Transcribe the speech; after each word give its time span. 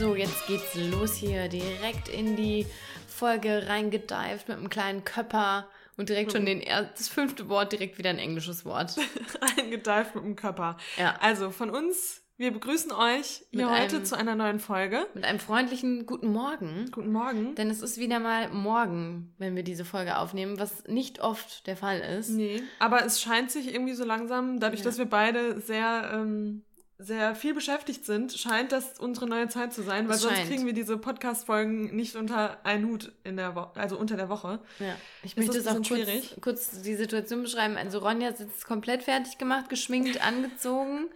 So, 0.00 0.14
jetzt 0.14 0.46
geht's 0.46 0.74
los 0.76 1.12
hier. 1.14 1.48
Direkt 1.48 2.08
in 2.08 2.34
die 2.34 2.64
Folge 3.06 3.68
reingedived 3.68 4.48
mit 4.48 4.56
einem 4.56 4.70
kleinen 4.70 5.04
Köpper 5.04 5.68
und 5.98 6.08
direkt 6.08 6.32
schon 6.32 6.46
den, 6.46 6.62
er- 6.62 6.84
das 6.84 7.08
fünfte 7.10 7.50
Wort 7.50 7.72
direkt 7.72 7.98
wieder 7.98 8.08
ein 8.08 8.18
englisches 8.18 8.64
Wort. 8.64 8.96
Reingedeift 9.58 10.14
mit 10.14 10.24
dem 10.24 10.36
Körper. 10.36 10.78
Ja. 10.96 11.16
Also 11.20 11.50
von 11.50 11.68
uns, 11.68 12.22
wir 12.38 12.50
begrüßen 12.50 12.92
euch 12.92 13.42
hier 13.50 13.66
Mit 13.66 13.78
heute 13.78 13.96
einem- 13.96 14.04
zu 14.06 14.16
einer 14.16 14.34
neuen 14.36 14.58
Folge. 14.58 15.06
Mit 15.12 15.24
einem 15.24 15.38
freundlichen 15.38 16.06
Guten 16.06 16.32
Morgen. 16.32 16.88
Guten 16.92 17.12
Morgen. 17.12 17.54
Denn 17.56 17.68
es 17.68 17.82
ist 17.82 17.98
wieder 17.98 18.20
mal 18.20 18.48
morgen, 18.48 19.34
wenn 19.36 19.54
wir 19.54 19.64
diese 19.64 19.84
Folge 19.84 20.16
aufnehmen, 20.16 20.58
was 20.58 20.84
nicht 20.86 21.20
oft 21.20 21.66
der 21.66 21.76
Fall 21.76 22.00
ist. 22.00 22.30
Nee, 22.30 22.62
aber 22.78 23.04
es 23.04 23.20
scheint 23.20 23.50
sich 23.50 23.74
irgendwie 23.74 23.92
so 23.92 24.06
langsam, 24.06 24.60
dadurch, 24.60 24.80
Ja. 24.80 24.86
dass 24.86 24.96
wir 24.96 25.04
beide 25.04 25.60
sehr, 25.60 26.10
ähm, 26.14 26.62
sehr 27.02 27.34
viel 27.34 27.54
beschäftigt 27.54 28.04
sind, 28.04 28.32
scheint 28.32 28.72
das 28.72 28.98
unsere 28.98 29.26
neue 29.26 29.48
Zeit 29.48 29.72
zu 29.72 29.82
sein, 29.82 30.08
weil 30.08 30.16
Es 30.16 30.22
sonst 30.22 30.36
scheint. 30.36 30.48
kriegen 30.48 30.66
wir 30.66 30.72
diese 30.72 30.98
Podcast-Folgen 30.98 31.96
nicht 31.96 32.14
unter 32.16 32.64
einen 32.64 32.86
Hut 32.88 33.12
in 33.24 33.36
der 33.36 33.54
Woche, 33.54 33.80
also 33.80 33.98
unter 33.98 34.16
der 34.16 34.28
Woche. 34.28 34.60
Ja. 34.78 34.96
Ich 35.22 35.36
möchte 35.36 35.52
das 35.52 35.62
es 35.62 35.68
auch 35.68 35.74
kurz, 35.76 35.86
schwierig? 35.86 36.36
kurz 36.40 36.82
die 36.82 36.94
Situation 36.94 37.42
beschreiben. 37.42 37.76
Also 37.76 37.98
Ronja 37.98 38.34
sitzt 38.34 38.66
komplett 38.66 39.02
fertig 39.02 39.38
gemacht, 39.38 39.68
geschminkt, 39.68 40.20
angezogen, 40.26 41.08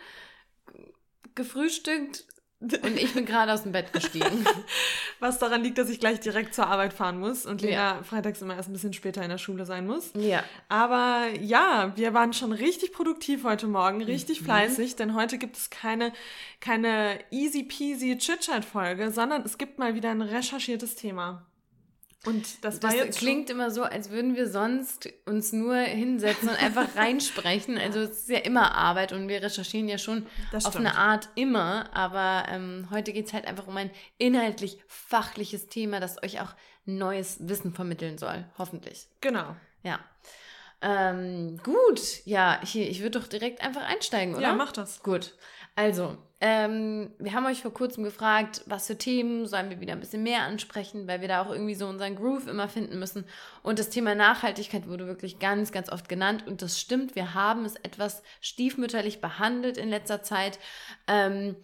gefrühstückt 1.35 2.25
und 2.83 2.97
ich 2.99 3.13
bin 3.15 3.27
gerade 3.27 3.53
aus 3.53 3.63
dem 3.65 3.73
Bett 3.73 3.93
gestiegen. 3.93 4.45
Was 5.21 5.39
daran 5.39 5.63
liegt, 5.63 5.79
dass 5.79 5.89
ich 5.91 6.01
gleich 6.01 6.21
direkt 6.21 6.55
zur 6.55 6.67
Arbeit 6.67 6.93
fahren 6.93 7.19
muss 7.21 7.47
und 7.47 7.61
Lena 7.63 7.97
Ja. 7.97 8.03
freitags 8.03 8.41
immer 8.43 8.57
erst 8.57 8.69
ein 8.69 8.73
bisschen 8.73 8.93
später 8.93 9.23
in 9.23 9.29
der 9.31 9.39
Schule 9.39 9.65
sein 9.67 9.87
muss. 9.87 10.11
ja. 10.15 10.43
Aber 10.69 11.27
ja, 11.41 11.93
wir 11.97 12.15
waren 12.15 12.33
schon 12.33 12.53
richtig 12.53 12.93
produktiv 12.93 13.45
heute 13.45 13.67
Morgen, 13.67 14.03
richtig 14.03 14.41
Mhm. 14.41 14.45
fleißig, 14.47 14.97
denn 14.97 15.15
heute 15.15 15.39
gibt 15.39 15.57
es 15.57 15.71
keine, 15.71 16.13
keine 16.61 17.19
easy 17.31 17.63
peasy 17.63 18.17
Chit-Chat-Folge, 18.19 19.11
sondern 19.13 19.43
es 19.43 19.59
gibt 19.59 19.79
mal 19.79 19.95
wieder 19.95 20.11
ein 20.11 20.23
recherchiertes 20.23 20.97
Thema. 20.97 21.43
Und 22.25 22.65
das 22.65 22.81
Das 22.81 22.95
klingt 23.17 23.51
immer 23.51 23.71
so, 23.71 23.83
als 23.83 24.11
würden 24.11 24.35
wir 24.37 24.49
sonst 24.49 25.09
uns 25.27 25.53
nur 25.53 25.77
hinsetzen 25.77 26.49
und 26.49 26.63
einfach 26.63 26.89
reinsprechen. 26.97 27.79
Also 27.79 28.01
es 28.01 28.21
ist 28.21 28.31
ja 28.31 28.39
immer 28.39 28.75
Arbeit 28.75 29.13
und 29.13 29.29
wir 29.29 29.43
recherchieren 29.43 29.89
ja 29.89 29.99
schon 29.99 30.27
Das 30.53 30.65
auf 30.65 30.77
eine 30.77 30.97
Art 30.97 31.29
immer. 31.35 31.95
Aber 31.95 32.47
ähm, 32.49 32.89
heute 32.91 33.13
geht 33.13 33.27
es 33.27 33.33
halt 33.33 33.47
einfach 33.47 33.67
um 33.67 33.77
ein 33.77 33.91
inhaltlich 34.19 34.79
fachliches 34.87 35.69
Thema, 35.69 36.01
das 36.01 36.23
euch 36.23 36.41
auch 36.41 36.55
neues 36.87 37.49
Wissen 37.49 37.75
vermitteln 37.75 38.19
soll. 38.19 38.45
Hoffentlich. 38.59 39.07
genau. 39.21 39.57
Ja. 39.83 40.01
Ähm, 40.81 41.59
gut, 41.63 42.25
ja, 42.27 42.61
hier, 42.63 42.89
ich 42.89 43.01
würde 43.01 43.19
doch 43.19 43.27
direkt 43.27 43.63
einfach 43.63 43.83
einsteigen, 43.83 44.35
oder? 44.35 44.43
Ja, 44.43 44.55
mach 44.55 44.73
das. 44.73 45.03
Gut. 45.03 45.35
Also, 45.77 46.19
ähm, 46.47 47.11
wir 47.19 47.33
haben 47.33 47.47
euch 47.47 47.63
vor 47.63 47.73
kurzem 47.73 48.05
gefragt, 48.05 48.65
was 48.67 48.87
für 48.87 48.99
Themen 48.99 49.47
sollen 49.47 49.71
wir 49.71 49.81
wieder 49.81 49.95
ein 49.95 50.01
bisschen 50.01 50.23
mehr 50.23 50.43
ansprechen, 50.43 51.09
weil 51.09 51.23
wir 51.23 51.29
da 51.29 51.41
auch 51.41 51.51
irgendwie 51.51 51.75
so 51.75 51.87
unseren 51.87 52.17
Groove 52.17 52.49
immer 52.49 52.69
finden 52.69 52.99
müssen. 52.99 53.25
Und 53.63 53.79
das 53.79 53.89
Thema 53.89 54.15
Nachhaltigkeit 54.15 54.87
wurde 54.87 55.07
wirklich 55.07 55.39
ganz, 55.39 55.73
ganz 55.73 55.89
oft 55.89 56.07
genannt. 56.07 56.47
Und 56.47 56.61
das 56.61 56.79
stimmt, 56.79 57.15
wir 57.15 57.33
haben 57.33 57.65
es 57.65 57.77
etwas 57.77 58.23
stiefmütterlich 58.43 59.23
behandelt 59.23 59.79
in 59.79 59.89
letzter 59.89 60.23
Zeit. 60.23 60.59
Ähm, 61.09 61.57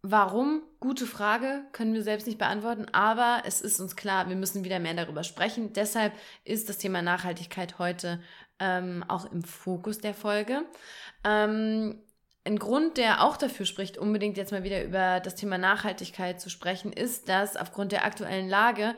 Warum? 0.00 0.62
Gute 0.78 1.04
Frage, 1.04 1.64
können 1.72 1.92
wir 1.92 2.02
selbst 2.04 2.28
nicht 2.28 2.38
beantworten, 2.38 2.86
aber 2.92 3.42
es 3.44 3.60
ist 3.60 3.80
uns 3.80 3.96
klar, 3.96 4.28
wir 4.28 4.36
müssen 4.36 4.62
wieder 4.62 4.78
mehr 4.78 4.94
darüber 4.94 5.24
sprechen. 5.24 5.72
Deshalb 5.72 6.12
ist 6.44 6.68
das 6.68 6.78
Thema 6.78 7.02
Nachhaltigkeit 7.02 7.80
heute 7.80 8.22
ähm, 8.60 9.04
auch 9.08 9.30
im 9.32 9.42
Fokus 9.42 9.98
der 9.98 10.14
Folge. 10.14 10.62
Ähm, 11.24 11.98
ein 12.46 12.58
Grund, 12.58 12.96
der 12.96 13.24
auch 13.24 13.36
dafür 13.36 13.66
spricht, 13.66 13.98
unbedingt 13.98 14.36
jetzt 14.36 14.52
mal 14.52 14.62
wieder 14.62 14.82
über 14.84 15.20
das 15.20 15.34
Thema 15.34 15.58
Nachhaltigkeit 15.58 16.40
zu 16.40 16.48
sprechen, 16.48 16.92
ist, 16.92 17.28
dass 17.28 17.56
aufgrund 17.56 17.92
der 17.92 18.04
aktuellen 18.04 18.48
Lage 18.48 18.94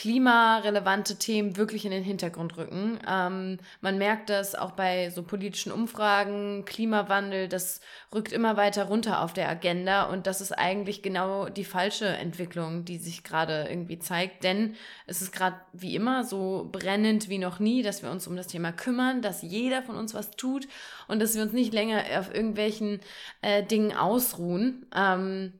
klimarelevante 0.00 1.16
Themen 1.16 1.58
wirklich 1.58 1.84
in 1.84 1.90
den 1.90 2.02
Hintergrund 2.02 2.56
rücken. 2.56 2.98
Ähm, 3.06 3.58
man 3.82 3.98
merkt 3.98 4.30
das 4.30 4.54
auch 4.54 4.70
bei 4.70 5.10
so 5.10 5.22
politischen 5.22 5.70
Umfragen, 5.70 6.64
Klimawandel, 6.64 7.48
das 7.48 7.82
rückt 8.14 8.32
immer 8.32 8.56
weiter 8.56 8.84
runter 8.84 9.20
auf 9.22 9.34
der 9.34 9.50
Agenda 9.50 10.04
und 10.04 10.26
das 10.26 10.40
ist 10.40 10.52
eigentlich 10.52 11.02
genau 11.02 11.50
die 11.50 11.66
falsche 11.66 12.06
Entwicklung, 12.06 12.86
die 12.86 12.96
sich 12.96 13.24
gerade 13.24 13.66
irgendwie 13.68 13.98
zeigt, 13.98 14.42
denn 14.42 14.74
es 15.06 15.20
ist 15.20 15.32
gerade 15.32 15.56
wie 15.74 15.94
immer 15.94 16.24
so 16.24 16.70
brennend 16.72 17.28
wie 17.28 17.36
noch 17.36 17.58
nie, 17.58 17.82
dass 17.82 18.02
wir 18.02 18.10
uns 18.10 18.26
um 18.26 18.36
das 18.36 18.46
Thema 18.46 18.72
kümmern, 18.72 19.20
dass 19.20 19.42
jeder 19.42 19.82
von 19.82 19.96
uns 19.96 20.14
was 20.14 20.30
tut 20.30 20.66
und 21.08 21.20
dass 21.20 21.34
wir 21.34 21.42
uns 21.42 21.52
nicht 21.52 21.74
länger 21.74 22.04
auf 22.18 22.34
irgendwelchen 22.34 23.00
äh, 23.42 23.62
Dingen 23.62 23.94
ausruhen. 23.94 24.86
Ähm, 24.96 25.59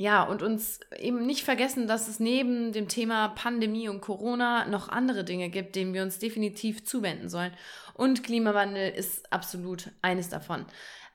ja, 0.00 0.22
und 0.22 0.42
uns 0.42 0.80
eben 0.98 1.26
nicht 1.26 1.44
vergessen, 1.44 1.86
dass 1.86 2.08
es 2.08 2.20
neben 2.20 2.72
dem 2.72 2.88
Thema 2.88 3.28
Pandemie 3.28 3.90
und 3.90 4.00
Corona 4.00 4.64
noch 4.64 4.88
andere 4.88 5.24
Dinge 5.24 5.50
gibt, 5.50 5.76
denen 5.76 5.92
wir 5.92 6.02
uns 6.02 6.18
definitiv 6.18 6.86
zuwenden 6.86 7.28
sollen. 7.28 7.52
Und 7.92 8.24
Klimawandel 8.24 8.90
ist 8.92 9.30
absolut 9.30 9.90
eines 10.00 10.30
davon. 10.30 10.64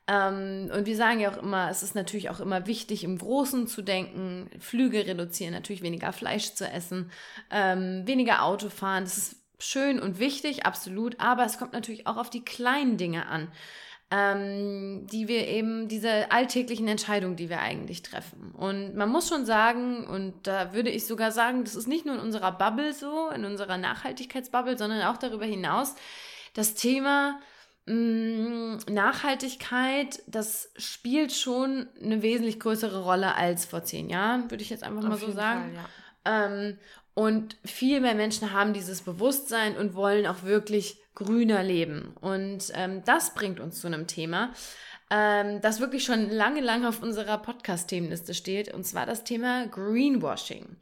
Ähm, 0.06 0.70
und 0.72 0.86
wir 0.86 0.94
sagen 0.94 1.18
ja 1.18 1.32
auch 1.32 1.42
immer, 1.42 1.68
es 1.68 1.82
ist 1.82 1.96
natürlich 1.96 2.30
auch 2.30 2.38
immer 2.38 2.68
wichtig, 2.68 3.02
im 3.02 3.18
Großen 3.18 3.66
zu 3.66 3.82
denken, 3.82 4.48
Flüge 4.60 5.04
reduzieren, 5.04 5.52
natürlich 5.52 5.82
weniger 5.82 6.12
Fleisch 6.12 6.54
zu 6.54 6.64
essen, 6.64 7.10
ähm, 7.50 8.06
weniger 8.06 8.44
Auto 8.44 8.68
fahren. 8.68 9.02
Das 9.02 9.18
ist 9.18 9.36
schön 9.58 9.98
und 9.98 10.20
wichtig, 10.20 10.64
absolut, 10.64 11.18
aber 11.18 11.44
es 11.44 11.58
kommt 11.58 11.72
natürlich 11.72 12.06
auch 12.06 12.18
auf 12.18 12.30
die 12.30 12.44
kleinen 12.44 12.98
Dinge 12.98 13.26
an 13.26 13.48
ähm, 14.10 15.06
die 15.08 15.26
wir 15.26 15.48
eben, 15.48 15.88
diese 15.88 16.30
alltäglichen 16.30 16.86
Entscheidungen, 16.86 17.36
die 17.36 17.48
wir 17.48 17.60
eigentlich 17.60 18.02
treffen. 18.02 18.52
Und 18.52 18.94
man 18.94 19.08
muss 19.08 19.28
schon 19.28 19.44
sagen, 19.44 20.06
und 20.06 20.46
da 20.46 20.72
würde 20.74 20.90
ich 20.90 21.06
sogar 21.06 21.32
sagen, 21.32 21.64
das 21.64 21.74
ist 21.74 21.88
nicht 21.88 22.06
nur 22.06 22.14
in 22.14 22.20
unserer 22.20 22.52
Bubble 22.52 22.92
so, 22.92 23.30
in 23.30 23.44
unserer 23.44 23.78
Nachhaltigkeitsbubble, 23.78 24.78
sondern 24.78 25.02
auch 25.02 25.16
darüber 25.16 25.44
hinaus, 25.44 25.96
das 26.54 26.74
Thema 26.74 27.40
mh, 27.86 28.78
Nachhaltigkeit, 28.88 30.22
das 30.28 30.70
spielt 30.76 31.32
schon 31.32 31.88
eine 32.00 32.22
wesentlich 32.22 32.60
größere 32.60 33.02
Rolle 33.02 33.34
als 33.34 33.64
vor 33.64 33.82
zehn 33.82 34.08
Jahren, 34.08 34.50
würde 34.50 34.62
ich 34.62 34.70
jetzt 34.70 34.84
einfach 34.84 35.02
mal 35.02 35.12
Auf 35.14 35.20
so 35.20 35.26
jeden 35.26 35.38
sagen. 35.38 35.74
Fall, 35.74 35.74
ja. 35.74 36.46
Ähm, 36.46 36.78
und 37.16 37.56
viel 37.64 38.00
mehr 38.00 38.14
Menschen 38.14 38.52
haben 38.52 38.74
dieses 38.74 39.00
Bewusstsein 39.00 39.74
und 39.74 39.94
wollen 39.94 40.26
auch 40.26 40.42
wirklich 40.42 40.98
grüner 41.14 41.62
leben. 41.62 42.14
Und 42.20 42.70
ähm, 42.74 43.02
das 43.06 43.32
bringt 43.32 43.58
uns 43.58 43.80
zu 43.80 43.86
einem 43.86 44.06
Thema, 44.06 44.52
ähm, 45.08 45.62
das 45.62 45.80
wirklich 45.80 46.04
schon 46.04 46.28
lange, 46.28 46.60
lange 46.60 46.86
auf 46.86 47.02
unserer 47.02 47.38
Podcast-Themenliste 47.38 48.34
steht, 48.34 48.74
und 48.74 48.84
zwar 48.84 49.06
das 49.06 49.24
Thema 49.24 49.66
Greenwashing. 49.66 50.76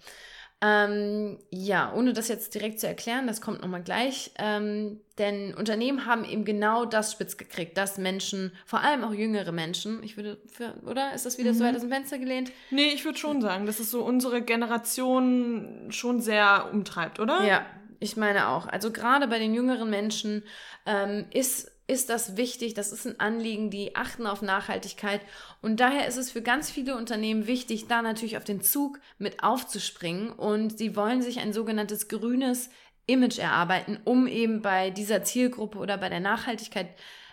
Ähm, 0.60 1.38
ja, 1.50 1.92
ohne 1.94 2.14
das 2.14 2.28
jetzt 2.28 2.54
direkt 2.54 2.80
zu 2.80 2.86
erklären, 2.86 3.26
das 3.26 3.40
kommt 3.40 3.60
nochmal 3.60 3.82
gleich. 3.82 4.30
Ähm, 4.38 5.00
denn 5.18 5.54
Unternehmen 5.54 6.06
haben 6.06 6.24
eben 6.24 6.44
genau 6.44 6.86
das 6.86 7.12
spitz 7.12 7.36
gekriegt, 7.36 7.76
dass 7.76 7.98
Menschen, 7.98 8.52
vor 8.64 8.80
allem 8.80 9.04
auch 9.04 9.12
jüngere 9.12 9.52
Menschen, 9.52 10.02
ich 10.02 10.16
würde, 10.16 10.38
für, 10.46 10.74
oder? 10.86 11.12
Ist 11.12 11.26
das 11.26 11.38
wieder 11.38 11.52
so 11.52 11.64
weit 11.64 11.74
aus 11.74 11.82
dem 11.82 11.90
Fenster 11.90 12.18
gelehnt? 12.18 12.50
Nee, 12.70 12.88
ich 12.94 13.04
würde 13.04 13.18
schon 13.18 13.42
sagen, 13.42 13.66
dass 13.66 13.78
es 13.78 13.90
so 13.90 14.02
unsere 14.02 14.42
Generation 14.42 15.88
schon 15.90 16.20
sehr 16.20 16.70
umtreibt, 16.72 17.20
oder? 17.20 17.44
Ja, 17.44 17.66
ich 18.00 18.16
meine 18.16 18.48
auch. 18.48 18.66
Also 18.66 18.90
gerade 18.90 19.28
bei 19.28 19.38
den 19.38 19.54
jüngeren 19.54 19.90
Menschen 19.90 20.44
ähm, 20.86 21.26
ist, 21.32 21.70
ist 21.86 22.08
das 22.08 22.36
wichtig, 22.36 22.74
das 22.74 22.92
ist 22.92 23.06
ein 23.06 23.20
Anliegen, 23.20 23.70
die 23.70 23.94
achten 23.94 24.26
auf 24.26 24.40
Nachhaltigkeit. 24.40 25.20
Und 25.60 25.80
daher 25.80 26.06
ist 26.06 26.16
es 26.16 26.30
für 26.30 26.40
ganz 26.40 26.70
viele 26.70 26.96
Unternehmen 26.96 27.46
wichtig, 27.46 27.86
da 27.88 28.00
natürlich 28.00 28.36
auf 28.36 28.44
den 28.44 28.62
Zug 28.62 28.98
mit 29.18 29.42
aufzuspringen. 29.42 30.30
Und 30.30 30.78
sie 30.78 30.96
wollen 30.96 31.20
sich 31.20 31.40
ein 31.40 31.52
sogenanntes 31.52 32.08
grünes 32.08 32.70
Image 33.06 33.38
erarbeiten, 33.38 33.98
um 34.04 34.26
eben 34.26 34.62
bei 34.62 34.90
dieser 34.90 35.24
Zielgruppe 35.24 35.78
oder 35.78 35.98
bei 35.98 36.08
der 36.08 36.20
Nachhaltigkeit, 36.20 36.88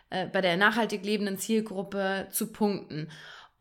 äh, 0.09 0.27
bei 0.27 0.41
der 0.41 0.57
nachhaltig 0.57 1.05
lebenden 1.05 1.37
Zielgruppe 1.37 2.27
zu 2.31 2.47
punkten. 2.51 3.07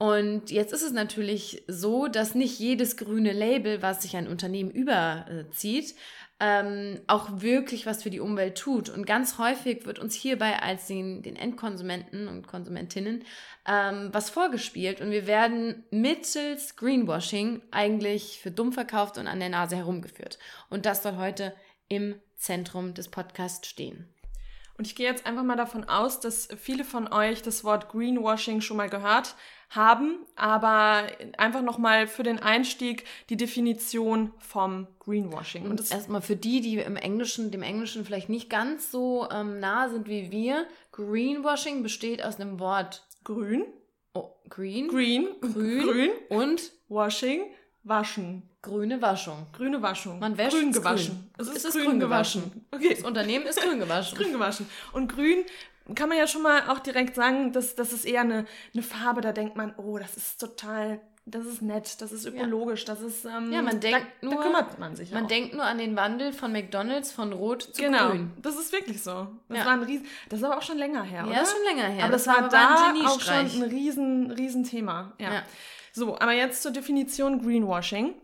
Und 0.00 0.50
jetzt 0.50 0.72
ist 0.72 0.82
es 0.82 0.92
natürlich 0.92 1.62
so, 1.68 2.08
dass 2.08 2.34
nicht 2.34 2.58
jedes 2.58 2.96
grüne 2.96 3.32
Label, 3.32 3.82
was 3.82 4.00
sich 4.00 4.16
ein 4.16 4.28
Unternehmen 4.28 4.70
überzieht, 4.70 5.94
ähm, 6.40 7.00
auch 7.06 7.42
wirklich 7.42 7.86
was 7.86 8.02
für 8.02 8.10
die 8.10 8.20
Umwelt 8.20 8.56
tut. 8.56 8.88
Und 8.88 9.06
ganz 9.06 9.38
häufig 9.38 9.84
wird 9.84 9.98
uns 9.98 10.14
hierbei 10.14 10.60
als 10.60 10.86
den, 10.86 11.22
den 11.22 11.36
Endkonsumenten 11.36 12.28
und 12.28 12.46
Konsumentinnen 12.46 13.24
ähm, 13.68 14.08
was 14.12 14.30
vorgespielt 14.30 15.00
und 15.00 15.10
wir 15.10 15.26
werden 15.26 15.84
mittels 15.90 16.76
Greenwashing 16.76 17.60
eigentlich 17.70 18.40
für 18.40 18.50
dumm 18.50 18.72
verkauft 18.72 19.18
und 19.18 19.26
an 19.26 19.38
der 19.38 19.50
Nase 19.50 19.76
herumgeführt. 19.76 20.38
Und 20.70 20.86
das 20.86 21.02
soll 21.02 21.16
heute 21.16 21.54
im 21.88 22.16
Zentrum 22.36 22.94
des 22.94 23.08
Podcasts 23.08 23.68
stehen. 23.68 24.08
Und 24.78 24.86
ich 24.86 24.96
gehe 24.96 25.06
jetzt 25.06 25.26
einfach 25.26 25.42
mal 25.42 25.56
davon 25.56 25.84
aus, 25.84 26.20
dass 26.20 26.48
viele 26.58 26.84
von 26.84 27.12
euch 27.12 27.42
das 27.42 27.64
Wort 27.64 27.90
Greenwashing 27.90 28.62
schon 28.62 28.78
mal 28.78 28.88
gehört 28.88 29.34
haben, 29.70 30.18
aber 30.36 31.04
einfach 31.38 31.62
nochmal 31.62 32.06
für 32.06 32.22
den 32.24 32.40
Einstieg 32.40 33.04
die 33.28 33.36
Definition 33.36 34.32
vom 34.38 34.86
Greenwashing. 34.98 35.64
Und 35.70 35.80
das 35.80 35.90
erstmal 35.90 36.22
für 36.22 36.36
die, 36.36 36.60
die 36.60 36.78
im 36.78 36.96
Englischen, 36.96 37.50
dem 37.50 37.62
Englischen 37.62 38.04
vielleicht 38.04 38.28
nicht 38.28 38.50
ganz 38.50 38.90
so 38.90 39.28
ähm, 39.30 39.60
nah 39.60 39.88
sind 39.88 40.08
wie 40.08 40.30
wir, 40.30 40.66
Greenwashing 40.92 41.82
besteht 41.82 42.22
aus 42.24 42.40
einem 42.40 42.58
Wort 42.58 43.04
grün, 43.24 43.64
oh, 44.14 44.30
Green. 44.48 44.88
Green. 44.88 45.28
Grün. 45.40 45.82
Grün. 45.82 46.10
Und 46.28 46.72
Washing. 46.88 47.42
Waschen. 47.82 48.42
grüne 48.60 49.00
Waschung. 49.00 49.46
Grüne 49.54 49.80
Waschung. 49.80 50.18
Man 50.18 50.36
wäscht 50.36 50.54
grün 50.54 50.70
gewaschen. 50.70 51.14
grün. 51.14 51.30
Es 51.38 51.48
ist, 51.48 51.56
Es 51.56 51.64
ist 51.64 51.72
grün, 51.72 51.86
grün 51.86 52.00
gewaschen. 52.00 52.42
gewaschen. 52.42 52.66
Okay. 52.72 52.94
Das 52.94 53.04
Unternehmen 53.04 53.46
ist 53.46 53.58
grün 53.58 53.78
gewaschen. 53.80 54.18
grün 54.18 54.32
gewaschen. 54.32 54.66
Und 54.92 55.08
grün 55.10 55.44
kann 55.94 56.08
man 56.08 56.18
ja 56.18 56.26
schon 56.26 56.42
mal 56.42 56.68
auch 56.68 56.78
direkt 56.80 57.14
sagen, 57.14 57.52
dass 57.52 57.74
das 57.74 57.92
ist 57.92 58.04
eher 58.04 58.20
eine, 58.22 58.46
eine 58.74 58.82
Farbe, 58.82 59.20
da 59.20 59.32
denkt 59.32 59.56
man, 59.56 59.74
oh, 59.76 59.98
das 59.98 60.16
ist 60.16 60.40
total, 60.40 61.00
das 61.26 61.44
ist 61.46 61.62
nett, 61.62 62.00
das 62.00 62.12
ist 62.12 62.26
ökologisch, 62.26 62.84
das 62.84 63.00
ist, 63.00 63.24
ähm, 63.24 63.52
Ja, 63.52 63.62
man 63.62 63.78
denkt 63.80 64.06
da, 64.20 64.26
nur, 64.26 64.36
da 64.36 64.42
kümmert 64.42 64.78
man 64.78 64.96
sich 64.96 65.10
Man 65.12 65.24
auch. 65.24 65.28
denkt 65.28 65.54
nur 65.54 65.64
an 65.64 65.78
den 65.78 65.94
Wandel 65.96 66.32
von 66.32 66.52
McDonalds 66.52 67.12
von 67.12 67.32
Rot 67.32 67.62
zu 67.62 67.82
genau, 67.82 68.08
Grün. 68.10 68.30
das 68.42 68.56
ist 68.56 68.72
wirklich 68.72 69.02
so. 69.02 69.28
Das 69.48 69.58
Ja. 69.58 69.64
war 69.66 69.72
ein 69.74 69.82
riesen, 69.82 70.06
das 70.28 70.40
ist 70.40 70.44
aber 70.44 70.58
auch 70.58 70.62
schon 70.62 70.78
länger 70.78 71.02
her, 71.02 71.24
oder? 71.26 71.34
Ja, 71.34 71.42
ist 71.42 71.52
schon 71.52 71.64
länger 71.64 71.88
her. 71.88 72.04
Aber 72.04 72.12
das, 72.12 72.24
Das 72.24 72.36
war 72.36 72.48
da 72.48 72.92
auch 73.06 73.20
schon 73.20 73.34
ein 73.34 73.62
riesen, 73.70 74.30
riesen 74.32 74.64
Thema. 74.64 75.12
Ja. 75.18 75.34
Ja. 75.34 75.42
So, 75.92 76.18
aber 76.18 76.32
jetzt 76.32 76.62
zur 76.62 76.70
Definition 76.72 77.42
Greenwashing. 77.42 78.14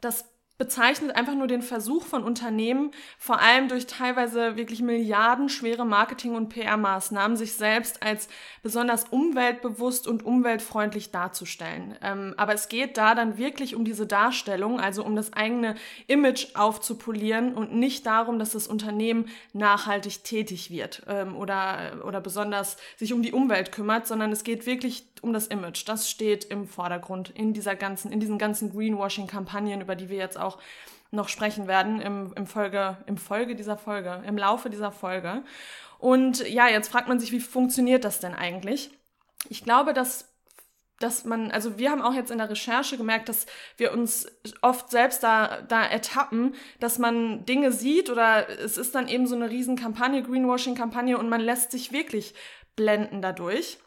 Das 0.00 0.24
bezeichnet 0.62 1.16
einfach 1.16 1.34
nur 1.34 1.48
den 1.48 1.60
Versuch 1.60 2.04
von 2.04 2.22
Unternehmen, 2.22 2.92
vor 3.18 3.40
allem 3.40 3.66
durch 3.66 3.88
teilweise 3.88 4.54
wirklich 4.54 4.80
milliardenschwere 4.80 5.84
Marketing- 5.84 6.36
und 6.36 6.50
PR-Maßnahmen, 6.50 7.36
sich 7.36 7.54
selbst 7.54 8.00
als 8.00 8.28
besonders 8.62 9.06
umweltbewusst 9.10 10.06
und 10.06 10.24
umweltfreundlich 10.24 11.10
darzustellen. 11.10 11.96
Ähm, 12.00 12.34
aber 12.36 12.54
es 12.54 12.68
geht 12.68 12.96
da 12.96 13.16
dann 13.16 13.38
wirklich 13.38 13.74
um 13.74 13.84
diese 13.84 14.06
Darstellung, 14.06 14.78
also 14.78 15.04
um 15.04 15.16
das 15.16 15.32
eigene 15.32 15.74
Image 16.06 16.54
aufzupolieren 16.54 17.54
und 17.54 17.74
nicht 17.74 18.06
darum, 18.06 18.38
dass 18.38 18.50
das 18.50 18.68
Unternehmen 18.68 19.30
nachhaltig 19.52 20.22
tätig 20.22 20.70
wird 20.70 21.02
ähm, 21.08 21.34
oder, 21.34 22.04
oder 22.06 22.20
besonders 22.20 22.76
sich 22.96 23.12
um 23.12 23.22
die 23.22 23.32
Umwelt 23.32 23.72
kümmert, 23.72 24.06
sondern 24.06 24.30
es 24.30 24.44
geht 24.44 24.64
wirklich 24.64 25.06
um 25.22 25.32
das 25.32 25.46
Image. 25.46 25.88
Das 25.88 26.10
steht 26.10 26.44
im 26.44 26.66
Vordergrund 26.66 27.30
in 27.30 27.52
dieser 27.52 27.76
ganzen, 27.76 28.12
in 28.12 28.20
diesen 28.20 28.38
ganzen 28.38 28.72
Greenwashing-Kampagnen, 28.72 29.80
über 29.80 29.96
die 29.96 30.08
wir 30.08 30.18
jetzt 30.18 30.38
auch 30.38 30.51
noch 31.10 31.28
sprechen 31.28 31.66
werden 31.68 32.00
im, 32.00 32.32
im 32.34 32.46
Folge, 32.46 32.96
im 33.06 33.16
Folge 33.16 33.54
dieser 33.54 33.76
Folge, 33.76 34.22
im 34.26 34.38
Laufe 34.38 34.70
dieser 34.70 34.92
Folge. 34.92 35.42
Und 35.98 36.48
ja, 36.48 36.68
jetzt 36.68 36.88
fragt 36.90 37.08
man 37.08 37.20
sich, 37.20 37.32
wie 37.32 37.40
funktioniert 37.40 38.04
das 38.04 38.18
denn 38.18 38.34
eigentlich? 38.34 38.90
Ich 39.48 39.62
glaube, 39.62 39.92
dass 39.92 40.32
dass 41.02 41.24
man, 41.24 41.50
also 41.50 41.78
wir 41.78 41.90
haben 41.90 42.02
auch 42.02 42.14
jetzt 42.14 42.30
in 42.30 42.38
der 42.38 42.48
Recherche 42.48 42.96
gemerkt, 42.96 43.28
dass 43.28 43.46
wir 43.76 43.92
uns 43.92 44.26
oft 44.60 44.90
selbst 44.90 45.22
da, 45.22 45.62
da 45.62 45.84
ertappen, 45.84 46.54
dass 46.80 46.98
man 46.98 47.44
Dinge 47.44 47.72
sieht 47.72 48.08
oder 48.08 48.48
es 48.48 48.78
ist 48.78 48.94
dann 48.94 49.08
eben 49.08 49.26
so 49.26 49.34
eine 49.34 49.50
riesen 49.50 49.76
Kampagne, 49.76 50.22
Greenwashing-Kampagne 50.22 51.18
und 51.18 51.28
man 51.28 51.40
lässt 51.40 51.72
sich 51.72 51.92
wirklich 51.92 52.34
blenden 52.76 53.20
dadurch. 53.20 53.78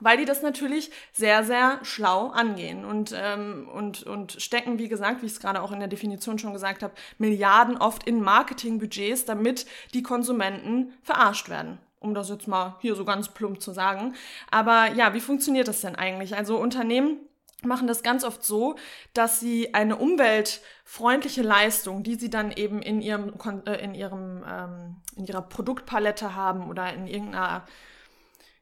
Weil 0.00 0.16
die 0.18 0.24
das 0.24 0.42
natürlich 0.42 0.90
sehr, 1.12 1.44
sehr 1.44 1.78
schlau 1.82 2.28
angehen 2.28 2.84
und, 2.84 3.14
ähm, 3.16 3.68
und, 3.72 4.02
und 4.02 4.32
stecken, 4.32 4.78
wie 4.78 4.88
gesagt, 4.88 5.22
wie 5.22 5.26
ich 5.26 5.32
es 5.32 5.40
gerade 5.40 5.62
auch 5.62 5.72
in 5.72 5.78
der 5.78 5.88
Definition 5.88 6.38
schon 6.38 6.52
gesagt 6.52 6.82
habe, 6.82 6.94
Milliarden 7.18 7.76
oft 7.76 8.04
in 8.04 8.20
Marketingbudgets, 8.20 9.24
damit 9.24 9.66
die 9.92 10.02
Konsumenten 10.02 10.92
verarscht 11.02 11.48
werden 11.48 11.78
um 12.00 12.12
das 12.12 12.28
jetzt 12.28 12.46
mal 12.46 12.76
hier 12.82 12.96
so 12.96 13.06
ganz 13.06 13.30
plump 13.30 13.62
zu 13.62 13.72
sagen. 13.72 14.14
Aber 14.50 14.92
ja, 14.92 15.14
wie 15.14 15.20
funktioniert 15.20 15.68
das 15.68 15.80
denn 15.80 15.96
eigentlich? 15.96 16.36
Also 16.36 16.58
Unternehmen 16.58 17.16
machen 17.64 17.86
das 17.86 18.02
ganz 18.02 18.24
oft 18.24 18.44
so, 18.44 18.76
dass 19.12 19.40
sie 19.40 19.74
eine 19.74 19.96
umweltfreundliche 19.96 21.42
Leistung, 21.42 22.02
die 22.02 22.16
sie 22.16 22.30
dann 22.30 22.52
eben 22.52 22.82
in 22.82 23.00
ihrem 23.00 23.32
äh, 23.66 23.82
in 23.82 23.94
ihrem 23.94 24.44
ähm, 24.46 24.96
in 25.16 25.26
ihrer 25.26 25.42
Produktpalette 25.42 26.34
haben 26.34 26.68
oder 26.68 26.92
in 26.92 27.06
irgendeiner 27.06 27.64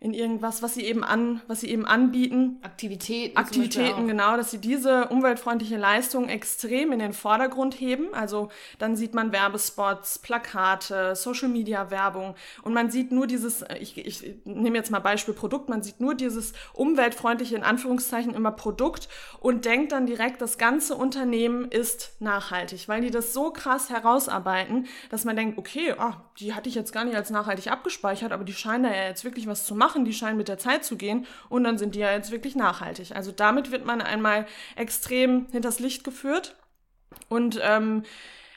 in 0.02 0.14
irgendwas, 0.14 0.62
was 0.62 0.74
sie 0.74 0.82
eben 0.82 1.04
an, 1.04 1.42
was 1.46 1.60
sie 1.60 1.70
eben 1.70 1.86
anbieten, 1.86 2.58
Aktivitäten. 2.62 3.36
Aktivitäten, 3.36 4.08
genau, 4.08 4.36
dass 4.36 4.50
sie 4.50 4.58
diese 4.58 5.06
umweltfreundliche 5.06 5.76
Leistung 5.76 6.28
extrem 6.28 6.90
in 6.90 6.98
den 6.98 7.12
Vordergrund 7.12 7.78
heben. 7.78 8.12
Also 8.12 8.48
dann 8.80 8.96
sieht 8.96 9.14
man 9.14 9.30
Werbespots, 9.30 10.18
Plakate, 10.18 11.14
Social-Media-Werbung 11.14 12.34
und 12.64 12.74
man 12.74 12.90
sieht 12.90 13.12
nur 13.12 13.28
dieses, 13.28 13.62
äh, 13.62 13.78
ich, 13.78 13.96
ich 13.96 14.24
nehme 14.44 14.76
jetzt 14.76 14.90
mal 14.90 14.98
Beispiel 14.98 15.34
Produkt, 15.34 15.68
man 15.68 15.84
sieht 15.84 16.00
nur 16.00 16.16
dieses 16.16 16.52
umweltfreundliche, 16.72 17.54
in 17.54 17.62
Anführungszeichen 17.62 18.34
immer 18.34 18.50
Produkt 18.50 19.08
und 19.38 19.66
denkt 19.66 19.92
dann 19.92 20.06
direkt, 20.06 20.42
das 20.42 20.58
ganze 20.58 20.96
Unternehmen 20.96 21.70
ist 21.70 22.16
nachhaltig, 22.18 22.88
weil 22.88 23.02
die 23.02 23.12
das 23.12 23.32
so 23.32 23.52
krass 23.52 23.88
herausarbeiten, 23.88 24.88
dass 25.10 25.24
man 25.24 25.36
denkt, 25.36 25.58
okay, 25.58 25.94
ah, 25.96 26.24
die 26.40 26.54
hatte 26.54 26.68
ich 26.68 26.74
jetzt 26.74 26.92
gar 26.92 27.04
nicht 27.04 27.14
als 27.14 27.30
nachhaltig 27.30 27.70
abgespeichert, 27.70 28.32
aber 28.32 28.42
die 28.42 28.52
scheinen 28.52 28.82
da 28.82 28.90
ja 28.90 29.04
jetzt 29.04 29.24
wirklich 29.24 29.46
was 29.46 29.64
zu 29.64 29.76
machen, 29.76 29.91
die 30.04 30.12
scheinen 30.12 30.36
mit 30.36 30.48
der 30.48 30.58
Zeit 30.58 30.84
zu 30.84 30.96
gehen 30.96 31.26
und 31.48 31.64
dann 31.64 31.78
sind 31.78 31.94
die 31.94 32.00
ja 32.00 32.12
jetzt 32.12 32.30
wirklich 32.30 32.56
nachhaltig. 32.56 33.14
Also 33.14 33.32
damit 33.32 33.70
wird 33.70 33.84
man 33.84 34.00
einmal 34.00 34.46
extrem 34.76 35.46
hinters 35.52 35.78
Licht 35.78 36.04
geführt 36.04 36.56
und 37.28 37.58
ähm, 37.62 38.04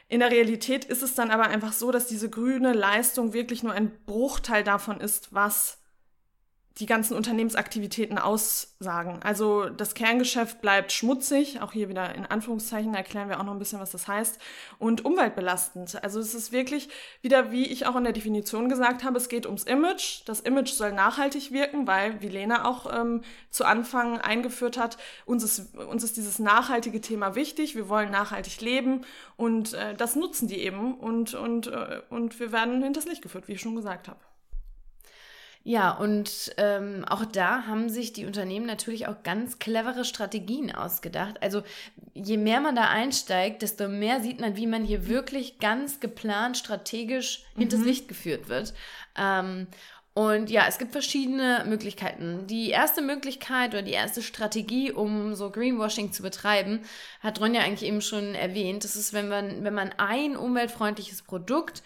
in 0.08 0.20
der 0.20 0.32
Realität 0.32 0.86
ist 0.86 1.02
es 1.02 1.16
dann 1.16 1.32
aber 1.32 1.48
einfach 1.48 1.74
so, 1.74 1.92
dass 1.92 2.08
diese 2.08 2.30
grüne 2.30 2.74
Leistung 2.74 3.34
wirklich 3.34 3.64
nur 3.64 3.74
ein 3.74 3.92
Bruchteil 4.06 4.64
davon 4.64 5.02
ist, 5.02 5.34
was 5.34 5.80
die 6.80 6.88
ganzen 6.88 7.16
Unternehmensaktivitäten 7.16 8.18
aussagen. 8.18 9.20
Also 9.24 9.70
das 9.70 9.94
Kerngeschäft 9.94 10.60
bleibt 10.60 10.92
schmutzig, 10.92 11.62
auch 11.62 11.72
hier 11.72 11.88
wieder 11.88 12.14
in 12.16 12.26
Anführungszeichen, 12.26 12.94
erklären 12.94 13.30
wir 13.30 13.40
auch 13.40 13.46
noch 13.46 13.54
ein 13.54 13.60
bisschen, 13.60 13.80
was 13.80 13.92
das 13.92 14.10
heißt, 14.10 14.40
und 14.78 15.06
umweltbelastend. 15.06 16.04
Also 16.04 16.20
es 16.20 16.34
ist 16.34 16.52
wirklich 16.52 16.90
wieder, 17.22 17.52
wie 17.52 17.66
ich 17.66 17.86
auch 17.86 17.96
in 17.96 18.04
der 18.04 18.12
Definition 18.12 18.68
gesagt 18.68 19.06
habe, 19.06 19.18
es 19.18 19.30
geht 19.30 19.46
ums 19.46 19.64
Image. 19.64 20.24
Das 20.26 20.42
Image 20.42 20.72
soll 20.72 20.92
nachhaltig 20.92 21.54
wirken, 21.54 21.88
weil, 21.88 22.22
wie 22.22 22.28
Lena 22.28 22.66
auch 22.66 22.94
ähm, 22.94 23.22
zu 23.52 23.64
Anfang 23.64 24.20
eingeführt 24.20 24.78
hat, 24.78 24.98
uns 25.26 25.44
ist, 25.44 25.78
uns 25.78 26.04
ist 26.04 26.18
dieses 26.18 26.40
nachhaltige 26.40 27.00
Thema 27.00 27.36
wichtig, 27.36 27.76
wir 27.76 27.88
wollen 27.88 28.12
nachhaltig 28.12 28.60
leben 28.60 29.06
und 29.38 29.74
äh, 29.74 29.96
das 29.96 30.18
nutzen 30.18 30.50
die 30.50 30.60
eben 30.60 30.96
und, 30.96 31.36
und, 31.36 31.68
äh, 31.68 32.02
und 32.10 32.38
wir 32.42 32.52
werden 32.52 32.84
hinters 32.84 33.06
Licht 33.06 33.22
geführt, 33.22 33.48
wie 33.48 33.54
ich 33.54 33.62
schon 33.62 33.78
gesagt 33.78 34.10
habe. 34.10 34.25
Ja, 35.68 35.90
und 35.90 36.54
ähm, 36.58 37.04
auch 37.06 37.26
da 37.26 37.66
haben 37.66 37.90
sich 37.90 38.14
die 38.14 38.28
Unternehmen 38.28 38.68
natürlich 38.68 39.08
auch 39.08 39.24
ganz 39.24 39.58
clevere 39.58 40.06
Strategien 40.06 40.72
ausgedacht. 40.72 41.42
Also 41.42 41.64
je 42.14 42.38
mehr 42.38 42.62
man 42.62 42.76
da 42.76 42.88
einsteigt, 42.88 43.64
desto 43.64 43.88
mehr 43.88 44.22
sieht 44.22 44.40
man, 44.40 44.58
wie 44.58 44.68
man 44.68 44.84
hier 44.84 45.08
wirklich 45.08 45.58
ganz 45.58 46.00
geplant, 46.00 46.56
strategisch 46.58 47.46
hinters 47.58 47.80
Licht 47.80 48.08
geführt 48.08 48.48
wird. 48.48 48.76
Ähm, 49.18 49.66
und 50.14 50.52
ja, 50.52 50.68
es 50.68 50.78
gibt 50.78 50.92
verschiedene 50.92 51.66
Möglichkeiten. 51.68 52.46
Die 52.46 52.70
erste 52.70 53.02
Möglichkeit 53.02 53.72
oder 53.72 53.82
die 53.82 53.92
erste 53.92 54.22
Strategie, 54.22 54.92
um 54.92 55.34
so 55.34 55.50
Greenwashing 55.50 56.12
zu 56.12 56.22
betreiben, 56.22 56.82
hat 57.22 57.42
Ronja 57.42 57.62
eigentlich 57.62 57.90
eben 57.90 58.02
schon 58.02 58.36
erwähnt. 58.36 58.84
Das 58.84 58.96
ist, 58.96 59.14
wenn 59.14 59.30
man, 59.30 59.64
wenn 59.64 59.74
man 59.74 59.94
ein 59.98 60.38
umweltfreundliches 60.38 61.24
Produkt 61.24 61.82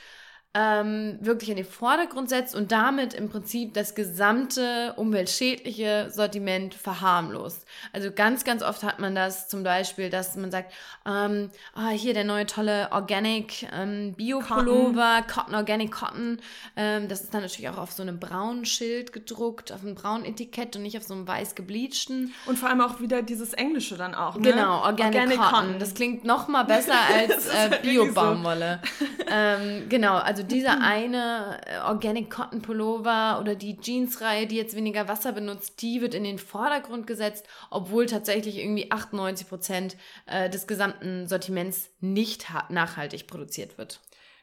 ähm, 0.56 1.20
wirklich 1.22 1.52
in 1.52 1.58
den 1.58 1.66
Vordergrund 1.66 2.28
setzt 2.28 2.56
und 2.56 2.72
damit 2.72 3.14
im 3.14 3.30
Prinzip 3.30 3.76
das 3.76 3.94
gesamte 3.94 4.94
umweltschädliche 4.96 6.10
Sortiment 6.12 6.74
verharmlost. 6.74 7.68
Also 7.94 8.10
ganz, 8.12 8.44
ganz 8.46 8.64
oft 8.64 8.82
hat 8.82 8.98
man 8.98 9.14
das 9.14 9.48
zum 9.48 9.62
Beispiel, 9.62 10.10
dass 10.10 10.36
man 10.36 10.50
sagt, 10.50 10.74
ähm, 11.06 11.52
ah, 11.76 11.90
hier 11.90 12.16
der 12.16 12.24
neue 12.24 12.48
tolle 12.48 12.92
Organic 12.92 13.68
ähm, 13.72 14.14
Bio-Pullover, 14.14 15.24
Cotton. 15.32 15.54
Organic 15.54 15.92
Cotton. 15.92 16.42
Ähm, 16.76 17.08
das 17.08 17.22
ist 17.22 17.34
dann 17.34 17.42
natürlich 17.42 17.70
auch 17.70 17.78
auf 17.78 17.92
so 17.92 18.02
einem 18.02 18.20
braunen 18.20 18.66
Schild 18.66 19.14
gedruckt, 19.14 19.72
auf 19.72 19.82
einem 19.82 19.94
braunen 19.94 20.26
Etikett 20.26 20.76
und 20.76 20.82
nicht 20.82 20.98
auf 20.98 21.04
so 21.04 21.14
einem 21.14 21.28
weiß 21.28 21.54
gebleachten. 21.54 22.34
Und 22.48 22.58
vor 22.58 22.70
allem 22.70 22.82
auch 22.82 23.00
wieder 23.00 23.22
dieses 23.22 23.54
Englische 23.54 23.98
dann 23.98 24.16
auch. 24.16 24.36
Ne? 24.36 24.52
Genau, 24.52 24.82
Organic, 24.82 25.38
Cotton. 25.40 25.78
Das 25.78 25.94
klingt 25.94 26.24
noch 26.26 26.48
mal 26.48 26.64
besser 26.64 26.96
als 27.14 27.48
äh, 27.50 27.70
wirklich 27.70 27.98
so. 27.98 28.06
Bio-Baumwolle. 28.06 28.82
ähm, 29.32 29.88
genau, 29.90 30.16
also 30.16 30.39
dieser 30.44 30.82
eine 30.82 31.62
äh, 31.66 31.80
Organic 31.80 32.30
Cotton 32.30 32.62
Pullover 32.62 33.40
oder 33.40 33.56
die 33.56 33.78
Jeans-Reihe, 33.78 34.48
die 34.48 34.56
jetzt 34.56 34.76
weniger 34.76 35.08
Wasser 35.08 35.32
benutzt, 35.32 35.82
die 35.82 36.02
wird 36.02 36.14
in 36.14 36.24
den 36.24 36.38
Vordergrund 36.40 37.08
gesetzt, 37.08 37.46
obwohl 37.70 38.06
tatsächlich 38.06 38.58
irgendwie 38.58 38.92
98 38.92 39.48
Prozent 39.48 39.98
äh, 40.26 40.50
des 40.50 40.68
gesamten 40.68 41.28
Sortiments 41.28 41.90
nicht 42.00 42.50
ha- 42.52 42.68
nachhaltig 42.70 43.28
produziert 43.28 43.78
wird. 43.78 44.00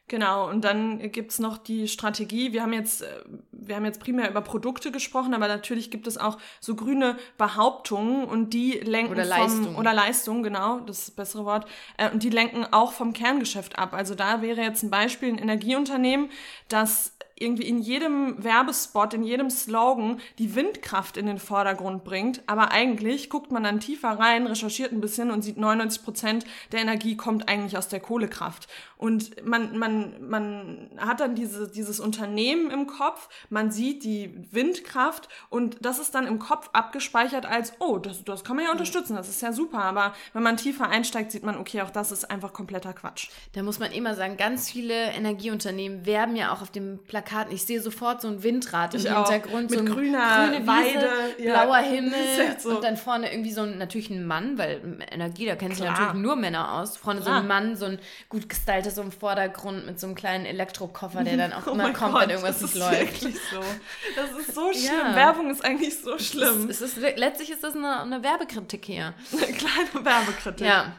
Genau, 0.09 0.49
und 0.49 0.63
dann 0.63 1.11
gibt's 1.11 1.37
noch 1.37 1.57
die 1.57 1.89
Strategie. 1.89 2.53
Wir 2.53 2.61
haben 2.63 2.71
jetzt, 2.71 3.01
äh, 3.01 3.07
wir 3.51 3.75
haben 3.75 3.83
jetzt 3.83 3.99
primär 3.99 4.29
über 4.29 4.39
Produkte 4.39 4.89
gesprochen, 4.89 5.33
aber 5.33 5.49
natürlich 5.49 5.91
gibt 5.91 6.07
es 6.07 6.17
auch 6.17 6.37
so 6.61 6.75
grüne 6.75 7.17
Behauptungen 7.37 8.23
und 8.23 8.53
die 8.53 8.71
lenken 8.73 9.11
Oder 9.11 9.23
vom, 9.23 9.29
Leistungen. 9.29 9.75
oder 9.75 9.93
Leistungen, 9.93 10.43
genau, 10.43 10.79
das 10.79 10.99
ist 10.99 11.07
das 11.09 11.15
bessere 11.15 11.43
Wort. 11.43 11.67
Äh, 11.97 12.09
und 12.11 12.23
die 12.23 12.29
lenken 12.29 12.65
auch 12.71 12.93
vom 12.93 13.11
Kerngeschäft 13.11 13.77
ab. 13.77 13.93
Also 13.93 14.15
da 14.15 14.41
wäre 14.41 14.61
jetzt 14.61 14.81
ein 14.81 14.89
Beispiel 14.89 15.27
ein 15.27 15.39
Energieunternehmen, 15.39 16.29
das 16.69 17.16
irgendwie 17.39 17.67
in 17.67 17.79
jedem 17.79 18.43
Werbespot, 18.43 19.13
in 19.13 19.23
jedem 19.23 19.49
Slogan 19.49 20.19
die 20.39 20.55
Windkraft 20.55 21.17
in 21.17 21.25
den 21.25 21.39
Vordergrund 21.39 22.03
bringt. 22.03 22.41
Aber 22.47 22.71
eigentlich 22.71 23.29
guckt 23.29 23.51
man 23.51 23.63
dann 23.63 23.79
tiefer 23.79 24.09
rein, 24.09 24.47
recherchiert 24.47 24.91
ein 24.91 25.01
bisschen 25.01 25.31
und 25.31 25.41
sieht, 25.41 25.57
99 25.57 26.03
Prozent 26.03 26.45
der 26.71 26.81
Energie 26.81 27.15
kommt 27.15 27.47
eigentlich 27.47 27.77
aus 27.77 27.87
der 27.87 27.99
Kohlekraft. 27.99 28.67
Und 28.97 29.45
man, 29.45 29.77
man, 29.77 30.27
man 30.27 30.89
hat 30.97 31.19
dann 31.19 31.35
diese, 31.35 31.67
dieses 31.67 31.99
Unternehmen 31.99 32.71
im 32.71 32.87
Kopf, 32.87 33.29
man 33.49 33.71
sieht 33.71 34.03
die 34.03 34.33
Windkraft 34.51 35.29
und 35.49 35.77
das 35.81 35.99
ist 35.99 36.15
dann 36.15 36.25
im 36.25 36.39
Kopf 36.39 36.69
abgespeichert 36.73 37.45
als, 37.45 37.73
oh, 37.79 37.99
das, 37.99 38.23
das 38.23 38.43
kann 38.43 38.55
man 38.55 38.65
ja 38.65 38.71
unterstützen, 38.71 39.15
das 39.15 39.29
ist 39.29 39.41
ja 39.41 39.53
super. 39.53 39.83
Aber 39.83 40.13
wenn 40.33 40.41
man 40.41 40.57
tiefer 40.57 40.89
einsteigt, 40.89 41.31
sieht 41.31 41.43
man, 41.43 41.57
okay, 41.57 41.81
auch 41.81 41.91
das 41.91 42.11
ist 42.11 42.29
einfach 42.31 42.53
kompletter 42.53 42.93
Quatsch. 42.93 43.29
Da 43.53 43.61
muss 43.61 43.77
man 43.77 43.91
immer 43.91 44.15
sagen, 44.15 44.37
ganz 44.37 44.71
viele 44.71 45.11
Energieunternehmen 45.11 46.05
werben 46.07 46.35
ja 46.35 46.51
auch 46.51 46.61
auf 46.61 46.71
dem 46.71 46.99
Plakaten. 47.27 47.53
Ich 47.53 47.65
sehe 47.65 47.81
sofort 47.81 48.21
so 48.21 48.27
ein 48.27 48.43
Windrad 48.43 48.93
im 48.93 49.01
ich 49.01 49.11
Hintergrund. 49.11 49.69
Mit 49.69 49.79
so 49.79 49.85
grüner 49.85 50.49
grüne 50.49 50.67
Weide, 50.67 51.09
Wiese, 51.37 51.43
ja. 51.43 51.63
blauer 51.63 51.77
Himmel 51.77 52.13
so. 52.57 52.69
und 52.69 52.83
dann 52.83 52.97
vorne 52.97 53.31
irgendwie 53.31 53.51
so 53.51 53.61
ein, 53.61 53.77
natürlich 53.77 54.09
ein 54.09 54.25
Mann, 54.25 54.57
weil 54.57 54.99
Energie, 55.11 55.45
da 55.45 55.55
kennen 55.55 55.75
sich 55.75 55.83
natürlich 55.83 56.13
nur 56.13 56.35
Männer 56.35 56.73
aus. 56.73 56.97
Vorne 56.97 57.21
Klar. 57.21 57.35
so 57.35 57.41
ein 57.41 57.47
Mann, 57.47 57.75
so 57.75 57.85
ein 57.85 57.99
gut 58.29 58.49
gestylter 58.49 58.91
so 58.91 59.01
im 59.01 59.11
Vordergrund 59.11 59.85
mit 59.85 59.99
so 59.99 60.07
einem 60.07 60.15
kleinen 60.15 60.45
Elektrokoffer, 60.45 61.23
der 61.23 61.37
dann 61.37 61.53
auch 61.53 61.67
oh 61.67 61.71
immer 61.71 61.93
kommt, 61.93 62.13
Gott, 62.13 62.23
wenn 62.23 62.29
irgendwas 62.31 62.61
nicht 62.61 62.75
läuft. 62.75 62.93
Das 62.93 63.01
ist 63.01 63.23
wirklich 63.23 63.39
so. 63.51 63.61
Das 64.15 64.31
ist 64.31 64.55
so 64.55 64.71
schlimm. 64.71 65.07
Ja. 65.09 65.15
Werbung 65.15 65.49
ist 65.49 65.63
eigentlich 65.63 65.99
so 65.99 66.17
schlimm. 66.17 66.69
Es 66.69 66.81
ist, 66.81 66.97
es 66.97 67.03
ist, 67.03 67.17
letztlich 67.17 67.51
ist 67.51 67.63
das 67.63 67.75
eine, 67.75 68.01
eine 68.01 68.23
Werbekritik 68.23 68.85
hier. 68.85 69.13
Eine 69.31 69.53
kleine 69.53 70.05
Werbekritik. 70.05 70.67
Ja. 70.67 70.93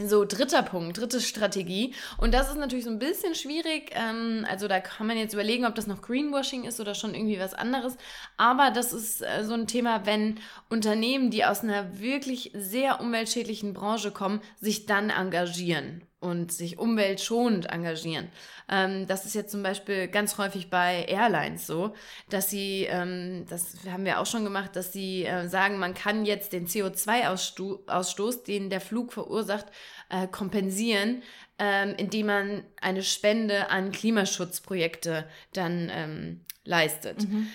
So, 0.00 0.24
dritter 0.24 0.62
Punkt, 0.62 0.96
dritte 0.96 1.20
Strategie. 1.20 1.92
Und 2.18 2.32
das 2.32 2.48
ist 2.50 2.56
natürlich 2.56 2.84
so 2.84 2.90
ein 2.90 3.00
bisschen 3.00 3.34
schwierig. 3.34 3.90
Ähm, 3.94 4.46
also 4.48 4.68
da 4.68 4.78
kann 4.78 5.08
man 5.08 5.16
jetzt 5.16 5.32
überlegen, 5.32 5.66
ob 5.66 5.74
das 5.74 5.88
noch 5.88 6.02
Greenwashing 6.02 6.64
ist 6.64 6.78
oder 6.78 6.94
schon 6.94 7.14
irgendwie 7.14 7.40
was 7.40 7.52
anderes. 7.52 7.96
Aber 8.36 8.70
das 8.70 8.92
ist 8.92 9.22
äh, 9.22 9.44
so 9.44 9.54
ein 9.54 9.66
Thema, 9.66 10.06
wenn 10.06 10.38
Unternehmen, 10.68 11.30
die 11.30 11.44
aus 11.44 11.64
einer 11.64 11.98
wirklich 11.98 12.52
sehr 12.54 13.00
umweltschädlichen 13.00 13.74
Branche 13.74 14.12
kommen, 14.12 14.40
sich 14.60 14.86
dann 14.86 15.10
engagieren 15.10 16.02
und 16.20 16.52
sich 16.52 16.78
umweltschonend 16.78 17.66
engagieren. 17.70 18.28
Ähm, 18.68 19.06
das 19.06 19.24
ist 19.24 19.34
jetzt 19.34 19.52
zum 19.52 19.62
Beispiel 19.62 20.08
ganz 20.08 20.36
häufig 20.36 20.68
bei 20.68 21.04
Airlines 21.04 21.66
so, 21.66 21.94
dass 22.28 22.50
sie, 22.50 22.86
ähm, 22.90 23.46
das 23.48 23.76
haben 23.90 24.04
wir 24.04 24.20
auch 24.20 24.26
schon 24.26 24.44
gemacht, 24.44 24.74
dass 24.74 24.92
sie 24.92 25.24
äh, 25.24 25.48
sagen, 25.48 25.78
man 25.78 25.94
kann 25.94 26.24
jetzt 26.24 26.52
den 26.52 26.66
CO2-Ausstoß, 26.66 28.44
den 28.44 28.68
der 28.68 28.80
Flug 28.80 29.12
verursacht, 29.12 29.66
äh, 30.08 30.26
kompensieren, 30.26 31.22
ähm, 31.58 31.94
indem 31.96 32.26
man 32.26 32.64
eine 32.80 33.02
Spende 33.02 33.70
an 33.70 33.92
Klimaschutzprojekte 33.92 35.24
dann 35.52 35.90
ähm, 35.92 36.40
leistet. 36.64 37.28
Mhm 37.28 37.48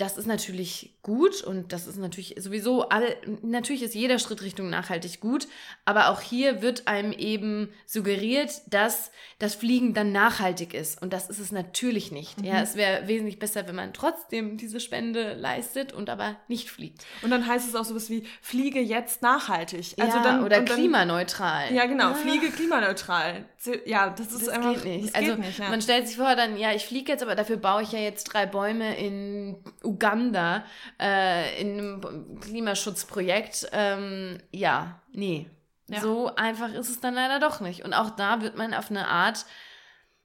das 0.00 0.16
ist 0.16 0.26
natürlich 0.26 0.96
gut 1.02 1.42
und 1.42 1.72
das 1.72 1.86
ist 1.86 1.96
natürlich 1.96 2.34
sowieso 2.38 2.88
alle, 2.88 3.16
natürlich 3.42 3.82
ist 3.82 3.94
jeder 3.94 4.18
Schritt 4.18 4.42
Richtung 4.42 4.68
nachhaltig 4.68 5.20
gut, 5.20 5.48
aber 5.84 6.10
auch 6.10 6.20
hier 6.20 6.60
wird 6.60 6.88
einem 6.88 7.12
eben 7.12 7.72
suggeriert, 7.86 8.52
dass 8.68 9.10
das 9.38 9.54
Fliegen 9.54 9.94
dann 9.94 10.12
nachhaltig 10.12 10.74
ist 10.74 11.00
und 11.00 11.12
das 11.12 11.30
ist 11.30 11.38
es 11.38 11.52
natürlich 11.52 12.12
nicht. 12.12 12.38
Mhm. 12.38 12.44
Ja, 12.44 12.60
es 12.60 12.76
wäre 12.76 13.08
wesentlich 13.08 13.38
besser, 13.38 13.66
wenn 13.66 13.76
man 13.76 13.94
trotzdem 13.94 14.58
diese 14.58 14.78
Spende 14.78 15.34
leistet 15.34 15.92
und 15.94 16.10
aber 16.10 16.36
nicht 16.48 16.70
fliegt. 16.70 17.06
Und 17.22 17.30
dann 17.30 17.46
heißt 17.46 17.66
es 17.66 17.74
auch 17.74 17.84
sowas 17.84 18.10
wie 18.10 18.24
Fliege 18.42 18.80
jetzt 18.80 19.22
nachhaltig. 19.22 19.94
Also 19.98 20.18
ja, 20.18 20.22
dann, 20.22 20.44
oder 20.44 20.60
klimaneutral. 20.62 21.72
Ja, 21.72 21.86
genau, 21.86 22.10
ja. 22.10 22.14
Fliege 22.14 22.50
klimaneutral. 22.50 23.46
Ja, 23.86 24.10
das 24.10 24.32
ist 24.32 24.46
das 24.46 24.48
einfach 24.48 24.74
geht 24.74 24.84
nicht. 24.84 25.14
also 25.14 25.30
geht 25.36 25.46
nicht, 25.46 25.58
ja. 25.58 25.70
man 25.70 25.80
stellt 25.80 26.08
sich 26.08 26.16
vor, 26.16 26.36
dann 26.36 26.58
ja, 26.58 26.72
ich 26.72 26.84
fliege 26.84 27.12
jetzt, 27.12 27.22
aber 27.22 27.34
dafür 27.34 27.56
baue 27.56 27.82
ich 27.82 27.92
ja 27.92 27.98
jetzt 27.98 28.24
drei 28.24 28.44
Bäume 28.44 28.98
in 28.98 29.56
Uganda 29.82 30.64
äh, 31.00 31.60
in 31.60 31.78
einem 31.78 32.40
Klimaschutzprojekt. 32.40 33.68
Ähm, 33.72 34.38
ja, 34.52 35.00
nee. 35.12 35.46
Ja. 35.88 36.00
So 36.00 36.34
einfach 36.36 36.72
ist 36.72 36.88
es 36.88 37.00
dann 37.00 37.14
leider 37.14 37.40
doch 37.40 37.60
nicht. 37.60 37.84
Und 37.84 37.94
auch 37.94 38.10
da 38.10 38.42
wird 38.42 38.56
man 38.56 38.74
auf 38.74 38.90
eine 38.90 39.08
Art 39.08 39.44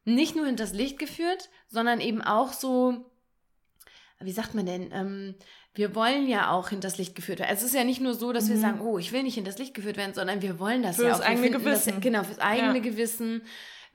nicht 0.03 0.35
nur 0.35 0.45
hinters 0.45 0.73
Licht 0.73 0.99
geführt, 0.99 1.49
sondern 1.67 1.99
eben 1.99 2.21
auch 2.21 2.53
so, 2.53 3.09
wie 4.19 4.31
sagt 4.31 4.53
man 4.53 4.65
denn, 4.67 4.91
ähm, 4.91 5.35
wir 5.73 5.93
wollen 5.95 6.27
ja 6.27 6.51
auch 6.51 6.69
hinters 6.69 6.97
Licht 6.97 7.15
geführt 7.15 7.39
werden. 7.39 7.49
Also 7.49 7.65
es 7.65 7.71
ist 7.71 7.77
ja 7.77 7.83
nicht 7.83 7.99
nur 7.99 8.13
so, 8.13 8.31
dass 8.31 8.45
mhm. 8.45 8.49
wir 8.49 8.57
sagen, 8.59 8.81
oh, 8.81 8.97
ich 8.97 9.11
will 9.11 9.23
nicht 9.23 9.35
hinters 9.35 9.57
Licht 9.57 9.73
geführt 9.73 9.97
werden, 9.97 10.13
sondern 10.13 10.41
wir 10.41 10.59
wollen 10.59 10.83
das 10.83 10.97
Für 10.97 11.07
ja 11.07 11.13
auch. 11.13 11.17
Fürs 11.17 11.27
eigene 11.27 11.49
Gewissen. 11.51 11.93
Das, 11.95 12.01
genau, 12.01 12.23
fürs 12.23 12.39
eigene 12.39 12.77
ja. 12.77 12.83
Gewissen 12.83 13.41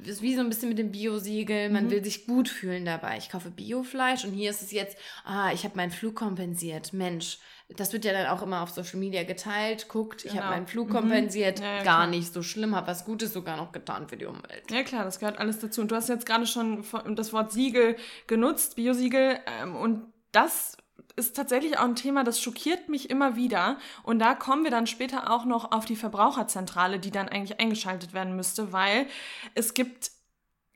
ist 0.06 0.22
wie 0.22 0.34
so 0.34 0.40
ein 0.40 0.48
bisschen 0.48 0.68
mit 0.68 0.78
dem 0.78 0.92
Biosiegel, 0.92 1.70
man 1.70 1.86
mhm. 1.86 1.90
will 1.90 2.04
sich 2.04 2.26
gut 2.26 2.48
fühlen 2.48 2.84
dabei. 2.84 3.16
Ich 3.18 3.28
kaufe 3.28 3.50
Biofleisch 3.50 4.24
und 4.24 4.32
hier 4.32 4.50
ist 4.50 4.62
es 4.62 4.72
jetzt, 4.72 4.96
ah, 5.24 5.52
ich 5.52 5.64
habe 5.64 5.76
meinen 5.76 5.90
Flug 5.90 6.14
kompensiert. 6.14 6.92
Mensch, 6.92 7.38
das 7.76 7.92
wird 7.92 8.04
ja 8.04 8.12
dann 8.12 8.26
auch 8.26 8.42
immer 8.42 8.62
auf 8.62 8.70
Social 8.70 8.98
Media 8.98 9.22
geteilt. 9.22 9.88
Guckt, 9.88 10.22
genau. 10.22 10.34
ich 10.34 10.40
habe 10.40 10.54
meinen 10.54 10.66
Flug 10.66 10.88
mhm. 10.88 10.92
kompensiert. 10.92 11.60
Ja, 11.60 11.66
ja, 11.66 11.74
Gar 11.76 11.82
klar. 11.82 12.06
nicht 12.08 12.32
so 12.32 12.42
schlimm, 12.42 12.74
habe 12.74 12.88
was 12.88 13.04
Gutes 13.04 13.32
sogar 13.32 13.56
noch 13.56 13.72
getan 13.72 14.08
für 14.08 14.16
die 14.16 14.26
Umwelt. 14.26 14.70
Ja 14.70 14.82
klar, 14.82 15.04
das 15.04 15.18
gehört 15.18 15.38
alles 15.38 15.58
dazu. 15.60 15.80
Und 15.80 15.90
du 15.90 15.96
hast 15.96 16.08
jetzt 16.08 16.26
gerade 16.26 16.46
schon 16.46 16.84
das 17.14 17.32
Wort 17.32 17.52
Siegel 17.52 17.96
genutzt, 18.26 18.76
Biosiegel. 18.76 19.38
Ähm, 19.46 19.76
und 19.76 20.02
das 20.32 20.76
ist 21.20 21.36
tatsächlich 21.36 21.78
auch 21.78 21.84
ein 21.84 21.94
Thema, 21.94 22.24
das 22.24 22.40
schockiert 22.40 22.88
mich 22.88 23.10
immer 23.10 23.36
wieder. 23.36 23.76
Und 24.02 24.18
da 24.18 24.34
kommen 24.34 24.64
wir 24.64 24.70
dann 24.70 24.86
später 24.86 25.30
auch 25.30 25.44
noch 25.44 25.70
auf 25.70 25.84
die 25.84 25.96
Verbraucherzentrale, 25.96 26.98
die 26.98 27.10
dann 27.10 27.28
eigentlich 27.28 27.60
eingeschaltet 27.60 28.12
werden 28.14 28.34
müsste, 28.34 28.72
weil 28.72 29.06
es 29.54 29.74
gibt 29.74 30.10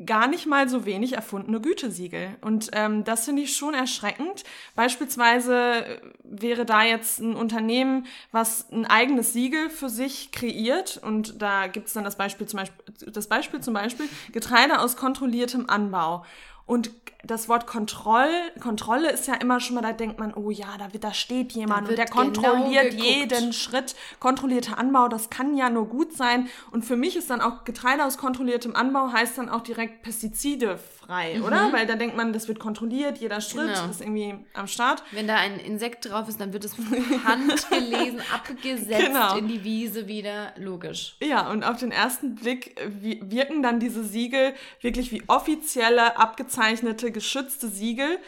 gar 0.04 0.26
nicht 0.26 0.46
mal 0.46 0.68
so 0.68 0.84
wenig 0.84 1.12
erfundene 1.12 1.60
Gütesiegel. 1.60 2.36
Und 2.40 2.70
ähm, 2.72 3.04
das 3.04 3.24
finde 3.24 3.42
ich 3.42 3.56
schon 3.56 3.74
erschreckend. 3.74 4.42
Beispielsweise 4.74 5.86
äh, 5.86 6.00
wäre 6.24 6.66
da 6.66 6.82
jetzt 6.82 7.20
ein 7.20 7.36
Unternehmen, 7.36 8.06
was 8.32 8.70
ein 8.72 8.86
eigenes 8.86 9.32
Siegel 9.32 9.70
für 9.70 9.88
sich 9.88 10.32
kreiert. 10.32 10.98
Und 10.98 11.40
da 11.40 11.68
gibt 11.68 11.86
es 11.86 11.92
dann 11.94 12.04
das 12.04 12.16
Beispiel 12.16 12.46
zum 12.46 12.58
Beispiel, 12.58 13.12
das 13.12 13.28
Beispiel 13.28 13.60
zum 13.60 13.74
Beispiel 13.74 14.08
Getreide 14.32 14.80
aus 14.80 14.96
kontrolliertem 14.96 15.70
Anbau. 15.70 16.24
Und 16.66 16.90
das 17.26 17.48
Wort 17.48 17.66
Kontroll, 17.66 18.28
Kontrolle 18.60 19.10
ist 19.10 19.26
ja 19.26 19.34
immer 19.34 19.60
schon 19.60 19.76
mal, 19.76 19.82
da 19.82 19.92
denkt 19.92 20.18
man, 20.18 20.34
oh 20.34 20.50
ja, 20.50 20.76
da, 20.78 20.92
wird, 20.92 21.04
da 21.04 21.14
steht 21.14 21.52
jemand 21.52 21.88
und 21.88 21.96
der 21.96 22.06
genau 22.06 22.22
kontrolliert 22.22 22.90
genau 22.90 23.04
jeden 23.04 23.52
Schritt. 23.52 23.94
Kontrollierter 24.20 24.78
Anbau, 24.78 25.08
das 25.08 25.30
kann 25.30 25.56
ja 25.56 25.70
nur 25.70 25.88
gut 25.88 26.16
sein. 26.16 26.48
Und 26.70 26.84
für 26.84 26.96
mich 26.96 27.16
ist 27.16 27.30
dann 27.30 27.40
auch 27.40 27.64
Getreide 27.64 28.04
aus 28.04 28.18
kontrolliertem 28.18 28.76
Anbau 28.76 29.12
heißt 29.12 29.38
dann 29.38 29.48
auch 29.48 29.62
direkt 29.62 30.02
Pestizide 30.02 30.78
frei, 30.78 31.36
mhm. 31.38 31.44
oder? 31.44 31.72
Weil 31.72 31.86
da 31.86 31.94
denkt 31.96 32.16
man, 32.16 32.32
das 32.32 32.48
wird 32.48 32.58
kontrolliert, 32.58 33.18
jeder 33.18 33.40
Schritt 33.40 33.74
genau. 33.74 33.90
ist 33.90 34.00
irgendwie 34.00 34.34
am 34.52 34.66
Start. 34.66 35.02
Wenn 35.12 35.26
da 35.26 35.36
ein 35.36 35.58
Insekt 35.58 36.10
drauf 36.10 36.28
ist, 36.28 36.40
dann 36.40 36.52
wird 36.52 36.64
es 36.64 36.76
handgelesen, 37.24 38.20
abgesetzt 38.34 39.06
genau. 39.06 39.36
in 39.36 39.48
die 39.48 39.64
Wiese 39.64 40.06
wieder, 40.06 40.52
logisch. 40.58 41.16
Ja, 41.20 41.50
und 41.50 41.64
auf 41.64 41.78
den 41.78 41.90
ersten 41.90 42.34
Blick 42.34 42.76
wirken 42.90 43.62
dann 43.62 43.80
diese 43.80 44.04
Siegel 44.04 44.54
wirklich 44.80 45.10
wie 45.12 45.22
offizielle, 45.26 46.18
abgezeichnete 46.18 47.13
geschützte 47.14 47.68
Siegel, 47.68 48.18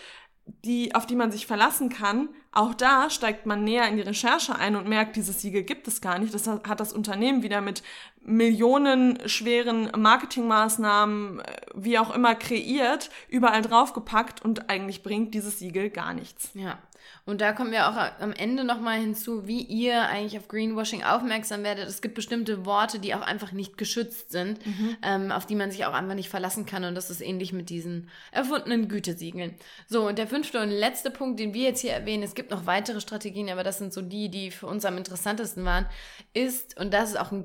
die, 0.64 0.94
auf 0.94 1.06
die 1.06 1.16
man 1.16 1.32
sich 1.32 1.46
verlassen 1.46 1.88
kann. 1.88 2.28
Auch 2.52 2.72
da 2.72 3.10
steigt 3.10 3.46
man 3.46 3.64
näher 3.64 3.88
in 3.88 3.96
die 3.96 4.02
Recherche 4.02 4.54
ein 4.56 4.76
und 4.76 4.88
merkt, 4.88 5.16
dieses 5.16 5.42
Siegel 5.42 5.64
gibt 5.64 5.88
es 5.88 6.00
gar 6.00 6.18
nicht. 6.18 6.32
Das 6.32 6.46
hat 6.46 6.80
das 6.80 6.92
Unternehmen 6.92 7.42
wieder 7.42 7.60
mit 7.60 7.82
millionenschweren 8.22 9.90
Marketingmaßnahmen, 9.96 11.40
äh, 11.40 11.56
wie 11.74 11.98
auch 11.98 12.14
immer, 12.14 12.34
kreiert, 12.34 13.10
überall 13.28 13.62
draufgepackt 13.62 14.42
und 14.42 14.70
eigentlich 14.70 15.02
bringt 15.02 15.34
dieses 15.34 15.58
Siegel 15.58 15.90
gar 15.90 16.14
nichts. 16.14 16.50
Ja. 16.54 16.78
Und 17.24 17.40
da 17.40 17.52
kommen 17.52 17.72
wir 17.72 17.88
auch 17.88 17.96
am 18.20 18.32
Ende 18.32 18.64
nochmal 18.64 18.98
hinzu, 18.98 19.46
wie 19.46 19.62
ihr 19.62 20.02
eigentlich 20.02 20.38
auf 20.38 20.48
Greenwashing 20.48 21.02
aufmerksam 21.02 21.64
werdet. 21.64 21.88
Es 21.88 22.00
gibt 22.00 22.14
bestimmte 22.14 22.64
Worte, 22.64 22.98
die 22.98 23.14
auch 23.14 23.20
einfach 23.20 23.52
nicht 23.52 23.76
geschützt 23.76 24.30
sind, 24.30 24.64
mhm. 24.64 24.96
ähm, 25.02 25.32
auf 25.32 25.46
die 25.46 25.56
man 25.56 25.70
sich 25.70 25.84
auch 25.84 25.92
einfach 25.92 26.14
nicht 26.14 26.28
verlassen 26.28 26.66
kann. 26.66 26.84
Und 26.84 26.94
das 26.94 27.10
ist 27.10 27.20
ähnlich 27.20 27.52
mit 27.52 27.68
diesen 27.68 28.08
erfundenen 28.30 28.88
Gütesiegeln. 28.88 29.54
So, 29.88 30.06
und 30.06 30.18
der 30.18 30.28
fünfte 30.28 30.60
und 30.60 30.70
letzte 30.70 31.10
Punkt, 31.10 31.40
den 31.40 31.52
wir 31.52 31.64
jetzt 31.64 31.80
hier 31.80 31.92
erwähnen, 31.92 32.22
es 32.22 32.34
gibt 32.34 32.50
noch 32.50 32.66
weitere 32.66 33.00
Strategien, 33.00 33.50
aber 33.50 33.64
das 33.64 33.78
sind 33.78 33.92
so 33.92 34.02
die, 34.02 34.28
die 34.28 34.50
für 34.50 34.66
uns 34.66 34.84
am 34.84 34.96
interessantesten 34.96 35.64
waren, 35.64 35.86
ist, 36.32 36.78
und 36.78 36.94
das 36.94 37.10
ist 37.10 37.16
auch 37.18 37.32
ein 37.32 37.44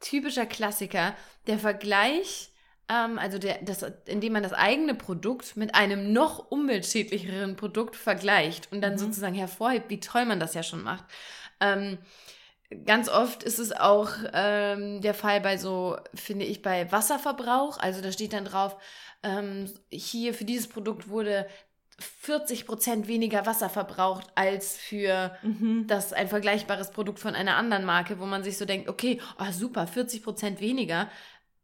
typischer 0.00 0.46
Klassiker, 0.46 1.14
der 1.46 1.58
Vergleich 1.58 2.51
ähm, 2.92 3.18
also 3.18 3.38
der, 3.38 3.58
das, 3.62 3.84
indem 4.06 4.34
man 4.34 4.42
das 4.42 4.52
eigene 4.52 4.94
Produkt 4.94 5.56
mit 5.56 5.74
einem 5.74 6.12
noch 6.12 6.50
umweltschädlicheren 6.50 7.56
Produkt 7.56 7.96
vergleicht 7.96 8.70
und 8.70 8.82
dann 8.82 8.94
mhm. 8.94 8.98
sozusagen 8.98 9.34
hervorhebt, 9.34 9.88
wie 9.90 10.00
toll 10.00 10.26
man 10.26 10.40
das 10.40 10.54
ja 10.54 10.62
schon 10.62 10.82
macht. 10.82 11.04
Ähm, 11.60 11.98
ganz 12.84 13.08
oft 13.08 13.42
ist 13.42 13.58
es 13.58 13.72
auch 13.72 14.10
ähm, 14.32 15.00
der 15.00 15.14
Fall 15.14 15.40
bei 15.40 15.56
so, 15.56 15.96
finde 16.14 16.44
ich, 16.44 16.62
bei 16.62 16.90
Wasserverbrauch. 16.92 17.78
Also 17.78 18.02
da 18.02 18.12
steht 18.12 18.32
dann 18.32 18.44
drauf, 18.44 18.76
ähm, 19.22 19.70
hier 19.90 20.34
für 20.34 20.44
dieses 20.44 20.68
Produkt 20.68 21.08
wurde 21.08 21.46
40 21.98 22.66
Prozent 22.66 23.06
weniger 23.06 23.46
Wasser 23.46 23.68
verbraucht 23.68 24.26
als 24.34 24.76
für 24.76 25.36
mhm. 25.42 25.86
das 25.86 26.12
ein 26.12 26.28
vergleichbares 26.28 26.90
Produkt 26.90 27.20
von 27.20 27.34
einer 27.34 27.56
anderen 27.56 27.84
Marke, 27.84 28.18
wo 28.18 28.26
man 28.26 28.42
sich 28.42 28.58
so 28.58 28.64
denkt, 28.64 28.88
okay, 28.88 29.20
oh, 29.38 29.52
super, 29.52 29.86
40 29.86 30.22
Prozent 30.22 30.60
weniger 30.60 31.08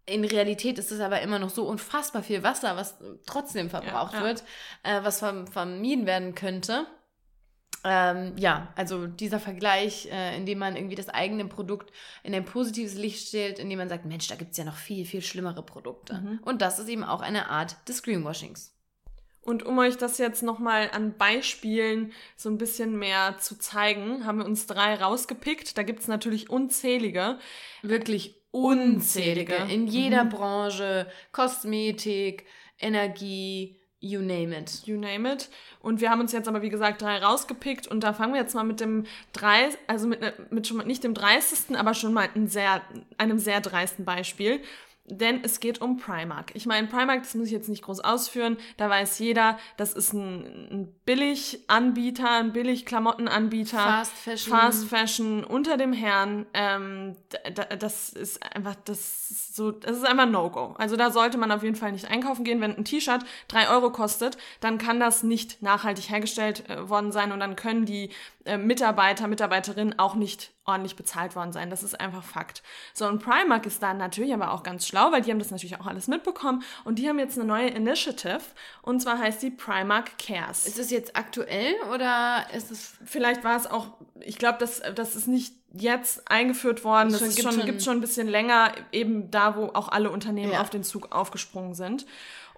in 0.09 0.25
Realität 0.25 0.79
ist 0.79 0.91
es 0.91 1.01
aber 1.01 1.21
immer 1.21 1.39
noch 1.39 1.51
so 1.51 1.67
unfassbar 1.67 2.23
viel 2.23 2.43
Wasser, 2.43 2.77
was 2.77 2.99
trotzdem 3.27 3.71
verbraucht 3.71 4.15
ja, 4.15 4.21
ja. 4.21 4.25
wird, 4.25 4.45
äh, 4.83 5.03
was 5.03 5.19
vermieden 5.19 6.07
werden 6.07 6.35
könnte. 6.35 6.87
Ähm, 7.85 8.33
ja, 8.37 8.73
also 8.75 9.07
dieser 9.07 9.39
Vergleich, 9.39 10.09
äh, 10.11 10.37
indem 10.37 10.59
man 10.59 10.77
irgendwie 10.77 10.97
das 10.97 11.09
eigene 11.09 11.45
Produkt 11.45 11.93
in 12.25 12.35
ein 12.35 12.45
positives 12.45 12.95
Licht 12.95 13.29
stellt, 13.29 13.59
indem 13.59 13.79
man 13.79 13.89
sagt, 13.89 14.05
Mensch, 14.05 14.27
da 14.27 14.35
gibt 14.35 14.53
es 14.53 14.57
ja 14.57 14.65
noch 14.65 14.77
viel, 14.77 15.05
viel 15.05 15.23
schlimmere 15.23 15.63
Produkte. 15.63 16.15
Mhm. 16.15 16.41
Und 16.45 16.61
das 16.61 16.79
ist 16.79 16.89
eben 16.89 17.05
auch 17.05 17.21
eine 17.21 17.49
Art 17.49 17.77
des 17.89 18.03
Greenwashings. 18.03 18.75
Und 19.43 19.65
um 19.65 19.79
euch 19.79 19.97
das 19.97 20.19
jetzt 20.19 20.43
nochmal 20.43 20.91
an 20.93 21.17
Beispielen 21.17 22.13
so 22.37 22.51
ein 22.51 22.59
bisschen 22.59 22.99
mehr 22.99 23.39
zu 23.39 23.57
zeigen, 23.59 24.27
haben 24.27 24.39
wir 24.39 24.45
uns 24.45 24.67
drei 24.67 24.95
rausgepickt. 24.95 25.79
Da 25.79 25.85
gibt 25.85 26.01
es 26.01 26.09
natürlich 26.09 26.51
unzählige. 26.51 27.39
Wirklich 27.83 28.38
unzählige. 28.51 29.55
In 29.71 29.87
jeder 29.87 30.25
mhm. 30.25 30.29
Branche, 30.31 31.07
Kosmetik, 31.33 32.47
Energie, 32.79 33.79
You 34.01 34.21
name 34.21 34.57
it. 34.57 34.87
You 34.87 34.97
name 34.97 35.33
it. 35.33 35.49
Und 35.81 36.01
wir 36.01 36.11
haben 36.11 36.21
uns 36.21 36.31
jetzt 36.31 36.47
aber, 36.47 36.63
wie 36.63 36.69
gesagt, 36.69 37.03
drei 37.03 37.19
rausgepickt. 37.19 37.89
Und 37.89 38.05
da 38.05 38.13
fangen 38.13 38.33
wir 38.33 38.41
jetzt 38.41 38.55
mal 38.55 38.63
mit 38.63 38.79
dem 38.79 39.07
drei, 39.33 39.71
also 39.89 40.07
mit, 40.07 40.21
mit 40.53 40.69
schon 40.69 40.77
mal 40.77 40.87
nicht 40.87 41.03
dem 41.03 41.15
dreistesten, 41.15 41.75
aber 41.75 41.95
schon 41.95 42.13
mal 42.13 42.29
ein 42.37 42.47
sehr, 42.47 42.83
einem 43.17 43.41
sehr 43.41 43.61
dreisten 43.61 44.05
Beispiel 44.05 44.61
denn 45.11 45.41
es 45.43 45.61
geht 45.61 45.81
um 45.81 45.97
Primark. 45.97 46.51
Ich 46.55 46.67
meine, 46.67 46.87
Primark, 46.87 47.23
das 47.23 47.35
muss 47.35 47.47
ich 47.47 47.53
jetzt 47.53 47.69
nicht 47.69 47.83
groß 47.83 48.01
ausführen, 48.01 48.57
da 48.77 48.89
weiß 48.89 49.19
jeder, 49.19 49.59
das 49.77 49.93
ist 49.93 50.13
ein, 50.13 50.69
ein 50.71 50.95
Billig-Anbieter, 51.05 52.31
ein 52.31 52.53
Billig-Klamottenanbieter. 52.53 53.79
Fast 53.79 54.13
Fashion. 54.13 54.53
Fast 54.53 54.85
Fashion 54.87 55.45
unter 55.45 55.77
dem 55.77 55.93
Herrn. 55.93 56.47
Ähm, 56.55 57.17
das 57.79 58.11
ist 58.11 58.43
einfach, 58.55 58.75
das 58.85 59.31
ist 59.31 59.57
so, 59.57 59.71
das 59.71 59.97
ist 59.97 60.07
einfach 60.07 60.27
No-Go. 60.27 60.75
Also 60.79 60.97
da 60.97 61.11
sollte 61.11 61.39
man 61.39 61.51
auf 61.51 61.63
jeden 61.63 61.77
Fall 61.77 61.93
nicht 61.93 62.11
einkaufen 62.11 62.45
gehen. 62.45 62.61
Wenn 62.61 62.77
ein 62.77 62.85
T-Shirt 62.85 63.23
drei 63.49 63.69
Euro 63.71 63.91
kostet, 63.91 64.39
dann 64.61 64.79
kann 64.79 65.01
das 65.01 65.23
nicht 65.23 65.63
nachhaltig 65.63 66.11
hergestellt 66.11 66.69
äh, 66.69 66.89
worden 66.89 67.13
sein 67.13 67.33
und 67.33 67.41
dann 67.41 67.57
können 67.57 67.85
die 67.85 68.11
äh, 68.49 68.59
Mitarbeiter, 68.59 69.29
Mitarbeiterinnen 69.29 69.99
auch 69.99 70.15
nicht 70.15 70.53
ordentlich 70.65 70.97
bezahlt 70.97 71.37
worden 71.37 71.53
sein. 71.53 71.71
Das 71.71 71.83
ist 71.83 71.99
einfach 71.99 72.23
Fakt. 72.23 72.63
So, 72.95 73.07
und 73.07 73.23
Primark 73.23 73.67
ist 73.67 73.83
da 73.83 73.95
natürlich 73.95 74.33
aber 74.35 74.53
auch 74.53 74.63
ganz 74.63 74.87
schlau, 74.87 75.13
weil 75.13 75.23
die 75.23 75.31
haben 75.31 75.39
das 75.39 75.51
natürlich 75.51 75.79
auch 75.81 75.87
alles 75.87 76.09
mitbekommen 76.09 76.63
und 76.85 76.99
die 76.99 77.09
haben 77.09 77.19
jetzt 77.19 77.39
eine 77.39 77.47
neue 77.47 77.69
Initiative 77.69 78.41
und 78.83 79.01
zwar 79.01 79.19
heißt 79.19 79.43
die 79.43 79.51
Primark 79.51 80.19
Cares. 80.19 80.67
Ist 80.67 80.79
es 80.79 80.91
jetzt 80.91 81.17
aktuell 81.17 81.75
oder 81.95 82.47
ist 82.55 82.71
es. 82.71 82.95
Vielleicht 83.05 83.45
war 83.45 83.57
es 83.57 83.67
auch, 83.67 83.89
ich 84.21 84.39
glaube, 84.39 84.59
das, 84.59 84.83
das 84.95 85.15
ist 85.15 85.29
nicht 85.29 85.55
jetzt 85.73 86.31
eingeführt 86.31 86.85
worden. 86.85 87.11
Das, 87.11 87.21
das 87.21 87.37
gibt 87.37 87.53
schon, 87.53 87.61
schon, 87.61 87.81
schon 87.81 87.97
ein 87.99 88.01
bisschen 88.01 88.29
länger, 88.29 88.73
eben 88.93 89.31
da, 89.31 89.57
wo 89.57 89.67
auch 89.67 89.89
alle 89.89 90.11
Unternehmen 90.11 90.53
ja. 90.53 90.61
auf 90.61 90.71
den 90.71 90.83
Zug 90.83 91.13
aufgesprungen 91.15 91.75
sind. 91.75 92.07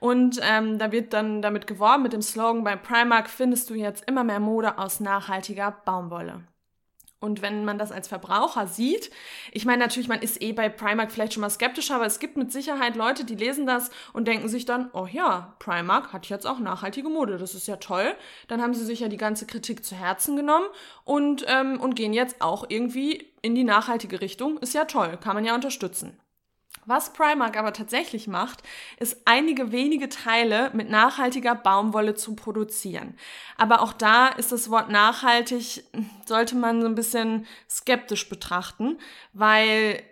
Und 0.01 0.41
ähm, 0.43 0.79
da 0.79 0.93
wird 0.93 1.13
dann 1.13 1.43
damit 1.43 1.67
geworben 1.67 2.03
mit 2.03 2.13
dem 2.13 2.23
Slogan, 2.23 2.65
bei 2.65 2.75
Primark 2.75 3.29
findest 3.29 3.71
du 3.71 3.75
jetzt 3.75 4.03
immer 4.09 4.25
mehr 4.25 4.41
Mode 4.41 4.79
aus 4.79 4.99
nachhaltiger 4.99 5.71
Baumwolle. 5.85 6.43
Und 7.23 7.43
wenn 7.43 7.67
man 7.67 7.77
das 7.77 7.93
als 7.93 8.09
Verbraucher 8.09 8.67
sieht, 8.67 9.11
ich 9.53 9.67
meine 9.67 9.83
natürlich, 9.83 10.09
man 10.09 10.23
ist 10.23 10.41
eh 10.41 10.53
bei 10.53 10.71
Primark 10.71 11.13
vielleicht 11.13 11.35
schon 11.35 11.43
mal 11.43 11.51
skeptischer, 11.51 11.97
aber 11.97 12.07
es 12.07 12.19
gibt 12.19 12.39
mit 12.39 12.51
Sicherheit 12.51 12.97
Leute, 12.97 13.27
die 13.27 13.35
lesen 13.35 13.67
das 13.67 13.91
und 14.15 14.27
denken 14.27 14.49
sich 14.49 14.65
dann, 14.65 14.89
oh 14.95 15.07
ja, 15.07 15.55
Primark 15.59 16.15
hat 16.15 16.31
jetzt 16.31 16.47
auch 16.47 16.59
nachhaltige 16.59 17.11
Mode, 17.11 17.37
das 17.37 17.55
ist 17.55 17.69
ja 17.69 17.77
toll. 17.77 18.15
Dann 18.49 18.63
haben 18.63 18.73
sie 18.73 18.87
sich 18.87 19.01
ja 19.01 19.09
die 19.09 19.19
ganze 19.19 19.47
Kritik 19.47 19.85
zu 19.85 19.95
Herzen 19.95 20.35
genommen 20.35 20.67
und, 21.05 21.45
ähm, 21.47 21.79
und 21.79 21.95
gehen 21.95 22.15
jetzt 22.15 22.41
auch 22.41 22.65
irgendwie 22.69 23.31
in 23.43 23.55
die 23.55 23.65
nachhaltige 23.65 24.23
Richtung. 24.23 24.57
Ist 24.57 24.73
ja 24.73 24.87
toll, 24.87 25.19
kann 25.23 25.35
man 25.35 25.45
ja 25.45 25.55
unterstützen. 25.55 26.19
Was 26.87 27.13
Primark 27.13 27.59
aber 27.59 27.73
tatsächlich 27.73 28.27
macht, 28.27 28.63
ist 28.99 29.19
einige 29.27 29.71
wenige 29.71 30.09
Teile 30.09 30.71
mit 30.73 30.89
nachhaltiger 30.89 31.55
Baumwolle 31.55 32.15
zu 32.15 32.35
produzieren. 32.35 33.15
Aber 33.57 33.83
auch 33.83 33.93
da 33.93 34.29
ist 34.29 34.51
das 34.51 34.71
Wort 34.71 34.91
nachhaltig, 34.91 35.85
sollte 36.27 36.57
man 36.57 36.81
so 36.81 36.87
ein 36.87 36.95
bisschen 36.95 37.47
skeptisch 37.69 38.29
betrachten, 38.29 38.99
weil 39.33 40.03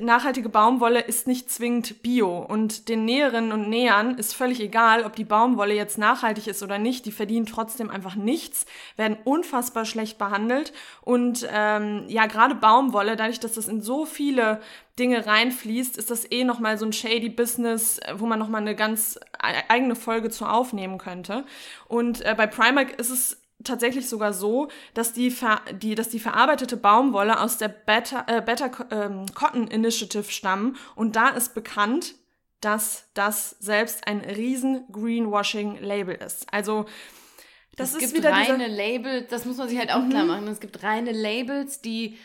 nachhaltige 0.00 0.48
Baumwolle 0.48 1.00
ist 1.00 1.26
nicht 1.26 1.50
zwingend 1.50 2.02
bio 2.02 2.38
und 2.38 2.88
den 2.88 3.04
Näherinnen 3.04 3.52
und 3.52 3.68
Nähern 3.68 4.18
ist 4.18 4.34
völlig 4.34 4.60
egal, 4.60 5.04
ob 5.04 5.14
die 5.16 5.24
Baumwolle 5.24 5.74
jetzt 5.74 5.98
nachhaltig 5.98 6.46
ist 6.46 6.62
oder 6.62 6.78
nicht. 6.78 7.06
Die 7.06 7.12
verdienen 7.12 7.46
trotzdem 7.46 7.88
einfach 7.90 8.16
nichts, 8.16 8.66
werden 8.96 9.16
unfassbar 9.24 9.84
schlecht 9.84 10.18
behandelt 10.18 10.72
und 11.02 11.46
ähm, 11.50 12.04
ja, 12.08 12.26
gerade 12.26 12.54
Baumwolle, 12.54 13.16
dadurch, 13.16 13.40
dass 13.40 13.54
das 13.54 13.68
in 13.68 13.80
so 13.80 14.04
viele 14.04 14.60
Dinge 14.98 15.26
reinfließt, 15.26 15.96
ist 15.96 16.10
das 16.10 16.30
eh 16.30 16.44
nochmal 16.44 16.78
so 16.78 16.86
ein 16.86 16.92
shady 16.92 17.28
Business, 17.28 18.00
wo 18.14 18.26
man 18.26 18.38
nochmal 18.38 18.62
eine 18.62 18.74
ganz 18.74 19.18
e-, 19.42 19.62
eigene 19.68 19.94
Folge 19.94 20.30
zu 20.30 20.46
aufnehmen 20.46 20.98
könnte. 20.98 21.44
Und 21.86 22.22
äh, 22.22 22.34
bei 22.36 22.46
Primark 22.46 22.98
ist 22.98 23.10
es 23.10 23.45
tatsächlich 23.64 24.08
sogar 24.08 24.32
so, 24.32 24.68
dass 24.94 25.12
die, 25.12 25.30
ver 25.30 25.60
die, 25.72 25.94
dass 25.94 26.08
die 26.08 26.20
verarbeitete 26.20 26.76
Baumwolle 26.76 27.40
aus 27.40 27.58
der 27.58 27.68
Better, 27.68 28.24
äh, 28.28 28.42
Better 28.42 28.70
ähm, 28.90 29.26
Cotton 29.34 29.68
Initiative 29.68 30.30
stammen. 30.30 30.76
Und 30.94 31.16
da 31.16 31.30
ist 31.30 31.54
bekannt, 31.54 32.14
dass 32.60 33.10
das 33.14 33.56
selbst 33.60 34.06
ein 34.06 34.20
riesen 34.20 34.84
Greenwashing-Label 34.90 36.14
ist. 36.14 36.52
Also 36.52 36.86
das 37.76 37.90
es 37.90 37.96
ist 37.96 38.00
gibt 38.00 38.14
wieder 38.14 38.32
reine 38.32 38.68
Labels, 38.68 39.28
das 39.28 39.44
muss 39.44 39.58
man 39.58 39.68
sich 39.68 39.78
halt 39.78 39.92
auch 39.92 40.02
mhm. 40.02 40.10
klar 40.10 40.24
machen. 40.24 40.48
Es 40.48 40.60
gibt 40.60 40.82
reine 40.82 41.12
Labels, 41.12 41.82
die 41.82 42.16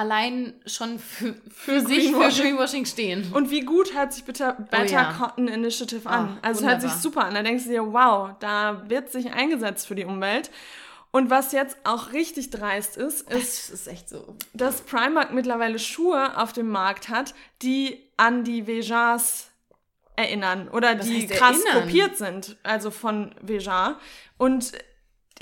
allein 0.00 0.54
schon 0.64 0.98
für, 0.98 1.34
für 1.50 1.82
sich 1.82 2.10
für 2.10 2.28
Greenwashing 2.30 2.86
stehen. 2.86 3.30
Und 3.34 3.50
wie 3.50 3.60
gut 3.60 3.94
hört 3.94 4.14
sich 4.14 4.24
bitte 4.24 4.56
Better 4.70 4.84
oh, 4.84 4.92
ja. 4.92 5.12
Cotton 5.12 5.46
Initiative 5.46 6.08
an? 6.08 6.38
Oh, 6.38 6.38
also 6.40 6.62
wunderbar. 6.62 6.82
hört 6.82 6.92
sich 6.92 7.02
super 7.02 7.24
an. 7.26 7.34
Da 7.34 7.42
denkst 7.42 7.64
du 7.64 7.70
dir, 7.70 7.92
wow, 7.92 8.30
da 8.40 8.88
wird 8.88 9.12
sich 9.12 9.30
eingesetzt 9.30 9.86
für 9.86 9.94
die 9.94 10.06
Umwelt. 10.06 10.50
Und 11.10 11.28
was 11.28 11.52
jetzt 11.52 11.76
auch 11.84 12.12
richtig 12.12 12.48
dreist 12.50 12.96
ist, 12.96 13.30
ist, 13.30 13.72
das 13.72 13.86
ist 13.86 14.08
so. 14.08 14.36
dass 14.54 14.80
Primark 14.80 15.34
mittlerweile 15.34 15.78
Schuhe 15.78 16.38
auf 16.38 16.54
dem 16.54 16.70
Markt 16.70 17.10
hat, 17.10 17.34
die 17.60 17.98
an 18.16 18.42
die 18.44 18.66
Vejars 18.66 19.50
erinnern 20.16 20.68
oder 20.68 20.98
was 20.98 21.06
die 21.06 21.26
krass 21.26 21.62
erinnern? 21.62 21.82
kopiert 21.82 22.16
sind, 22.16 22.56
also 22.62 22.90
von 22.90 23.34
Vejar. 23.42 23.98
Und 24.38 24.72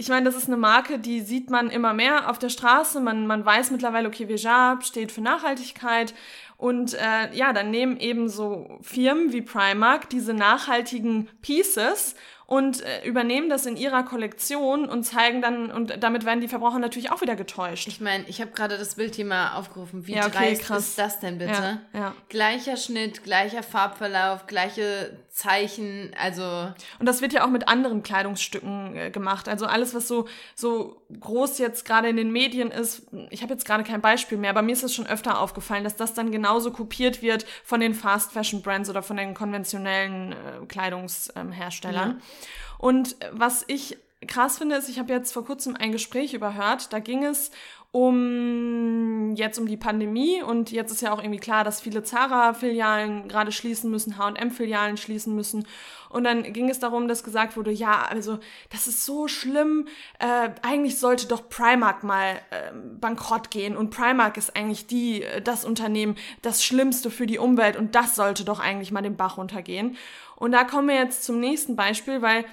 ich 0.00 0.08
meine, 0.08 0.24
das 0.26 0.36
ist 0.36 0.46
eine 0.46 0.56
Marke, 0.56 1.00
die 1.00 1.20
sieht 1.20 1.50
man 1.50 1.70
immer 1.70 1.92
mehr 1.92 2.30
auf 2.30 2.38
der 2.38 2.50
Straße. 2.50 3.00
Man, 3.00 3.26
man 3.26 3.44
weiß 3.44 3.72
mittlerweile, 3.72 4.06
okay, 4.06 4.28
Veja 4.28 4.78
steht 4.80 5.10
für 5.10 5.20
Nachhaltigkeit. 5.20 6.14
Und 6.56 6.94
äh, 6.94 7.34
ja, 7.34 7.52
dann 7.52 7.72
nehmen 7.72 7.96
eben 7.98 8.28
so 8.28 8.78
Firmen 8.80 9.32
wie 9.32 9.42
Primark 9.42 10.08
diese 10.08 10.34
nachhaltigen 10.34 11.28
Pieces 11.42 12.14
und 12.48 12.80
äh, 12.80 13.04
übernehmen 13.04 13.50
das 13.50 13.66
in 13.66 13.76
ihrer 13.76 14.04
Kollektion 14.04 14.88
und 14.88 15.02
zeigen 15.04 15.42
dann, 15.42 15.70
und 15.70 16.02
damit 16.02 16.24
werden 16.24 16.40
die 16.40 16.48
Verbraucher 16.48 16.78
natürlich 16.78 17.12
auch 17.12 17.20
wieder 17.20 17.36
getäuscht. 17.36 17.86
Ich 17.88 18.00
meine, 18.00 18.24
ich 18.26 18.40
habe 18.40 18.52
gerade 18.52 18.78
das 18.78 18.94
Bild 18.94 19.16
hier 19.16 19.26
mal 19.26 19.52
aufgerufen. 19.52 20.06
Wie 20.06 20.14
ja, 20.14 20.26
okay, 20.26 20.32
dreist 20.32 20.62
krass. 20.62 20.88
ist 20.88 20.98
das 20.98 21.20
denn 21.20 21.36
bitte? 21.36 21.52
Ja, 21.92 22.00
ja. 22.00 22.14
Gleicher 22.30 22.78
Schnitt, 22.78 23.22
gleicher 23.22 23.62
Farbverlauf, 23.62 24.46
gleiche 24.46 25.18
Zeichen, 25.28 26.10
also. 26.18 26.72
Und 26.98 27.04
das 27.04 27.20
wird 27.20 27.34
ja 27.34 27.44
auch 27.44 27.50
mit 27.50 27.68
anderen 27.68 28.02
Kleidungsstücken 28.02 28.96
äh, 28.96 29.10
gemacht. 29.10 29.46
Also 29.46 29.66
alles, 29.66 29.94
was 29.94 30.08
so, 30.08 30.26
so 30.54 31.02
groß 31.20 31.58
jetzt 31.58 31.84
gerade 31.84 32.08
in 32.08 32.16
den 32.16 32.32
Medien 32.32 32.70
ist, 32.70 33.02
ich 33.28 33.42
habe 33.42 33.52
jetzt 33.52 33.66
gerade 33.66 33.84
kein 33.84 34.00
Beispiel 34.00 34.38
mehr, 34.38 34.50
aber 34.50 34.62
mir 34.62 34.72
ist 34.72 34.82
es 34.82 34.94
schon 34.94 35.06
öfter 35.06 35.38
aufgefallen, 35.38 35.84
dass 35.84 35.96
das 35.96 36.14
dann 36.14 36.32
genauso 36.32 36.70
kopiert 36.72 37.20
wird 37.20 37.44
von 37.62 37.80
den 37.80 37.92
Fast 37.92 38.32
Fashion 38.32 38.62
Brands 38.62 38.88
oder 38.88 39.02
von 39.02 39.18
den 39.18 39.34
konventionellen 39.34 40.32
äh, 40.32 40.66
Kleidungsherstellern. 40.66 42.10
Ja. 42.12 42.37
Und 42.78 43.16
was 43.32 43.64
ich 43.66 43.98
krass 44.26 44.58
finde, 44.58 44.76
ist, 44.76 44.88
ich 44.88 44.98
habe 44.98 45.12
jetzt 45.12 45.32
vor 45.32 45.44
kurzem 45.44 45.76
ein 45.76 45.92
Gespräch 45.92 46.34
überhört, 46.34 46.92
da 46.92 46.98
ging 46.98 47.24
es 47.24 47.50
um 47.90 49.34
jetzt 49.34 49.58
um 49.58 49.66
die 49.66 49.76
Pandemie. 49.76 50.42
Und 50.42 50.70
jetzt 50.70 50.92
ist 50.92 51.00
ja 51.00 51.12
auch 51.12 51.22
irgendwie 51.22 51.40
klar, 51.40 51.64
dass 51.64 51.80
viele 51.80 52.02
Zara-Filialen 52.02 53.28
gerade 53.28 53.52
schließen 53.52 53.90
müssen, 53.90 54.18
H&M-Filialen 54.18 54.96
schließen 54.96 55.34
müssen. 55.34 55.66
Und 56.10 56.24
dann 56.24 56.52
ging 56.52 56.68
es 56.68 56.78
darum, 56.78 57.08
dass 57.08 57.24
gesagt 57.24 57.56
wurde, 57.56 57.70
ja, 57.70 58.02
also 58.02 58.38
das 58.70 58.88
ist 58.88 59.04
so 59.04 59.28
schlimm, 59.28 59.88
äh, 60.18 60.50
eigentlich 60.62 60.98
sollte 60.98 61.28
doch 61.28 61.48
Primark 61.48 62.02
mal 62.02 62.34
äh, 62.50 62.72
bankrott 63.00 63.50
gehen. 63.50 63.76
Und 63.76 63.90
Primark 63.90 64.36
ist 64.36 64.56
eigentlich 64.56 64.86
die, 64.86 65.22
äh, 65.22 65.40
das 65.40 65.64
Unternehmen, 65.64 66.16
das 66.42 66.62
Schlimmste 66.62 67.10
für 67.10 67.26
die 67.26 67.38
Umwelt. 67.38 67.76
Und 67.76 67.94
das 67.94 68.14
sollte 68.14 68.44
doch 68.44 68.60
eigentlich 68.60 68.92
mal 68.92 69.02
den 69.02 69.16
Bach 69.16 69.38
runtergehen. 69.38 69.96
Und 70.36 70.52
da 70.52 70.64
kommen 70.64 70.88
wir 70.88 70.96
jetzt 70.96 71.24
zum 71.24 71.40
nächsten 71.40 71.74
Beispiel, 71.74 72.22
weil 72.22 72.44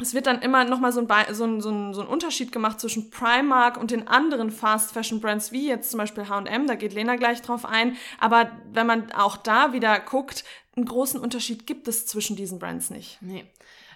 es 0.00 0.14
wird 0.14 0.26
dann 0.26 0.42
immer 0.42 0.64
nochmal 0.64 0.92
so 0.92 1.00
ein, 1.00 1.34
so, 1.34 1.44
ein, 1.44 1.60
so, 1.60 1.70
ein, 1.70 1.94
so 1.94 2.00
ein 2.02 2.06
Unterschied 2.06 2.52
gemacht 2.52 2.80
zwischen 2.80 3.10
Primark 3.10 3.76
und 3.76 3.90
den 3.90 4.06
anderen 4.06 4.50
Fast 4.50 4.92
Fashion 4.92 5.20
Brands, 5.20 5.50
wie 5.50 5.66
jetzt 5.66 5.90
zum 5.90 5.98
Beispiel 5.98 6.28
H&M, 6.28 6.66
da 6.68 6.76
geht 6.76 6.92
Lena 6.92 7.16
gleich 7.16 7.42
drauf 7.42 7.64
ein. 7.64 7.96
Aber 8.20 8.50
wenn 8.72 8.86
man 8.86 9.10
auch 9.12 9.36
da 9.36 9.72
wieder 9.72 9.98
guckt, 9.98 10.44
einen 10.76 10.86
großen 10.86 11.18
Unterschied 11.20 11.66
gibt 11.66 11.88
es 11.88 12.06
zwischen 12.06 12.36
diesen 12.36 12.60
Brands 12.60 12.90
nicht. 12.90 13.18
Nee. 13.20 13.44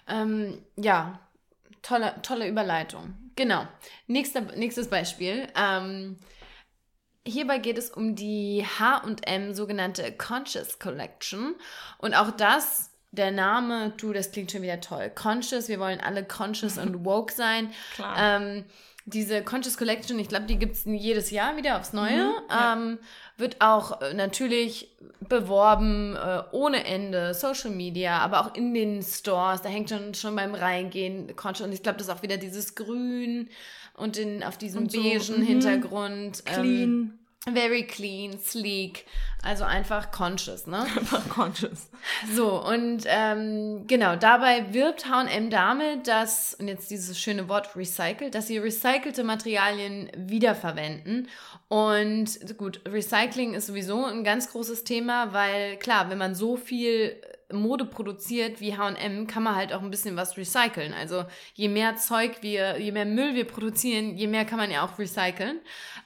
Ähm, 0.07 0.61
ja, 0.75 1.19
tolle, 1.81 2.15
tolle 2.21 2.49
Überleitung. 2.49 3.15
Genau. 3.37 3.65
Nächster, 4.07 4.41
nächstes 4.41 4.89
Beispiel. 4.89 5.47
Ähm, 5.55 6.19
hierbei 7.25 7.59
geht 7.59 7.77
es 7.77 7.89
um 7.89 8.15
die 8.15 8.65
H&M 8.77 9.53
sogenannte 9.53 10.11
Conscious 10.11 10.79
Collection 10.79 11.55
und 11.97 12.13
auch 12.13 12.31
das 12.31 12.92
der 13.13 13.31
Name, 13.31 13.93
du, 13.97 14.11
das 14.11 14.31
klingt 14.31 14.51
schon 14.51 14.63
wieder 14.63 14.81
toll. 14.81 15.11
Conscious, 15.13 15.69
wir 15.69 15.79
wollen 15.79 15.99
alle 15.99 16.23
conscious 16.23 16.77
und 16.77 17.05
woke 17.05 17.31
sein. 17.31 17.69
Klar. 17.95 18.15
Ähm, 18.17 18.65
diese 19.05 19.43
Conscious 19.43 19.77
Collection, 19.77 20.17
ich 20.17 20.29
glaube, 20.29 20.45
die 20.45 20.57
gibt 20.57 20.75
es 20.75 20.85
jedes 20.85 21.29
Jahr 21.29 21.57
wieder 21.57 21.77
aufs 21.77 21.93
Neue. 21.93 22.25
Mhm, 22.25 22.33
ja. 22.49 22.73
ähm, 22.73 22.99
wird 23.37 23.57
auch 23.59 24.01
äh, 24.01 24.13
natürlich 24.13 24.89
beworben 25.27 26.15
äh, 26.15 26.43
ohne 26.51 26.85
Ende, 26.85 27.33
Social 27.33 27.71
Media, 27.71 28.19
aber 28.19 28.41
auch 28.41 28.55
in 28.55 28.73
den 28.73 29.03
Stores. 29.03 29.61
Da 29.61 29.69
hängt 29.69 29.89
schon, 29.89 30.13
schon 30.13 30.35
beim 30.35 30.55
Reingehen 30.55 31.35
Conscious. 31.35 31.67
Und 31.67 31.73
ich 31.73 31.83
glaube, 31.83 31.97
das 31.97 32.07
ist 32.07 32.13
auch 32.13 32.23
wieder 32.23 32.37
dieses 32.37 32.75
Grün 32.75 33.49
und 33.95 34.17
in, 34.17 34.41
auf 34.43 34.57
diesem 34.57 34.89
so, 34.89 35.01
beigen 35.01 35.39
mhm. 35.39 35.45
Hintergrund. 35.45 36.43
Ähm, 36.47 36.53
Clean. 36.53 36.83
Ähm, 36.83 37.19
Very 37.51 37.83
clean, 37.85 38.39
sleek, 38.39 39.05
also 39.43 39.65
einfach 39.65 40.11
conscious, 40.11 40.65
ne? 40.65 40.77
Einfach 40.97 41.27
conscious. 41.27 41.89
So, 42.33 42.63
und 42.65 43.03
ähm, 43.07 43.85
genau, 43.85 44.15
dabei 44.15 44.73
wirbt 44.73 45.05
HM 45.05 45.49
damit, 45.49 46.07
dass, 46.07 46.53
und 46.53 46.69
jetzt 46.69 46.89
dieses 46.89 47.19
schöne 47.19 47.49
Wort 47.49 47.75
recycelt, 47.75 48.33
dass 48.33 48.47
sie 48.47 48.59
recycelte 48.59 49.25
Materialien 49.25 50.09
wiederverwenden. 50.15 51.27
Und 51.67 52.57
gut, 52.57 52.79
Recycling 52.87 53.55
ist 53.55 53.67
sowieso 53.67 54.05
ein 54.05 54.23
ganz 54.23 54.49
großes 54.49 54.85
Thema, 54.85 55.33
weil 55.33 55.75
klar, 55.75 56.09
wenn 56.09 56.17
man 56.17 56.35
so 56.35 56.55
viel 56.55 57.21
Mode 57.51 57.85
produziert 57.85 58.61
wie 58.61 58.77
H&M, 58.77 59.27
kann 59.27 59.43
man 59.43 59.55
halt 59.55 59.73
auch 59.73 59.81
ein 59.81 59.91
bisschen 59.91 60.15
was 60.15 60.37
recyceln. 60.37 60.93
Also 60.93 61.25
je 61.53 61.69
mehr 61.69 61.95
Zeug 61.95 62.37
wir, 62.41 62.79
je 62.79 62.91
mehr 62.91 63.05
Müll 63.05 63.35
wir 63.35 63.45
produzieren, 63.45 64.15
je 64.17 64.27
mehr 64.27 64.45
kann 64.45 64.59
man 64.59 64.71
ja 64.71 64.85
auch 64.85 64.97
recyceln. 64.99 65.59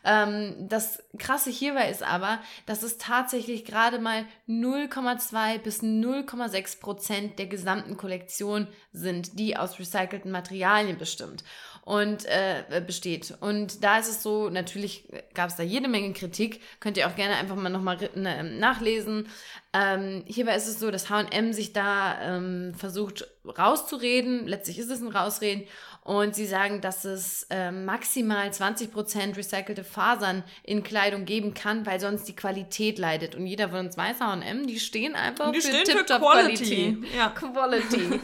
Ähm, 0.03 0.55
das 0.67 1.03
Krasse 1.17 1.49
hierbei 1.49 1.89
ist 1.89 2.03
aber, 2.03 2.39
dass 2.65 2.83
es 2.83 2.97
tatsächlich 2.97 3.65
gerade 3.65 3.99
mal 3.99 4.25
0,2 4.47 5.59
bis 5.59 5.81
0,6 5.81 6.79
Prozent 6.79 7.39
der 7.39 7.47
gesamten 7.47 7.97
Kollektion 7.97 8.67
sind, 8.91 9.39
die 9.39 9.57
aus 9.57 9.79
recycelten 9.79 10.31
Materialien 10.31 10.97
bestimmt 10.97 11.43
und 11.87 12.25
äh, 12.25 12.81
besteht. 12.85 13.33
Und 13.39 13.81
da 13.81 13.97
ist 13.97 14.09
es 14.09 14.21
so, 14.21 14.49
natürlich 14.49 15.07
gab 15.33 15.49
es 15.49 15.55
da 15.55 15.63
jede 15.63 15.87
Menge 15.87 16.11
Kritik, 16.11 16.59
könnt 16.81 16.97
ihr 16.97 17.07
auch 17.07 17.15
gerne 17.15 17.35
einfach 17.35 17.55
mal 17.55 17.69
nochmal 17.69 17.97
ne, 18.13 18.43
nachlesen. 18.43 19.29
Ähm, 19.71 20.25
hierbei 20.27 20.55
ist 20.55 20.67
es 20.67 20.81
so, 20.81 20.91
dass 20.91 21.09
HM 21.09 21.53
sich 21.53 21.71
da 21.71 22.21
ähm, 22.21 22.73
versucht 22.73 23.25
rauszureden. 23.45 24.47
Letztlich 24.47 24.79
ist 24.79 24.91
es 24.91 24.99
ein 24.99 25.07
Rausreden. 25.07 25.63
Und 26.07 26.35
sie 26.35 26.45
sagen, 26.45 26.79
dass 26.79 27.03
es 27.03 27.47
äh, 27.49 27.69
maximal 27.69 28.47
20% 28.47 29.35
recycelte 29.35 29.83
Fasern 29.83 30.41
in 30.63 30.81
Kleidung 30.81 31.25
geben 31.25 31.53
kann, 31.53 31.85
weil 31.85 31.99
sonst 31.99 32.29
die 32.29 32.35
Qualität 32.35 32.97
leidet. 32.97 33.35
Und 33.35 33.45
jeder 33.45 33.67
von 33.67 33.87
uns 33.87 33.97
weiß, 33.97 34.21
H&M, 34.21 34.67
die 34.67 34.79
stehen 34.79 35.15
einfach 35.15 35.51
die 35.51 35.59
für 35.59 35.83
Tip-Top-Quality. 35.83 37.03
Ja. 37.13 37.27
Quality. 37.35 38.21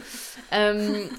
ähm, 0.50 1.10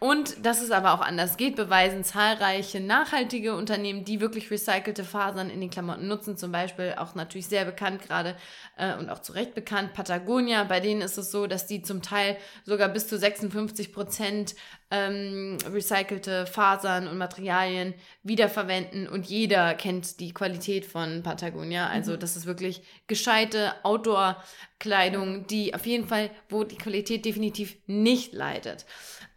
und 0.00 0.46
dass 0.46 0.62
es 0.62 0.70
aber 0.70 0.94
auch 0.94 1.02
anders 1.02 1.36
geht, 1.36 1.56
beweisen 1.56 2.04
zahlreiche 2.04 2.80
nachhaltige 2.80 3.54
Unternehmen, 3.54 4.06
die 4.06 4.22
wirklich 4.22 4.50
recycelte 4.50 5.04
Fasern 5.04 5.50
in 5.50 5.60
den 5.60 5.68
Klamotten 5.68 6.08
nutzen. 6.08 6.38
Zum 6.38 6.52
Beispiel 6.52 6.94
auch 6.96 7.16
natürlich 7.16 7.48
sehr 7.48 7.66
bekannt 7.66 8.00
gerade 8.00 8.34
äh, 8.78 8.94
und 8.94 9.10
auch 9.10 9.18
zu 9.18 9.32
Recht 9.32 9.54
bekannt, 9.54 9.92
Patagonia. 9.92 10.64
Bei 10.64 10.80
denen 10.80 11.02
ist 11.02 11.18
es 11.18 11.30
so, 11.30 11.46
dass 11.46 11.66
die 11.66 11.82
zum 11.82 12.00
Teil 12.00 12.38
sogar 12.64 12.88
bis 12.88 13.08
zu 13.08 13.18
56 13.18 13.92
Prozent 13.92 14.54
ähm, 14.90 15.58
recycelte 15.70 16.46
Fasern 16.46 17.08
und 17.08 17.18
Materialien 17.18 17.94
wiederverwenden 18.22 19.06
und 19.06 19.26
jeder 19.26 19.74
kennt 19.74 20.18
die 20.20 20.32
Qualität 20.32 20.86
von 20.86 21.22
Patagonia. 21.22 21.88
Also 21.88 22.12
mhm. 22.12 22.20
das 22.20 22.36
ist 22.36 22.46
wirklich 22.46 22.82
gescheite 23.06 23.74
Outdoor-Kleidung, 23.82 25.46
die 25.46 25.74
auf 25.74 25.84
jeden 25.84 26.08
Fall, 26.08 26.30
wo 26.48 26.64
die 26.64 26.78
Qualität 26.78 27.24
definitiv 27.24 27.76
nicht 27.86 28.32
leidet. 28.32 28.86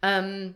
Ähm, 0.00 0.54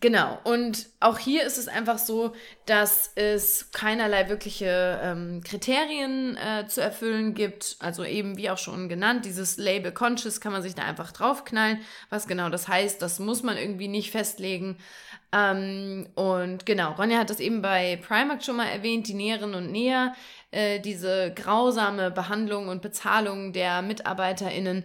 Genau, 0.00 0.40
und 0.44 0.88
auch 1.00 1.18
hier 1.18 1.44
ist 1.44 1.58
es 1.58 1.68
einfach 1.68 1.98
so, 1.98 2.32
dass 2.66 3.12
es 3.14 3.70
keinerlei 3.72 4.28
wirkliche 4.28 4.98
ähm, 5.02 5.42
Kriterien 5.44 6.36
äh, 6.36 6.66
zu 6.66 6.80
erfüllen 6.80 7.34
gibt. 7.34 7.76
Also 7.78 8.02
eben, 8.02 8.36
wie 8.36 8.50
auch 8.50 8.58
schon 8.58 8.88
genannt, 8.88 9.26
dieses 9.26 9.58
Label 9.58 9.92
Conscious 9.92 10.40
kann 10.40 10.52
man 10.52 10.62
sich 10.62 10.74
da 10.74 10.82
einfach 10.82 11.12
draufknallen. 11.12 11.78
Was 12.08 12.26
genau 12.26 12.48
das 12.48 12.68
heißt, 12.68 13.00
das 13.02 13.18
muss 13.18 13.42
man 13.42 13.56
irgendwie 13.56 13.86
nicht 13.86 14.10
festlegen. 14.10 14.78
Ähm, 15.30 16.08
und 16.14 16.66
genau, 16.66 16.92
Ronja 16.92 17.18
hat 17.18 17.30
das 17.30 17.38
eben 17.40 17.62
bei 17.62 17.96
Primark 17.96 18.42
schon 18.44 18.56
mal 18.56 18.66
erwähnt, 18.68 19.08
die 19.08 19.14
Näherinnen 19.14 19.54
und 19.54 19.70
Näher, 19.70 20.14
äh, 20.50 20.80
diese 20.80 21.32
grausame 21.34 22.10
Behandlung 22.10 22.68
und 22.68 22.82
Bezahlung 22.82 23.52
der 23.52 23.82
MitarbeiterInnen. 23.82 24.84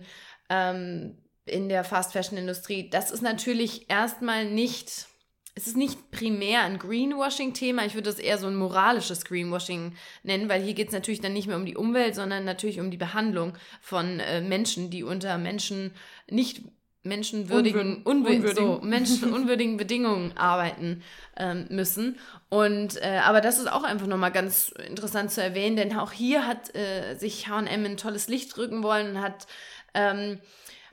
Ähm, 0.50 1.18
in 1.50 1.70
der 1.70 1.84
Fast 1.84 2.14
Fashion 2.14 2.38
Industrie. 2.38 2.90
Das 2.90 3.12
ist 3.12 3.22
natürlich 3.22 3.90
erstmal 3.90 4.46
nicht, 4.46 5.08
es 5.56 5.68
ist 5.68 5.78
nicht 5.78 6.12
primär 6.12 6.62
ein 6.62 6.80
Greenwashing-Thema. 6.80 7.86
Ich 7.86 7.94
würde 7.94 8.10
das 8.10 8.20
eher 8.20 8.38
so 8.38 8.48
ein 8.48 8.56
moralisches 8.56 9.26
Greenwashing 9.26 9.94
nennen, 10.24 10.50
weil 10.50 10.62
hier 10.62 10.74
geht 10.74 10.88
es 10.88 10.94
natürlich 10.94 11.22
dann 11.22 11.34
nicht 11.34 11.48
mehr 11.48 11.58
um 11.58 11.66
die 11.66 11.78
Umwelt, 11.78 12.16
sondern 12.16 12.46
natürlich 12.46 12.80
um 12.80 12.92
die 12.92 12.98
Behandlung 12.98 13.54
von 13.82 14.20
äh, 14.20 14.42
Menschen, 14.42 14.90
die 14.90 15.04
unter 15.04 15.38
Menschen 15.38 15.92
nicht 16.30 16.62
menschenwürdigen, 17.08 18.04
unwür 18.04 18.36
unwürdigen. 18.36 18.54
So, 18.56 18.80
menschenunwürdigen 18.84 19.78
Bedingungen 19.78 20.38
arbeiten 20.38 21.04
ähm, 21.38 21.66
müssen. 21.70 22.18
Und 22.50 23.02
äh, 23.02 23.22
aber 23.24 23.42
das 23.42 23.60
ist 23.60 23.72
auch 23.72 23.84
einfach 23.84 24.08
nochmal 24.08 24.32
ganz 24.32 24.74
interessant 24.88 25.32
zu 25.32 25.42
erwähnen, 25.42 25.76
denn 25.76 25.98
auch 25.98 26.12
hier 26.12 26.46
hat 26.46 26.76
äh, 26.76 27.16
sich 27.16 27.48
H&M 27.48 27.68
in 27.68 27.92
ein 27.92 27.98
tolles 27.98 28.28
Licht 28.28 28.58
rücken 28.58 28.84
wollen 28.84 29.16
und 29.16 29.22
hat 29.22 29.48
ähm, 29.94 30.40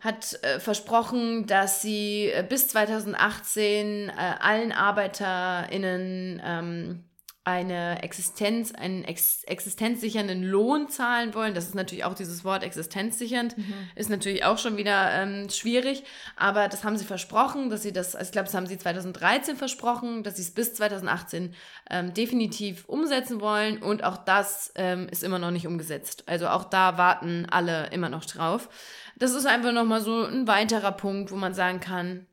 hat 0.05 0.39
äh, 0.43 0.61
versprochen, 0.61 1.47
dass 1.47 1.81
sie 1.81 2.31
äh, 2.31 2.45
bis 2.47 2.69
2018 2.69 4.11
äh, 4.11 4.13
allen 4.13 4.71
ArbeiterInnen 4.71 6.43
ähm, 6.45 7.05
eine 7.45 8.03
Existenz, 8.03 8.73
einen 8.73 9.05
ex 9.05 9.45
existenzsichernden 9.45 10.43
Lohn 10.43 10.89
zahlen 10.89 11.35
wollen. 11.35 11.55
Das 11.55 11.67
ist 11.67 11.75
natürlich 11.75 12.05
auch 12.05 12.15
dieses 12.15 12.45
Wort 12.45 12.63
existenzsichernd, 12.63 13.59
mhm. 13.59 13.75
ist 13.95 14.09
natürlich 14.09 14.45
auch 14.45 14.57
schon 14.57 14.77
wieder 14.79 15.13
ähm, 15.13 15.51
schwierig, 15.51 16.05
aber 16.37 16.69
das 16.69 16.85
haben 16.85 16.97
sie 16.97 17.05
versprochen, 17.05 17.69
dass 17.69 17.83
sie 17.83 17.93
das, 17.93 18.17
also 18.17 18.29
ich 18.29 18.33
glaube, 18.33 18.47
das 18.47 18.55
haben 18.55 18.67
sie 18.67 18.79
2013 18.79 19.57
versprochen, 19.57 20.23
dass 20.23 20.37
sie 20.37 20.43
es 20.43 20.53
bis 20.53 20.75
2018 20.75 21.55
ähm, 21.91 22.15
definitiv 22.15 22.87
umsetzen 22.87 23.41
wollen 23.41 23.79
und 23.79 24.05
auch 24.05 24.17
das 24.17 24.73
ähm, 24.77 25.09
ist 25.11 25.23
immer 25.23 25.39
noch 25.39 25.51
nicht 25.51 25.67
umgesetzt. 25.67 26.25
Also 26.27 26.49
auch 26.49 26.65
da 26.65 26.97
warten 26.97 27.47
alle 27.51 27.89
immer 27.91 28.09
noch 28.09 28.25
drauf 28.25 28.69
das 29.17 29.33
ist 29.33 29.47
einfach 29.47 29.73
nochmal 29.73 30.01
so 30.01 30.25
ein 30.25 30.47
weiterer 30.47 30.93
Punkt, 30.93 31.31
wo 31.31 31.37
man 31.37 31.55
sagen 31.55 31.81
kann, 31.81 32.27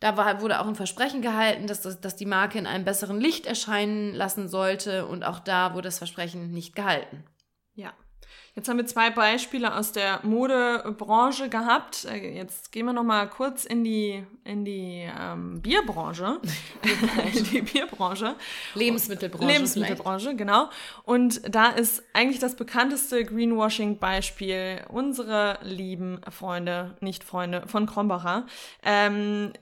da 0.00 0.16
war, 0.16 0.40
wurde 0.40 0.60
auch 0.60 0.66
ein 0.66 0.74
Versprechen 0.74 1.22
gehalten, 1.22 1.66
dass, 1.66 1.82
das, 1.82 2.00
dass 2.00 2.16
die 2.16 2.26
Marke 2.26 2.58
in 2.58 2.66
einem 2.66 2.84
besseren 2.84 3.20
Licht 3.20 3.46
erscheinen 3.46 4.14
lassen 4.14 4.48
sollte 4.48 5.06
und 5.06 5.24
auch 5.24 5.38
da 5.38 5.74
wurde 5.74 5.88
das 5.88 5.98
Versprechen 5.98 6.50
nicht 6.50 6.74
gehalten. 6.74 7.24
Ja. 7.74 7.92
Jetzt 8.56 8.70
haben 8.70 8.78
wir 8.78 8.86
zwei 8.86 9.10
Beispiele 9.10 9.74
aus 9.74 9.92
der 9.92 10.20
Modebranche 10.22 11.50
gehabt. 11.50 12.06
Äh, 12.06 12.36
jetzt 12.36 12.72
gehen 12.72 12.86
wir 12.86 12.94
noch 12.94 13.04
mal 13.04 13.28
kurz 13.28 13.66
in 13.66 13.84
die, 13.84 14.24
in 14.44 14.64
die 14.64 15.06
ähm, 15.14 15.60
Bierbranche. 15.60 16.40
in 17.34 17.44
die 17.44 17.60
Bierbranche. 17.60 18.34
Lebensmittelbranche. 18.74 19.46
Lebensmittelbranche, 19.46 20.24
vielleicht. 20.24 20.38
genau. 20.38 20.70
Und 21.04 21.42
da 21.54 21.68
ist 21.68 22.02
eigentlich 22.14 22.38
das 22.38 22.56
bekannteste 22.56 23.26
Greenwashing-Beispiel 23.26 24.86
unsere 24.88 25.58
lieben 25.62 26.22
Freunde, 26.30 26.96
nicht 27.00 27.24
Freunde 27.24 27.64
von 27.66 27.84
Krombacher. 27.84 28.46
Ähm, 28.82 29.52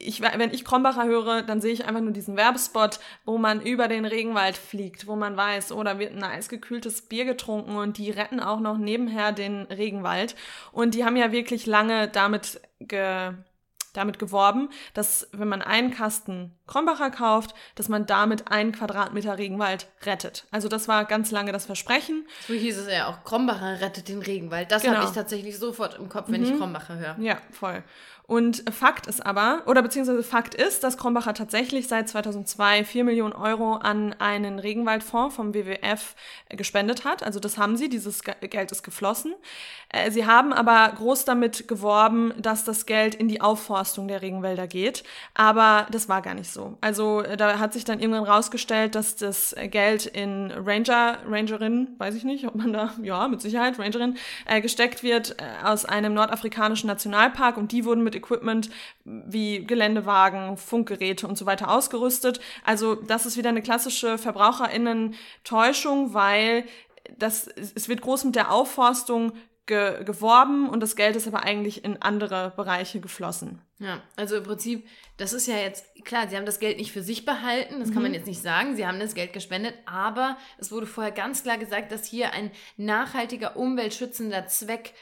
ich, 0.00 0.20
wenn 0.20 0.52
ich 0.52 0.64
Krombacher 0.64 1.04
höre, 1.04 1.42
dann 1.42 1.60
sehe 1.60 1.72
ich 1.72 1.84
einfach 1.86 2.00
nur 2.00 2.12
diesen 2.12 2.36
Werbespot, 2.36 3.00
wo 3.24 3.38
man 3.38 3.60
über 3.60 3.88
den 3.88 4.04
Regenwald 4.04 4.56
fliegt, 4.56 5.06
wo 5.06 5.16
man 5.16 5.36
weiß, 5.36 5.72
oh, 5.72 5.82
da 5.82 5.98
wird 5.98 6.14
ein 6.14 6.22
eisgekühltes 6.22 7.02
Bier 7.02 7.24
getrunken 7.24 7.76
und 7.76 7.98
die 7.98 8.10
retten 8.10 8.40
auch 8.40 8.60
noch 8.60 8.78
nebenher 8.78 9.32
den 9.32 9.62
Regenwald. 9.62 10.36
Und 10.72 10.94
die 10.94 11.04
haben 11.04 11.16
ja 11.16 11.32
wirklich 11.32 11.66
lange 11.66 12.08
damit 12.08 12.60
ge 12.80 13.32
damit 13.94 14.18
geworben, 14.18 14.68
dass 14.94 15.28
wenn 15.32 15.48
man 15.48 15.62
einen 15.62 15.90
Kasten 15.90 16.54
Krombacher 16.66 17.10
kauft, 17.10 17.54
dass 17.74 17.88
man 17.88 18.06
damit 18.06 18.50
einen 18.50 18.72
Quadratmeter 18.72 19.38
Regenwald 19.38 19.88
rettet. 20.04 20.46
Also 20.50 20.68
das 20.68 20.88
war 20.88 21.04
ganz 21.04 21.30
lange 21.30 21.52
das 21.52 21.66
Versprechen. 21.66 22.26
So 22.46 22.54
hieß 22.54 22.78
es 22.78 22.92
ja 22.92 23.08
auch, 23.08 23.24
Krombacher 23.24 23.80
rettet 23.80 24.08
den 24.08 24.22
Regenwald. 24.22 24.70
Das 24.70 24.82
genau. 24.82 24.96
habe 24.96 25.06
ich 25.06 25.12
tatsächlich 25.12 25.58
sofort 25.58 25.98
im 25.98 26.08
Kopf, 26.08 26.26
wenn 26.28 26.42
mhm. 26.42 26.52
ich 26.52 26.58
Krombacher 26.58 26.96
höre. 26.96 27.16
Ja, 27.18 27.38
voll. 27.50 27.82
Und 28.28 28.62
Fakt 28.70 29.06
ist 29.06 29.24
aber, 29.24 29.62
oder 29.64 29.80
beziehungsweise 29.80 30.22
Fakt 30.22 30.54
ist, 30.54 30.84
dass 30.84 30.98
Krombacher 30.98 31.32
tatsächlich 31.32 31.88
seit 31.88 32.10
2002 32.10 32.84
4 32.84 33.04
Millionen 33.04 33.32
Euro 33.32 33.76
an 33.76 34.12
einen 34.18 34.58
Regenwaldfonds 34.58 35.34
vom 35.34 35.54
WWF 35.54 36.14
gespendet 36.50 37.06
hat. 37.06 37.22
Also 37.22 37.40
das 37.40 37.56
haben 37.56 37.78
sie, 37.78 37.88
dieses 37.88 38.22
Geld 38.22 38.70
ist 38.70 38.82
geflossen. 38.82 39.34
Äh, 39.88 40.10
sie 40.10 40.26
haben 40.26 40.52
aber 40.52 40.92
groß 40.94 41.24
damit 41.24 41.66
geworben, 41.66 42.34
dass 42.38 42.64
das 42.64 42.84
Geld 42.84 43.14
in 43.14 43.28
die 43.28 43.40
Aufforstung 43.40 44.06
der 44.06 44.20
Regenwälder 44.20 44.66
geht. 44.66 45.02
Aber 45.34 45.86
das 45.90 46.10
war 46.10 46.20
gar 46.20 46.34
nicht 46.34 46.50
so. 46.50 46.58
so. 46.58 46.76
Also 46.80 47.22
äh, 47.22 47.36
da 47.36 47.58
hat 47.58 47.72
sich 47.72 47.84
dann 47.84 48.00
irgendwann 48.00 48.24
rausgestellt, 48.24 48.94
dass 48.94 49.16
das 49.16 49.54
Geld 49.70 50.06
in 50.06 50.50
Ranger, 50.50 51.18
Rangerin, 51.26 51.94
weiß 51.98 52.14
ich 52.16 52.24
nicht, 52.24 52.46
ob 52.46 52.56
man 52.56 52.72
da, 52.72 52.92
ja, 53.02 53.28
mit 53.28 53.40
Sicherheit, 53.40 53.78
Rangerin, 53.78 54.16
äh, 54.46 54.60
gesteckt 54.60 55.02
wird 55.02 55.36
äh, 55.38 55.64
aus 55.64 55.84
einem 55.84 56.14
nordafrikanischen 56.14 56.88
Nationalpark 56.88 57.56
und 57.56 57.72
die 57.72 57.84
wurden 57.84 58.02
mit 58.02 58.16
Equipment 58.16 58.70
wie 59.04 59.64
Geländewagen, 59.64 60.56
Funkgeräte 60.56 61.26
und 61.28 61.38
so 61.38 61.46
weiter 61.46 61.70
ausgerüstet. 61.70 62.40
Also 62.64 62.96
das 62.96 63.24
ist 63.24 63.36
wieder 63.36 63.50
eine 63.50 63.62
klassische 63.62 64.18
VerbraucherInnen-Täuschung, 64.18 66.12
weil 66.12 66.64
das, 67.16 67.46
es 67.46 67.88
wird 67.88 68.02
groß 68.02 68.24
mit 68.24 68.34
der 68.34 68.52
Aufforstung 68.52 69.32
ge 69.68 70.02
geworben 70.02 70.68
und 70.68 70.80
das 70.80 70.96
Geld 70.96 71.14
ist 71.14 71.28
aber 71.28 71.44
eigentlich 71.44 71.84
in 71.84 72.02
andere 72.02 72.52
Bereiche 72.56 72.98
geflossen. 72.98 73.62
Ja, 73.78 74.02
also 74.16 74.36
im 74.36 74.42
Prinzip, 74.42 74.88
das 75.18 75.32
ist 75.32 75.46
ja 75.46 75.56
jetzt, 75.56 75.86
klar, 76.04 76.26
sie 76.26 76.36
haben 76.36 76.46
das 76.46 76.58
Geld 76.58 76.78
nicht 76.78 76.90
für 76.90 77.02
sich 77.02 77.24
behalten, 77.24 77.78
das 77.78 77.90
mhm. 77.90 77.94
kann 77.94 78.02
man 78.02 78.10
mhm. 78.10 78.16
jetzt 78.16 78.26
nicht 78.26 78.42
sagen, 78.42 78.74
sie 78.74 78.84
haben 78.84 78.98
das 78.98 79.14
Geld 79.14 79.32
gespendet, 79.32 79.74
aber 79.86 80.36
es 80.58 80.72
wurde 80.72 80.86
vorher 80.86 81.12
ganz 81.12 81.44
klar 81.44 81.58
gesagt, 81.58 81.92
dass 81.92 82.04
hier 82.04 82.32
ein 82.32 82.50
nachhaltiger, 82.76 83.56
umweltschützender 83.56 84.48
Zweck 84.48 84.88
äh, 84.88 84.92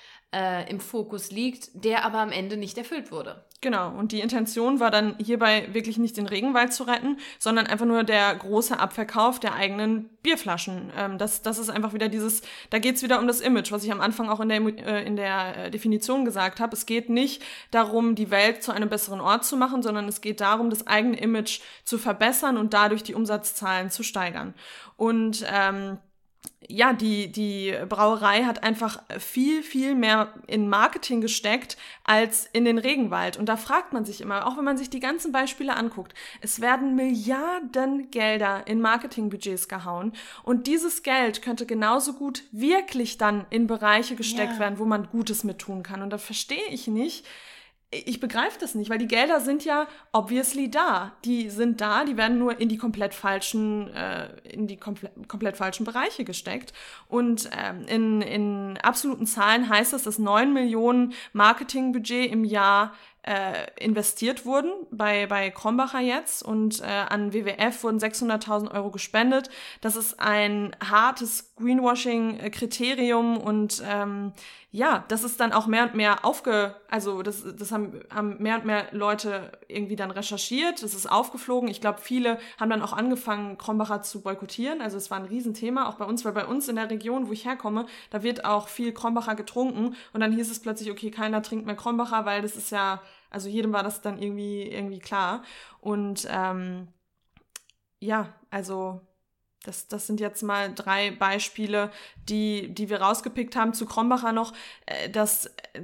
im 0.68 0.80
Fokus 0.80 1.30
liegt, 1.30 1.70
der 1.72 2.04
aber 2.04 2.18
am 2.18 2.30
Ende 2.30 2.58
nicht 2.58 2.76
erfüllt 2.76 3.10
wurde. 3.10 3.46
Genau, 3.62 3.90
und 3.96 4.12
die 4.12 4.20
Intention 4.20 4.80
war 4.80 4.90
dann 4.90 5.16
hierbei 5.18 5.68
wirklich 5.72 5.96
nicht 5.96 6.18
den 6.18 6.26
Regenwald 6.26 6.74
zu 6.74 6.84
retten, 6.84 7.16
sondern 7.38 7.66
einfach 7.66 7.86
nur 7.86 8.04
der 8.04 8.34
große 8.34 8.78
Abverkauf 8.78 9.40
der 9.40 9.54
eigenen 9.54 10.10
Bierflaschen. 10.22 10.92
Ähm, 10.96 11.16
das, 11.16 11.40
das 11.40 11.58
ist 11.58 11.70
einfach 11.70 11.94
wieder 11.94 12.08
dieses, 12.08 12.42
da 12.68 12.78
geht's 12.78 13.02
wieder 13.02 13.18
um 13.18 13.26
das 13.26 13.40
Image, 13.40 13.72
was 13.72 13.82
ich 13.82 13.90
am 13.90 14.02
Anfang 14.02 14.28
auch 14.28 14.40
in 14.40 14.50
der, 14.50 14.60
äh, 14.60 15.06
in 15.06 15.16
der 15.16 15.56
äh, 15.56 15.70
Definition 15.70 16.26
gesagt 16.26 16.60
habe. 16.60 16.76
Es 16.76 16.84
geht 16.84 17.08
nicht 17.08 17.42
darum, 17.70 18.14
die 18.14 18.30
Welt 18.30 18.62
zu 18.62 18.72
einem 18.72 18.90
besseren 18.90 19.20
Ort 19.20 19.44
zu 19.44 19.56
machen, 19.56 19.82
sondern 19.82 20.06
es 20.06 20.20
geht 20.20 20.40
darum, 20.40 20.68
das 20.68 20.86
eigene 20.86 21.18
Image 21.18 21.60
zu 21.82 21.96
verbessern 21.96 22.58
und 22.58 22.74
dadurch 22.74 23.02
die 23.02 23.14
Umsatzzahlen 23.14 23.90
zu 23.90 24.02
steigern. 24.02 24.54
Und 24.96 25.44
ähm, 25.50 25.98
ja, 26.68 26.92
die, 26.92 27.30
die 27.30 27.74
Brauerei 27.88 28.44
hat 28.44 28.62
einfach 28.62 29.02
viel, 29.18 29.62
viel 29.62 29.94
mehr 29.94 30.32
in 30.46 30.68
Marketing 30.68 31.20
gesteckt 31.20 31.76
als 32.04 32.48
in 32.52 32.64
den 32.64 32.78
Regenwald. 32.78 33.36
Und 33.36 33.48
da 33.48 33.56
fragt 33.56 33.92
man 33.92 34.04
sich 34.04 34.20
immer, 34.20 34.46
auch 34.46 34.56
wenn 34.56 34.64
man 34.64 34.76
sich 34.76 34.90
die 34.90 35.00
ganzen 35.00 35.32
Beispiele 35.32 35.76
anguckt, 35.76 36.14
es 36.40 36.60
werden 36.60 36.94
Milliarden 36.94 38.10
Gelder 38.10 38.66
in 38.66 38.80
Marketingbudgets 38.80 39.68
gehauen. 39.68 40.12
Und 40.42 40.66
dieses 40.66 41.02
Geld 41.02 41.42
könnte 41.42 41.66
genauso 41.66 42.14
gut 42.14 42.42
wirklich 42.52 43.18
dann 43.18 43.46
in 43.50 43.66
Bereiche 43.66 44.16
gesteckt 44.16 44.54
ja. 44.54 44.58
werden, 44.60 44.78
wo 44.78 44.84
man 44.84 45.08
Gutes 45.08 45.44
mit 45.44 45.58
tun 45.58 45.82
kann. 45.82 46.02
Und 46.02 46.10
da 46.10 46.18
verstehe 46.18 46.68
ich 46.70 46.86
nicht, 46.88 47.26
ich 47.90 48.18
begreife 48.18 48.58
das 48.58 48.74
nicht, 48.74 48.90
weil 48.90 48.98
die 48.98 49.06
Gelder 49.06 49.40
sind 49.40 49.64
ja 49.64 49.86
obviously 50.12 50.70
da. 50.70 51.12
Die 51.24 51.50
sind 51.50 51.80
da, 51.80 52.04
die 52.04 52.16
werden 52.16 52.38
nur 52.38 52.60
in 52.60 52.68
die 52.68 52.78
komplett 52.78 53.14
falschen, 53.14 53.92
äh, 53.94 54.28
in 54.42 54.66
die 54.66 54.76
komple 54.76 55.10
komplett 55.28 55.56
falschen 55.56 55.84
Bereiche 55.84 56.24
gesteckt. 56.24 56.72
Und 57.08 57.48
ähm, 57.56 57.86
in, 57.86 58.22
in 58.22 58.78
absoluten 58.78 59.26
Zahlen 59.26 59.68
heißt 59.68 59.92
das, 59.92 60.02
dass 60.02 60.18
9 60.18 60.52
Millionen 60.52 61.14
Marketingbudget 61.32 62.30
im 62.30 62.44
Jahr 62.44 62.92
äh, 63.26 63.66
investiert 63.78 64.46
wurden 64.46 64.70
bei, 64.90 65.26
bei 65.26 65.50
Krombacher 65.50 66.00
jetzt 66.00 66.44
und 66.44 66.80
äh, 66.80 66.84
an 66.84 67.32
WWF 67.32 67.82
wurden 67.82 67.98
600.000 67.98 68.72
Euro 68.72 68.90
gespendet. 68.90 69.50
Das 69.80 69.96
ist 69.96 70.20
ein 70.20 70.76
hartes 70.82 71.52
Greenwashing-Kriterium 71.56 73.38
und 73.38 73.82
ähm, 73.86 74.32
ja, 74.70 75.04
das 75.08 75.24
ist 75.24 75.40
dann 75.40 75.52
auch 75.52 75.66
mehr 75.66 75.84
und 75.84 75.94
mehr 75.94 76.24
aufge, 76.24 76.76
also 76.88 77.22
das, 77.22 77.44
das 77.56 77.72
haben, 77.72 78.00
haben 78.14 78.42
mehr 78.42 78.56
und 78.56 78.66
mehr 78.66 78.88
Leute 78.92 79.52
irgendwie 79.68 79.96
dann 79.96 80.10
recherchiert, 80.10 80.82
das 80.82 80.94
ist 80.94 81.10
aufgeflogen. 81.10 81.68
Ich 81.68 81.80
glaube, 81.80 81.98
viele 82.00 82.38
haben 82.60 82.68
dann 82.68 82.82
auch 82.82 82.92
angefangen, 82.92 83.56
Krombacher 83.56 84.02
zu 84.02 84.20
boykottieren. 84.20 84.82
Also 84.82 84.98
es 84.98 85.10
war 85.10 85.18
ein 85.18 85.24
Riesenthema, 85.24 85.88
auch 85.88 85.94
bei 85.94 86.04
uns, 86.04 86.24
weil 86.24 86.32
bei 86.32 86.46
uns 86.46 86.68
in 86.68 86.76
der 86.76 86.90
Region, 86.90 87.28
wo 87.28 87.32
ich 87.32 87.46
herkomme, 87.46 87.86
da 88.10 88.22
wird 88.22 88.44
auch 88.44 88.68
viel 88.68 88.92
Krombacher 88.92 89.34
getrunken 89.34 89.96
und 90.12 90.20
dann 90.20 90.32
hieß 90.32 90.50
es 90.50 90.60
plötzlich, 90.60 90.90
okay, 90.90 91.10
keiner 91.10 91.42
trinkt 91.42 91.64
mehr 91.64 91.76
Krombacher, 91.76 92.26
weil 92.26 92.42
das 92.42 92.56
ist 92.56 92.70
ja 92.70 93.00
also 93.30 93.48
jedem 93.48 93.72
war 93.72 93.82
das 93.82 94.00
dann 94.00 94.20
irgendwie, 94.20 94.62
irgendwie 94.62 94.98
klar. 94.98 95.42
Und 95.80 96.26
ähm, 96.30 96.88
ja, 98.00 98.34
also 98.50 99.00
das, 99.66 99.88
das 99.88 100.06
sind 100.06 100.20
jetzt 100.20 100.42
mal 100.42 100.72
drei 100.72 101.10
Beispiele, 101.10 101.90
die, 102.28 102.68
die 102.72 102.88
wir 102.88 103.00
rausgepickt 103.00 103.56
haben. 103.56 103.74
Zu 103.74 103.86
Krombacher 103.86 104.32
noch, 104.32 104.52
äh, 104.86 105.10
dass, 105.10 105.46
äh, 105.46 105.82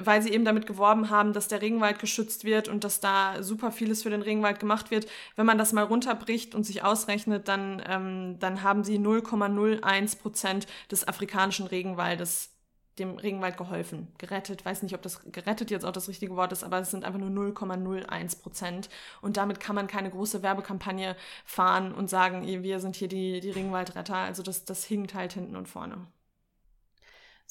weil 0.00 0.22
sie 0.22 0.30
eben 0.30 0.44
damit 0.44 0.66
geworben 0.66 1.10
haben, 1.10 1.32
dass 1.32 1.48
der 1.48 1.62
Regenwald 1.62 1.98
geschützt 1.98 2.44
wird 2.44 2.68
und 2.68 2.84
dass 2.84 3.00
da 3.00 3.42
super 3.42 3.72
vieles 3.72 4.02
für 4.02 4.10
den 4.10 4.22
Regenwald 4.22 4.60
gemacht 4.60 4.90
wird. 4.90 5.06
Wenn 5.36 5.46
man 5.46 5.58
das 5.58 5.72
mal 5.72 5.84
runterbricht 5.84 6.54
und 6.54 6.64
sich 6.64 6.82
ausrechnet, 6.82 7.48
dann, 7.48 7.82
ähm, 7.86 8.38
dann 8.38 8.62
haben 8.62 8.84
sie 8.84 8.98
0,01 8.98 10.18
Prozent 10.18 10.66
des 10.90 11.06
afrikanischen 11.06 11.66
Regenwaldes 11.66 12.50
dem 13.00 13.16
Regenwald 13.16 13.56
geholfen, 13.56 14.08
gerettet. 14.18 14.64
Weiß 14.64 14.82
nicht, 14.82 14.94
ob 14.94 15.02
das 15.02 15.20
gerettet 15.32 15.70
jetzt 15.70 15.84
auch 15.84 15.92
das 15.92 16.08
richtige 16.08 16.36
Wort 16.36 16.52
ist, 16.52 16.62
aber 16.62 16.78
es 16.78 16.90
sind 16.90 17.04
einfach 17.04 17.18
nur 17.18 17.30
0,01 17.30 18.40
Prozent. 18.40 18.88
Und 19.20 19.36
damit 19.36 19.58
kann 19.58 19.74
man 19.74 19.86
keine 19.86 20.10
große 20.10 20.42
Werbekampagne 20.42 21.16
fahren 21.44 21.92
und 21.92 22.08
sagen, 22.08 22.46
wir 22.46 22.80
sind 22.80 22.96
hier 22.96 23.08
die, 23.08 23.40
die 23.40 23.50
Regenwaldretter. 23.50 24.16
Also 24.16 24.42
das, 24.42 24.64
das 24.64 24.84
hinkt 24.84 25.14
halt 25.14 25.32
hinten 25.32 25.56
und 25.56 25.68
vorne. 25.68 26.06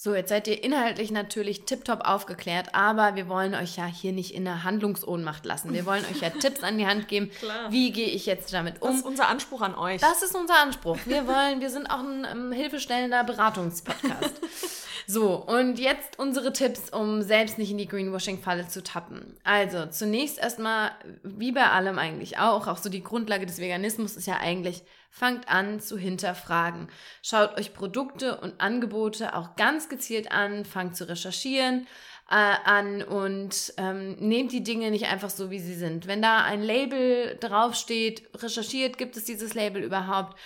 So, 0.01 0.15
jetzt 0.15 0.29
seid 0.29 0.47
ihr 0.47 0.63
inhaltlich 0.63 1.11
natürlich 1.11 1.65
tiptop 1.65 2.07
aufgeklärt, 2.07 2.73
aber 2.73 3.15
wir 3.15 3.27
wollen 3.27 3.53
euch 3.53 3.75
ja 3.75 3.85
hier 3.85 4.13
nicht 4.13 4.33
in 4.33 4.45
der 4.45 4.63
Handlungsohnmacht 4.63 5.45
lassen. 5.45 5.73
Wir 5.73 5.85
wollen 5.85 6.05
euch 6.05 6.21
ja 6.21 6.29
Tipps 6.39 6.63
an 6.63 6.77
die 6.77 6.87
Hand 6.87 7.09
geben. 7.09 7.29
Klar. 7.31 7.69
Wie 7.69 7.91
gehe 7.91 8.07
ich 8.07 8.25
jetzt 8.25 8.53
damit 8.53 8.81
um? 8.81 8.91
Das 8.91 8.99
ist 8.99 9.05
unser 9.05 9.27
Anspruch 9.27 9.59
an 9.59 9.75
euch. 9.75 9.99
Das 9.99 10.21
ist 10.21 10.33
unser 10.37 10.55
Anspruch. 10.55 10.97
Wir 11.05 11.27
wollen, 11.27 11.59
wir 11.59 11.69
sind 11.69 11.87
auch 11.87 11.99
ein 11.99 12.23
um, 12.23 12.51
hilfestellender 12.53 13.25
Beratungspodcast. 13.25 14.39
So, 15.07 15.35
und 15.35 15.79
jetzt 15.79 16.19
unsere 16.19 16.53
Tipps, 16.53 16.89
um 16.89 17.21
selbst 17.21 17.57
nicht 17.57 17.71
in 17.71 17.77
die 17.77 17.87
Greenwashing-Falle 17.87 18.67
zu 18.67 18.83
tappen. 18.83 19.37
Also, 19.43 19.85
zunächst 19.87 20.37
erstmal, 20.39 20.91
wie 21.23 21.51
bei 21.51 21.69
allem 21.69 21.99
eigentlich 21.99 22.37
auch, 22.37 22.67
auch 22.67 22.77
so 22.77 22.89
die 22.89 23.03
Grundlage 23.03 23.45
des 23.45 23.59
Veganismus 23.59 24.15
ist 24.15 24.27
ja 24.27 24.37
eigentlich, 24.37 24.83
fangt 25.11 25.49
an 25.49 25.79
zu 25.79 25.97
hinterfragen. 25.97 26.87
Schaut 27.23 27.57
euch 27.57 27.73
Produkte 27.73 28.39
und 28.39 28.61
Angebote 28.61 29.35
auch 29.35 29.55
ganz 29.55 29.89
gezielt 29.89 30.31
an, 30.31 30.65
fangt 30.65 30.95
zu 30.95 31.09
recherchieren 31.09 31.87
äh, 32.29 32.55
an 32.63 33.01
und 33.01 33.73
ähm, 33.77 34.15
nehmt 34.19 34.51
die 34.51 34.63
Dinge 34.63 34.91
nicht 34.91 35.07
einfach 35.07 35.29
so, 35.29 35.49
wie 35.49 35.59
sie 35.59 35.73
sind. 35.73 36.07
Wenn 36.07 36.21
da 36.21 36.43
ein 36.43 36.61
Label 36.61 37.37
draufsteht, 37.39 38.29
recherchiert, 38.35 38.97
gibt 38.97 39.17
es 39.17 39.25
dieses 39.25 39.55
Label 39.55 39.81
überhaupt 39.81 40.37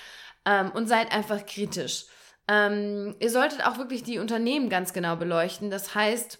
ähm, 0.45 0.71
und 0.71 0.87
seid 0.87 1.11
einfach 1.11 1.45
kritisch. 1.45 2.05
Ähm, 2.47 3.15
ihr 3.19 3.29
solltet 3.29 3.65
auch 3.65 3.77
wirklich 3.77 4.03
die 4.03 4.19
Unternehmen 4.19 4.69
ganz 4.69 4.93
genau 4.93 5.15
beleuchten. 5.15 5.69
Das 5.69 5.95
heißt, 5.95 6.39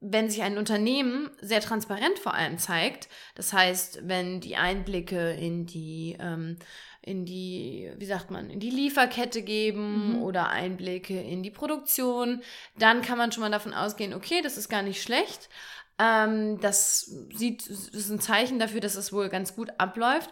wenn 0.00 0.30
sich 0.30 0.42
ein 0.42 0.58
Unternehmen 0.58 1.30
sehr 1.40 1.60
transparent 1.60 2.18
vor 2.18 2.34
allem 2.34 2.58
zeigt, 2.58 3.08
das 3.34 3.52
heißt, 3.52 4.08
wenn 4.08 4.40
die 4.40 4.56
Einblicke 4.56 5.32
in 5.32 5.66
die, 5.66 6.16
ähm, 6.18 6.56
in 7.02 7.26
die, 7.26 7.92
wie 7.96 8.06
sagt 8.06 8.30
man, 8.30 8.50
in 8.50 8.60
die 8.60 8.70
Lieferkette 8.70 9.42
geben 9.42 10.16
mhm. 10.16 10.22
oder 10.22 10.48
Einblicke 10.48 11.20
in 11.20 11.42
die 11.42 11.50
Produktion, 11.50 12.42
dann 12.78 13.02
kann 13.02 13.18
man 13.18 13.30
schon 13.30 13.42
mal 13.42 13.50
davon 13.50 13.74
ausgehen, 13.74 14.14
okay, 14.14 14.40
das 14.42 14.56
ist 14.56 14.70
gar 14.70 14.82
nicht 14.82 15.02
schlecht. 15.02 15.50
Ähm, 15.98 16.58
das 16.60 17.14
sieht, 17.34 17.68
das 17.68 17.88
ist 17.88 18.08
ein 18.08 18.20
Zeichen 18.20 18.58
dafür, 18.58 18.80
dass 18.80 18.94
es 18.94 19.12
wohl 19.12 19.28
ganz 19.28 19.54
gut 19.54 19.68
abläuft. 19.76 20.30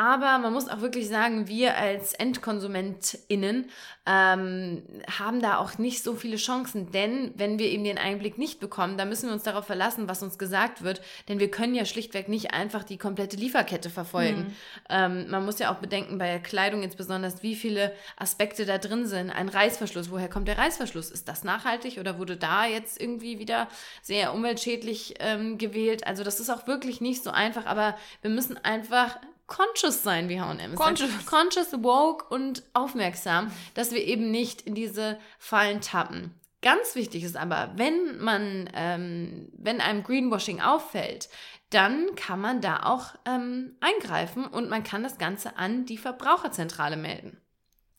Aber 0.00 0.38
man 0.38 0.54
muss 0.54 0.66
auch 0.70 0.80
wirklich 0.80 1.08
sagen, 1.08 1.46
wir 1.46 1.76
als 1.76 2.14
EndkonsumentInnen 2.14 3.68
ähm, 4.06 4.82
haben 5.18 5.42
da 5.42 5.58
auch 5.58 5.76
nicht 5.76 6.02
so 6.02 6.14
viele 6.14 6.38
Chancen, 6.38 6.90
denn 6.90 7.34
wenn 7.36 7.58
wir 7.58 7.66
eben 7.66 7.84
den 7.84 7.98
Einblick 7.98 8.38
nicht 8.38 8.60
bekommen, 8.60 8.96
dann 8.96 9.10
müssen 9.10 9.26
wir 9.26 9.34
uns 9.34 9.42
darauf 9.42 9.66
verlassen, 9.66 10.08
was 10.08 10.22
uns 10.22 10.38
gesagt 10.38 10.82
wird, 10.82 11.02
denn 11.28 11.38
wir 11.38 11.50
können 11.50 11.74
ja 11.74 11.84
schlichtweg 11.84 12.30
nicht 12.30 12.54
einfach 12.54 12.82
die 12.82 12.96
komplette 12.96 13.36
Lieferkette 13.36 13.90
verfolgen. 13.90 14.38
Mhm. 14.38 14.54
Ähm, 14.88 15.30
man 15.30 15.44
muss 15.44 15.58
ja 15.58 15.70
auch 15.70 15.80
bedenken, 15.80 16.16
bei 16.16 16.38
Kleidung 16.38 16.80
jetzt 16.82 16.96
besonders, 16.96 17.42
wie 17.42 17.54
viele 17.54 17.92
Aspekte 18.16 18.64
da 18.64 18.78
drin 18.78 19.06
sind. 19.06 19.28
Ein 19.28 19.50
Reißverschluss, 19.50 20.10
woher 20.10 20.30
kommt 20.30 20.48
der 20.48 20.56
Reißverschluss? 20.56 21.10
Ist 21.10 21.28
das 21.28 21.44
nachhaltig 21.44 21.98
oder 21.98 22.18
wurde 22.18 22.38
da 22.38 22.64
jetzt 22.64 22.98
irgendwie 22.98 23.38
wieder 23.38 23.68
sehr 24.00 24.32
umweltschädlich 24.32 25.16
ähm, 25.20 25.58
gewählt? 25.58 26.06
Also 26.06 26.24
das 26.24 26.40
ist 26.40 26.48
auch 26.48 26.66
wirklich 26.66 27.02
nicht 27.02 27.22
so 27.22 27.32
einfach, 27.32 27.66
aber 27.66 27.98
wir 28.22 28.30
müssen 28.30 28.56
einfach 28.56 29.18
conscious 29.50 30.02
sein 30.02 30.30
wie 30.30 30.40
H&M. 30.40 30.74
Conscious. 30.76 31.26
conscious, 31.26 31.72
woke 31.82 32.24
und 32.32 32.62
aufmerksam, 32.72 33.52
dass 33.74 33.90
wir 33.90 34.02
eben 34.02 34.30
nicht 34.30 34.62
in 34.62 34.74
diese 34.74 35.18
Fallen 35.38 35.82
tappen. 35.82 36.34
Ganz 36.62 36.94
wichtig 36.94 37.24
ist 37.24 37.36
aber, 37.36 37.72
wenn 37.76 38.18
man, 38.18 38.70
ähm, 38.74 39.50
wenn 39.56 39.80
einem 39.80 40.02
Greenwashing 40.02 40.60
auffällt, 40.60 41.28
dann 41.70 42.14
kann 42.16 42.40
man 42.40 42.60
da 42.60 42.84
auch 42.84 43.14
ähm, 43.26 43.76
eingreifen 43.80 44.44
und 44.44 44.68
man 44.68 44.82
kann 44.82 45.02
das 45.02 45.18
Ganze 45.18 45.56
an 45.56 45.84
die 45.84 45.98
Verbraucherzentrale 45.98 46.96
melden. 46.96 47.38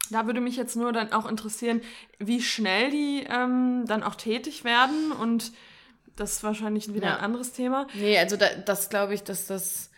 Da 0.09 0.25
würde 0.25 0.41
mich 0.41 0.57
jetzt 0.57 0.75
nur 0.75 0.91
dann 0.91 1.13
auch 1.13 1.27
interessieren, 1.27 1.81
wie 2.19 2.41
schnell 2.41 2.91
die 2.91 3.25
ähm, 3.29 3.85
dann 3.87 4.03
auch 4.03 4.15
tätig 4.15 4.63
werden 4.63 5.11
und 5.11 5.51
das 6.15 6.33
ist 6.33 6.43
wahrscheinlich 6.43 6.93
wieder 6.93 7.07
ja. 7.07 7.15
ein 7.15 7.23
anderes 7.23 7.53
Thema. 7.53 7.87
Nee, 7.93 8.17
also 8.19 8.35
da, 8.35 8.47
das 8.65 8.89
glaube 8.89 9.13
ich, 9.13 9.23
dass 9.23 9.47
das 9.47 9.90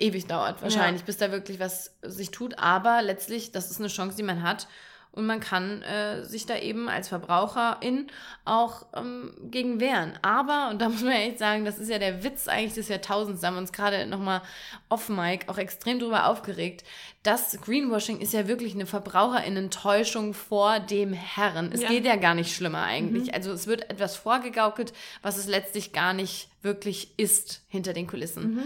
ewig 0.00 0.26
dauert 0.26 0.62
wahrscheinlich, 0.62 1.02
ja. 1.02 1.06
bis 1.06 1.16
da 1.18 1.30
wirklich 1.30 1.60
was 1.60 1.94
sich 2.02 2.30
tut. 2.30 2.58
Aber 2.58 3.02
letztlich, 3.02 3.52
das 3.52 3.70
ist 3.70 3.78
eine 3.78 3.88
Chance, 3.88 4.16
die 4.16 4.22
man 4.22 4.42
hat. 4.42 4.66
Und 5.12 5.26
man 5.26 5.40
kann 5.40 5.82
äh, 5.82 6.24
sich 6.24 6.46
da 6.46 6.56
eben 6.56 6.88
als 6.88 7.08
Verbraucherin 7.08 8.06
auch 8.44 8.86
ähm, 8.94 9.34
gegen 9.50 9.80
wehren. 9.80 10.16
Aber, 10.22 10.68
und 10.70 10.80
da 10.80 10.88
muss 10.88 11.02
man 11.02 11.12
ja 11.12 11.18
echt 11.20 11.40
sagen, 11.40 11.64
das 11.64 11.78
ist 11.78 11.88
ja 11.88 11.98
der 11.98 12.22
Witz 12.22 12.46
eigentlich 12.46 12.74
des 12.74 12.88
Jahrtausends, 12.88 13.40
da 13.40 13.48
haben 13.48 13.54
wir 13.54 13.60
uns 13.60 13.72
gerade 13.72 14.06
nochmal 14.06 14.40
off-Mic 14.88 15.48
auch 15.48 15.58
extrem 15.58 15.98
drüber 15.98 16.26
aufgeregt. 16.26 16.84
Das 17.24 17.60
Greenwashing 17.60 18.20
ist 18.20 18.32
ja 18.32 18.46
wirklich 18.46 18.74
eine 18.74 18.86
Verbraucherinnen-Täuschung 18.86 20.32
vor 20.32 20.78
dem 20.78 21.12
Herren. 21.12 21.72
Es 21.72 21.82
ja. 21.82 21.88
geht 21.88 22.04
ja 22.04 22.14
gar 22.14 22.36
nicht 22.36 22.54
schlimmer 22.54 22.84
eigentlich. 22.84 23.28
Mhm. 23.28 23.34
Also 23.34 23.50
es 23.50 23.66
wird 23.66 23.90
etwas 23.90 24.14
vorgegaukelt, 24.14 24.92
was 25.22 25.38
es 25.38 25.48
letztlich 25.48 25.92
gar 25.92 26.12
nicht 26.12 26.50
wirklich 26.62 27.14
ist 27.16 27.62
hinter 27.68 27.92
den 27.94 28.06
Kulissen. 28.06 28.54
Mhm. 28.54 28.62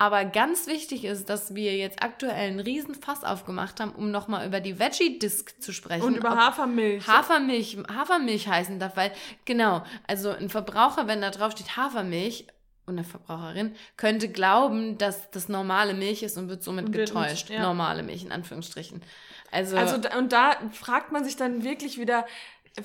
Aber 0.00 0.24
ganz 0.24 0.66
wichtig 0.66 1.04
ist, 1.04 1.28
dass 1.28 1.54
wir 1.54 1.76
jetzt 1.76 2.02
aktuell 2.02 2.48
einen 2.48 2.58
riesen 2.58 2.94
Fass 2.94 3.22
aufgemacht 3.22 3.80
haben, 3.80 3.92
um 3.92 4.10
nochmal 4.10 4.46
über 4.46 4.60
die 4.60 4.78
Veggie-Disc 4.78 5.60
zu 5.60 5.74
sprechen. 5.74 6.04
Und 6.04 6.16
über 6.16 6.30
Hafermilch. 6.30 7.06
Hafermilch, 7.06 7.76
Hafermilch 7.94 8.48
heißen 8.48 8.78
darf, 8.78 8.96
weil, 8.96 9.12
genau, 9.44 9.84
also 10.06 10.30
ein 10.30 10.48
Verbraucher, 10.48 11.06
wenn 11.06 11.20
da 11.20 11.28
drauf 11.28 11.52
steht 11.52 11.76
Hafermilch, 11.76 12.46
und 12.86 12.98
eine 12.98 13.04
Verbraucherin 13.04 13.76
könnte 13.98 14.30
glauben, 14.30 14.96
dass 14.96 15.30
das 15.30 15.48
normale 15.48 15.94
Milch 15.94 16.22
ist 16.22 16.38
und 16.38 16.48
wird 16.48 16.62
somit 16.64 16.86
und 16.86 16.92
getäuscht. 16.92 17.50
ja. 17.50 17.60
Normale 17.60 18.02
Milch 18.02 18.24
in 18.24 18.32
Anführungsstrichen. 18.32 19.02
Also, 19.52 19.76
also 19.76 19.96
und 20.18 20.32
da 20.32 20.56
fragt 20.72 21.12
man 21.12 21.24
sich 21.24 21.36
dann 21.36 21.62
wirklich 21.62 21.98
wieder, 21.98 22.26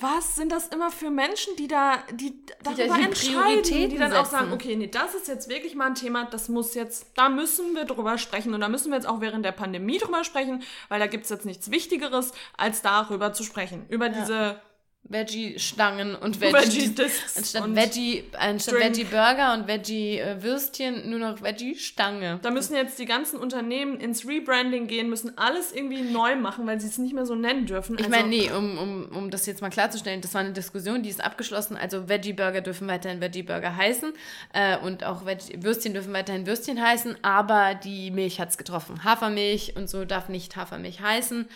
was 0.00 0.34
sind 0.34 0.50
das 0.50 0.66
immer 0.68 0.90
für 0.90 1.10
Menschen, 1.10 1.54
die 1.56 1.68
da, 1.68 1.98
die 2.12 2.34
darüber 2.62 2.96
die 2.96 3.02
entscheiden, 3.04 3.62
die 3.90 3.96
dann 3.96 4.12
auch 4.12 4.26
sagen, 4.26 4.52
okay, 4.52 4.74
nee, 4.74 4.88
das 4.88 5.14
ist 5.14 5.28
jetzt 5.28 5.48
wirklich 5.48 5.74
mal 5.74 5.86
ein 5.86 5.94
Thema, 5.94 6.24
das 6.24 6.48
muss 6.48 6.74
jetzt, 6.74 7.06
da 7.14 7.28
müssen 7.28 7.74
wir 7.74 7.84
drüber 7.84 8.18
sprechen 8.18 8.52
und 8.52 8.60
da 8.60 8.68
müssen 8.68 8.90
wir 8.90 8.96
jetzt 8.96 9.06
auch 9.06 9.20
während 9.20 9.44
der 9.44 9.52
Pandemie 9.52 9.98
drüber 9.98 10.24
sprechen, 10.24 10.62
weil 10.88 10.98
da 10.98 11.06
gibt 11.06 11.24
es 11.24 11.30
jetzt 11.30 11.46
nichts 11.46 11.70
Wichtigeres, 11.70 12.32
als 12.56 12.82
darüber 12.82 13.32
zu 13.32 13.44
sprechen, 13.44 13.86
über 13.88 14.06
ja. 14.06 14.12
diese 14.12 14.60
Veggie-Stangen 15.08 16.14
und 16.16 16.40
Veggie, 16.40 16.54
Veggie 16.54 17.02
anstatt 17.36 17.76
Veggie, 17.76 18.24
anstatt 18.38 18.74
Veggie-Burger 18.74 19.54
und 19.54 19.68
Veggie-Würstchen 19.68 21.08
nur 21.08 21.18
noch 21.18 21.42
Veggie-Stange. 21.42 22.40
Da 22.42 22.50
müssen 22.50 22.74
jetzt 22.74 22.98
die 22.98 23.06
ganzen 23.06 23.38
Unternehmen 23.38 24.00
ins 24.00 24.26
Rebranding 24.26 24.88
gehen, 24.88 25.08
müssen 25.08 25.36
alles 25.38 25.72
irgendwie 25.72 26.02
neu 26.02 26.36
machen, 26.36 26.66
weil 26.66 26.80
sie 26.80 26.88
es 26.88 26.98
nicht 26.98 27.14
mehr 27.14 27.26
so 27.26 27.34
nennen 27.34 27.66
dürfen. 27.66 27.96
Ich 27.98 28.04
also, 28.04 28.10
meine, 28.10 28.28
nee, 28.28 28.50
um, 28.50 28.78
um, 28.78 29.04
um 29.16 29.30
das 29.30 29.46
jetzt 29.46 29.62
mal 29.62 29.70
klarzustellen, 29.70 30.20
das 30.20 30.34
war 30.34 30.40
eine 30.40 30.52
Diskussion, 30.52 31.02
die 31.02 31.10
ist 31.10 31.22
abgeschlossen. 31.22 31.76
Also 31.76 32.08
Veggie-Burger 32.08 32.60
dürfen 32.60 32.88
weiterhin 32.88 33.20
Veggie-Burger 33.20 33.76
heißen 33.76 34.12
äh, 34.52 34.78
und 34.78 35.04
auch 35.04 35.24
Veggie 35.24 35.62
Würstchen 35.62 35.94
dürfen 35.94 36.12
weiterhin 36.12 36.46
Würstchen 36.46 36.82
heißen, 36.82 37.16
aber 37.22 37.74
die 37.74 38.10
Milch 38.10 38.40
hat 38.40 38.50
es 38.50 38.58
getroffen. 38.58 39.04
Hafermilch 39.04 39.74
und 39.76 39.88
so 39.88 40.04
darf 40.04 40.28
nicht 40.28 40.56
Hafermilch 40.56 41.00
heißen. 41.00 41.48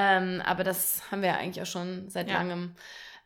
Ähm, 0.00 0.40
aber 0.44 0.62
das 0.62 1.02
haben 1.10 1.22
wir 1.22 1.30
ja 1.30 1.36
eigentlich 1.38 1.60
auch 1.60 1.70
schon 1.70 2.08
seit 2.08 2.28
ja. 2.28 2.34
langem 2.34 2.76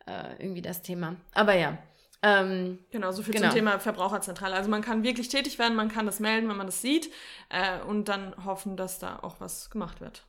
äh, 0.07 0.43
irgendwie 0.43 0.63
das 0.63 0.81
Thema. 0.81 1.17
Aber 1.35 1.53
ja. 1.53 1.77
Ähm, 2.23 2.79
genau, 2.91 3.13
so 3.13 3.23
viel 3.23 3.35
genau. 3.35 3.49
zum 3.49 3.57
Thema 3.57 3.79
Verbraucherzentrale. 3.79 4.55
Also 4.55 4.71
man 4.71 4.81
kann 4.81 5.03
wirklich 5.03 5.29
tätig 5.29 5.59
werden, 5.59 5.77
man 5.77 5.91
kann 5.91 6.07
das 6.07 6.19
melden, 6.19 6.49
wenn 6.49 6.57
man 6.57 6.67
das 6.67 6.81
sieht 6.81 7.13
äh, 7.51 7.81
und 7.87 8.09
dann 8.09 8.35
hoffen, 8.47 8.79
dass 8.79 8.99
da 8.99 9.19
auch 9.21 9.37
was 9.39 9.69
gemacht 9.69 10.01
wird. 10.01 10.25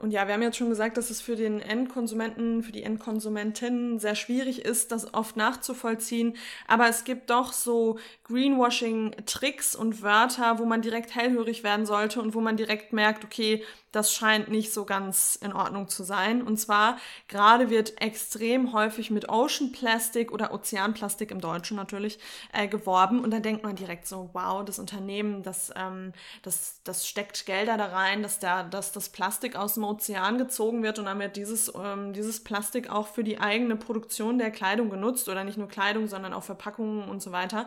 Und 0.00 0.12
ja, 0.12 0.28
wir 0.28 0.34
haben 0.34 0.42
jetzt 0.42 0.56
schon 0.56 0.68
gesagt, 0.68 0.96
dass 0.96 1.10
es 1.10 1.20
für 1.20 1.34
den 1.34 1.60
Endkonsumenten, 1.60 2.62
für 2.62 2.70
die 2.70 2.84
Endkonsumentinnen 2.84 3.98
sehr 3.98 4.14
schwierig 4.14 4.64
ist, 4.64 4.92
das 4.92 5.12
oft 5.12 5.36
nachzuvollziehen. 5.36 6.36
Aber 6.68 6.88
es 6.88 7.02
gibt 7.02 7.30
doch 7.30 7.52
so 7.52 7.98
Greenwashing-Tricks 8.24 9.74
und 9.74 10.00
Wörter, 10.00 10.60
wo 10.60 10.66
man 10.66 10.82
direkt 10.82 11.16
hellhörig 11.16 11.64
werden 11.64 11.84
sollte 11.84 12.22
und 12.22 12.34
wo 12.34 12.40
man 12.40 12.56
direkt 12.56 12.92
merkt, 12.92 13.24
okay, 13.24 13.64
das 13.92 14.12
scheint 14.12 14.48
nicht 14.48 14.72
so 14.72 14.84
ganz 14.84 15.36
in 15.36 15.52
Ordnung 15.52 15.88
zu 15.88 16.02
sein. 16.02 16.42
Und 16.42 16.58
zwar 16.58 16.98
gerade 17.26 17.70
wird 17.70 18.00
extrem 18.00 18.72
häufig 18.72 19.10
mit 19.10 19.28
Ocean 19.28 19.72
Plastic 19.72 20.30
oder 20.30 20.52
Ozeanplastik 20.52 21.30
im 21.30 21.40
Deutschen 21.40 21.76
natürlich 21.76 22.18
äh, 22.52 22.68
geworben. 22.68 23.24
Und 23.24 23.30
dann 23.30 23.42
denkt 23.42 23.62
man 23.62 23.76
direkt 23.76 24.06
so, 24.06 24.30
wow, 24.34 24.64
das 24.64 24.78
Unternehmen, 24.78 25.42
das, 25.42 25.72
ähm, 25.74 26.12
das, 26.42 26.80
das 26.84 27.06
steckt 27.06 27.46
Gelder 27.46 27.78
da 27.78 27.86
rein, 27.86 28.22
dass, 28.22 28.38
der, 28.38 28.64
dass 28.64 28.92
das 28.92 29.08
Plastik 29.08 29.56
aus 29.56 29.74
dem 29.74 29.84
Ozean 29.84 30.36
gezogen 30.36 30.82
wird 30.82 30.98
und 30.98 31.06
dann 31.06 31.18
wird 31.18 31.36
dieses, 31.36 31.72
ähm, 31.74 32.12
dieses 32.12 32.44
Plastik 32.44 32.90
auch 32.90 33.06
für 33.06 33.24
die 33.24 33.38
eigene 33.38 33.76
Produktion 33.76 34.38
der 34.38 34.50
Kleidung 34.50 34.90
genutzt 34.90 35.28
oder 35.28 35.44
nicht 35.44 35.56
nur 35.56 35.68
Kleidung, 35.68 36.08
sondern 36.08 36.34
auch 36.34 36.44
Verpackungen 36.44 37.08
und 37.08 37.22
so 37.22 37.32
weiter. 37.32 37.66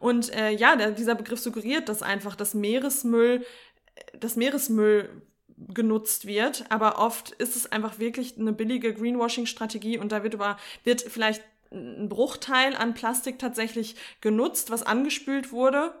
Und 0.00 0.34
äh, 0.34 0.50
ja, 0.50 0.74
der, 0.74 0.90
dieser 0.90 1.14
Begriff 1.14 1.40
suggeriert, 1.40 1.88
dass 1.88 2.02
einfach 2.02 2.34
das 2.34 2.54
Meeresmüll, 2.54 3.44
das 4.18 4.36
Meeresmüll 4.36 5.22
genutzt 5.68 6.26
wird, 6.26 6.64
aber 6.70 6.98
oft 6.98 7.30
ist 7.32 7.56
es 7.56 7.70
einfach 7.70 7.98
wirklich 7.98 8.38
eine 8.38 8.52
billige 8.52 8.94
Greenwashing-Strategie 8.94 9.98
und 9.98 10.12
da 10.12 10.22
wird 10.22 10.34
über, 10.34 10.56
wird 10.84 11.02
vielleicht 11.02 11.42
ein 11.72 12.08
Bruchteil 12.08 12.74
an 12.74 12.94
Plastik 12.94 13.38
tatsächlich 13.38 13.96
genutzt, 14.20 14.70
was 14.70 14.82
angespült 14.82 15.52
wurde 15.52 15.94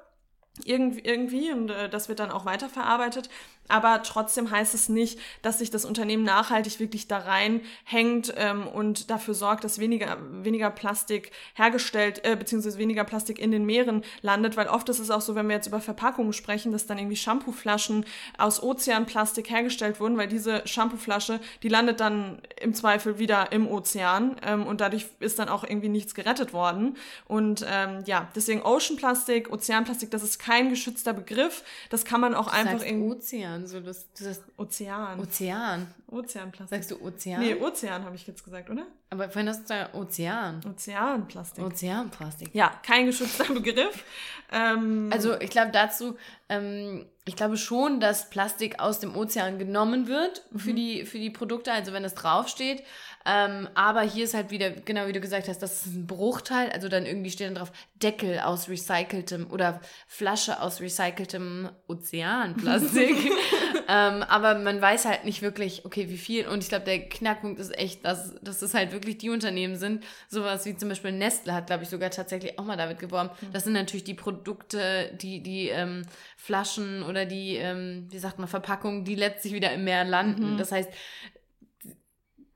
irgendwie 0.64 1.52
und 1.52 1.70
äh, 1.70 1.88
das 1.88 2.08
wird 2.08 2.18
dann 2.18 2.30
auch 2.30 2.44
weiterverarbeitet 2.44 3.30
aber 3.68 4.02
trotzdem 4.02 4.50
heißt 4.50 4.74
es 4.74 4.88
nicht, 4.88 5.18
dass 5.42 5.58
sich 5.58 5.70
das 5.70 5.84
Unternehmen 5.84 6.24
nachhaltig 6.24 6.80
wirklich 6.80 7.08
da 7.08 7.18
reinhängt 7.18 8.34
ähm, 8.36 8.66
und 8.66 9.10
dafür 9.10 9.34
sorgt, 9.34 9.64
dass 9.64 9.78
weniger, 9.78 10.18
weniger 10.42 10.70
Plastik 10.70 11.30
hergestellt, 11.54 12.24
äh, 12.24 12.36
beziehungsweise 12.36 12.78
weniger 12.78 13.04
Plastik 13.04 13.38
in 13.38 13.50
den 13.50 13.64
Meeren 13.64 14.02
landet, 14.22 14.56
weil 14.56 14.68
oft 14.68 14.88
ist 14.88 14.98
es 14.98 15.10
auch 15.10 15.20
so, 15.20 15.34
wenn 15.34 15.48
wir 15.48 15.56
jetzt 15.56 15.68
über 15.68 15.80
Verpackungen 15.80 16.32
sprechen, 16.32 16.72
dass 16.72 16.86
dann 16.86 16.98
irgendwie 16.98 17.16
Shampooflaschen 17.16 18.04
aus 18.38 18.62
Ozeanplastik 18.62 19.50
hergestellt 19.50 20.00
wurden, 20.00 20.16
weil 20.16 20.28
diese 20.28 20.66
Shampooflasche, 20.66 21.40
die 21.62 21.68
landet 21.68 22.00
dann 22.00 22.42
im 22.60 22.74
Zweifel 22.74 23.18
wieder 23.18 23.52
im 23.52 23.68
Ozean 23.68 24.36
ähm, 24.44 24.66
und 24.66 24.80
dadurch 24.80 25.06
ist 25.20 25.38
dann 25.38 25.48
auch 25.48 25.64
irgendwie 25.64 25.88
nichts 25.88 26.14
gerettet 26.14 26.52
worden. 26.52 26.96
Und 27.26 27.64
ähm, 27.68 28.02
ja, 28.06 28.28
deswegen 28.34 28.62
Oceanplastik, 28.62 29.52
Ozeanplastik, 29.52 30.10
das 30.10 30.22
ist 30.22 30.38
kein 30.38 30.70
geschützter 30.70 31.12
Begriff. 31.12 31.62
Das 31.90 32.04
kann 32.04 32.20
man 32.20 32.34
auch 32.34 32.46
das 32.46 32.54
einfach 32.54 32.84
irgendwie. 32.84 33.10
Ozean. 33.12 33.59
Ozean, 33.64 33.66
so 33.66 33.80
das, 33.80 34.06
das 34.18 34.42
Ozean. 34.56 35.20
Ozean. 35.20 35.94
Ozeanplastik. 36.08 36.78
Sagst 36.78 36.90
du 36.90 37.04
Ozean? 37.04 37.40
Nee, 37.40 37.54
Ozean 37.54 38.04
habe 38.04 38.16
ich 38.16 38.26
jetzt 38.26 38.44
gesagt, 38.44 38.70
oder? 38.70 38.86
Aber 39.10 39.28
vorhin 39.30 39.48
hast 39.48 39.68
du 39.68 39.74
ja 39.74 39.92
Ozean. 39.94 40.60
Ozeanplastik. 40.64 41.64
Ozeanplastik. 41.64 42.54
Ja, 42.54 42.72
kein 42.82 43.06
geschützter 43.06 43.44
Begriff. 43.54 44.04
Ähm, 44.52 45.10
also 45.12 45.38
ich 45.40 45.50
glaube 45.50 45.70
dazu, 45.72 46.16
ähm, 46.48 47.06
ich 47.24 47.36
glaube 47.36 47.56
schon, 47.56 48.00
dass 48.00 48.30
Plastik 48.30 48.80
aus 48.80 48.98
dem 48.98 49.16
Ozean 49.16 49.58
genommen 49.58 50.08
wird 50.08 50.44
für, 50.56 50.70
mhm. 50.70 50.76
die, 50.76 51.04
für 51.06 51.18
die 51.18 51.30
Produkte, 51.30 51.72
also 51.72 51.92
wenn 51.92 52.04
es 52.04 52.14
draufsteht. 52.14 52.82
Ähm, 53.30 53.68
aber 53.74 54.02
hier 54.02 54.24
ist 54.24 54.34
halt 54.34 54.50
wieder, 54.50 54.70
genau 54.70 55.06
wie 55.06 55.12
du 55.12 55.20
gesagt 55.20 55.46
hast, 55.46 55.62
das 55.62 55.86
ist 55.86 55.94
ein 55.94 56.06
Bruchteil. 56.08 56.68
Also 56.70 56.88
dann 56.88 57.06
irgendwie 57.06 57.30
steht 57.30 57.46
dann 57.46 57.54
drauf 57.54 57.70
Deckel 58.02 58.40
aus 58.40 58.68
recyceltem 58.68 59.48
oder 59.50 59.80
Flasche 60.08 60.60
aus 60.60 60.80
recyceltem 60.80 61.68
Ozeanplastik. 61.86 63.14
ähm, 63.88 64.24
aber 64.24 64.56
man 64.58 64.82
weiß 64.82 65.04
halt 65.04 65.24
nicht 65.24 65.42
wirklich, 65.42 65.84
okay, 65.84 66.08
wie 66.08 66.18
viel. 66.18 66.48
Und 66.48 66.64
ich 66.64 66.70
glaube, 66.70 66.86
der 66.86 67.08
Knackpunkt 67.08 67.60
ist 67.60 67.76
echt, 67.78 68.04
dass, 68.04 68.34
dass 68.42 68.58
das 68.58 68.74
halt 68.74 68.90
wirklich 68.90 69.18
die 69.18 69.30
Unternehmen 69.30 69.76
sind. 69.76 70.02
Sowas 70.28 70.66
wie 70.66 70.76
zum 70.76 70.88
Beispiel 70.88 71.12
Nestle 71.12 71.54
hat, 71.54 71.68
glaube 71.68 71.84
ich, 71.84 71.88
sogar 71.88 72.10
tatsächlich 72.10 72.58
auch 72.58 72.64
mal 72.64 72.76
damit 72.76 72.98
geworben. 72.98 73.30
Mhm. 73.40 73.52
Das 73.52 73.62
sind 73.62 73.74
natürlich 73.74 74.04
die 74.04 74.14
Produkte, 74.14 75.16
die, 75.22 75.40
die 75.40 75.68
ähm, 75.68 76.02
Flaschen 76.36 77.04
oder 77.04 77.26
die, 77.26 77.54
ähm, 77.56 78.08
wie 78.10 78.18
sagt 78.18 78.40
man, 78.40 78.48
Verpackungen, 78.48 79.04
die 79.04 79.14
letztlich 79.14 79.52
wieder 79.52 79.72
im 79.72 79.84
Meer 79.84 80.04
landen. 80.04 80.54
Mhm. 80.54 80.58
Das 80.58 80.72
heißt, 80.72 80.90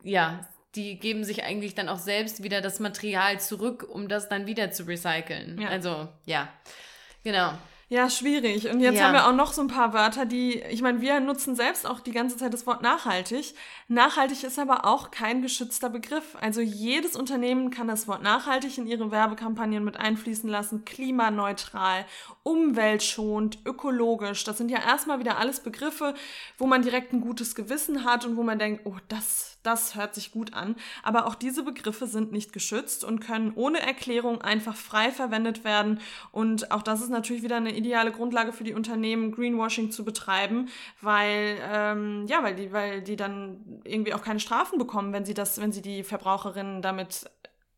ja, 0.03 0.47
die 0.75 0.99
geben 0.99 1.25
sich 1.25 1.45
eigentlich 1.45 1.75
dann 1.75 1.89
auch 1.89 1.99
selbst 1.99 2.43
wieder 2.43 2.61
das 2.61 2.81
Material 2.81 3.41
zurück, 3.41 3.87
um 3.89 4.09
das 4.09 4.29
dann 4.29 4.47
wieder 4.47 4.71
zu 4.71 4.85
recyceln. 4.85 5.61
Ja. 5.61 5.69
Also, 5.69 6.09
ja, 6.27 6.49
genau. 7.23 7.53
Ja, 7.91 8.09
schwierig. 8.09 8.69
Und 8.71 8.81
jetzt 8.81 8.97
ja. 8.97 9.05
haben 9.05 9.13
wir 9.13 9.29
auch 9.29 9.35
noch 9.35 9.53
so 9.53 9.61
ein 9.61 9.69
paar 9.69 9.93
Wörter, 9.93 10.25
die, 10.25 10.59
ich 10.71 10.81
meine, 10.81 11.03
wir 11.03 11.21
nutzen 11.21 11.55
selbst 11.55 11.87
auch 11.87 12.01
die 12.01 12.13
ganze 12.13 12.37
Zeit 12.37 12.55
das 12.55 12.67
Wort 12.67 12.83
nachhaltig. 12.83 13.55
Nachhaltig 13.89 14.43
ist 14.43 14.59
aber 14.59 14.87
auch 14.87 15.11
kein 15.11 15.43
geschützter 15.43 15.91
Begriff. 15.91 16.37
Also 16.41 16.63
jedes 16.63 17.15
Unternehmen 17.15 17.71
kann 17.71 17.87
das 17.87 18.09
Wort 18.09 18.23
nachhaltig 18.23 18.79
in 18.79 18.87
ihre 18.87 19.11
Werbekampagnen 19.11 19.85
mit 19.85 19.98
einfließen 19.98 20.48
lassen, 20.48 20.85
klimaneutral, 20.87 22.07
umweltschonend, 22.42 23.59
ökologisch. 23.67 24.44
Das 24.44 24.57
sind 24.59 24.71
ja 24.71 24.79
erstmal 24.79 25.19
wieder 25.19 25.38
alles 25.38 25.61
Begriffe, 25.61 26.15
wo 26.57 26.67
man 26.67 26.83
direkt 26.83 27.13
ein 27.13 27.21
gutes 27.21 27.55
Gewissen 27.55 28.05
hat 28.05 28.25
und 28.25 28.37
wo 28.37 28.42
man 28.42 28.59
denkt, 28.59 28.87
oh, 28.87 28.96
das 29.09 29.54
das 29.65 29.94
hört 29.94 30.15
sich 30.15 30.31
gut 30.31 30.54
an. 30.54 30.77
Aber 31.02 31.27
auch 31.27 31.35
diese 31.35 31.62
Begriffe 31.62 32.06
sind 32.06 32.33
nicht 32.33 32.52
geschützt 32.52 33.04
und 33.04 33.21
können 33.21 33.52
ohne 33.54 33.81
Erklärung 33.81 34.42
einfach 34.42 34.77
frei 34.77 35.10
verwendet 35.10 35.65
werden. 35.65 36.00
Und 36.33 36.71
auch 36.71 36.83
das 36.83 37.00
ist 37.00 37.10
natürlich 37.10 37.42
wieder 37.42 37.56
eine 37.56 37.77
ideale 37.77 38.12
Grundlage 38.12 38.52
für 38.52 38.65
die 38.65 38.75
Unternehmen, 38.75 39.33
Greenwashing 39.33 39.90
zu 39.90 40.04
betreiben, 40.04 40.69
weil, 41.00 41.58
ähm, 41.73 42.27
ja, 42.29 42.42
weil 42.42 42.54
die, 42.54 42.73
weil 42.73 43.02
die 43.02 43.17
dann 43.17 43.81
irgendwie 43.85 44.15
auch 44.15 44.23
keine 44.23 44.40
Strafen 44.40 44.79
bekommen, 44.79 45.12
wenn 45.12 45.25
sie 45.25 45.35
das, 45.35 45.60
wenn 45.60 45.73
sie 45.73 45.83
die 45.83 46.02
Verbraucherinnen 46.02 46.83
damit 46.83 47.31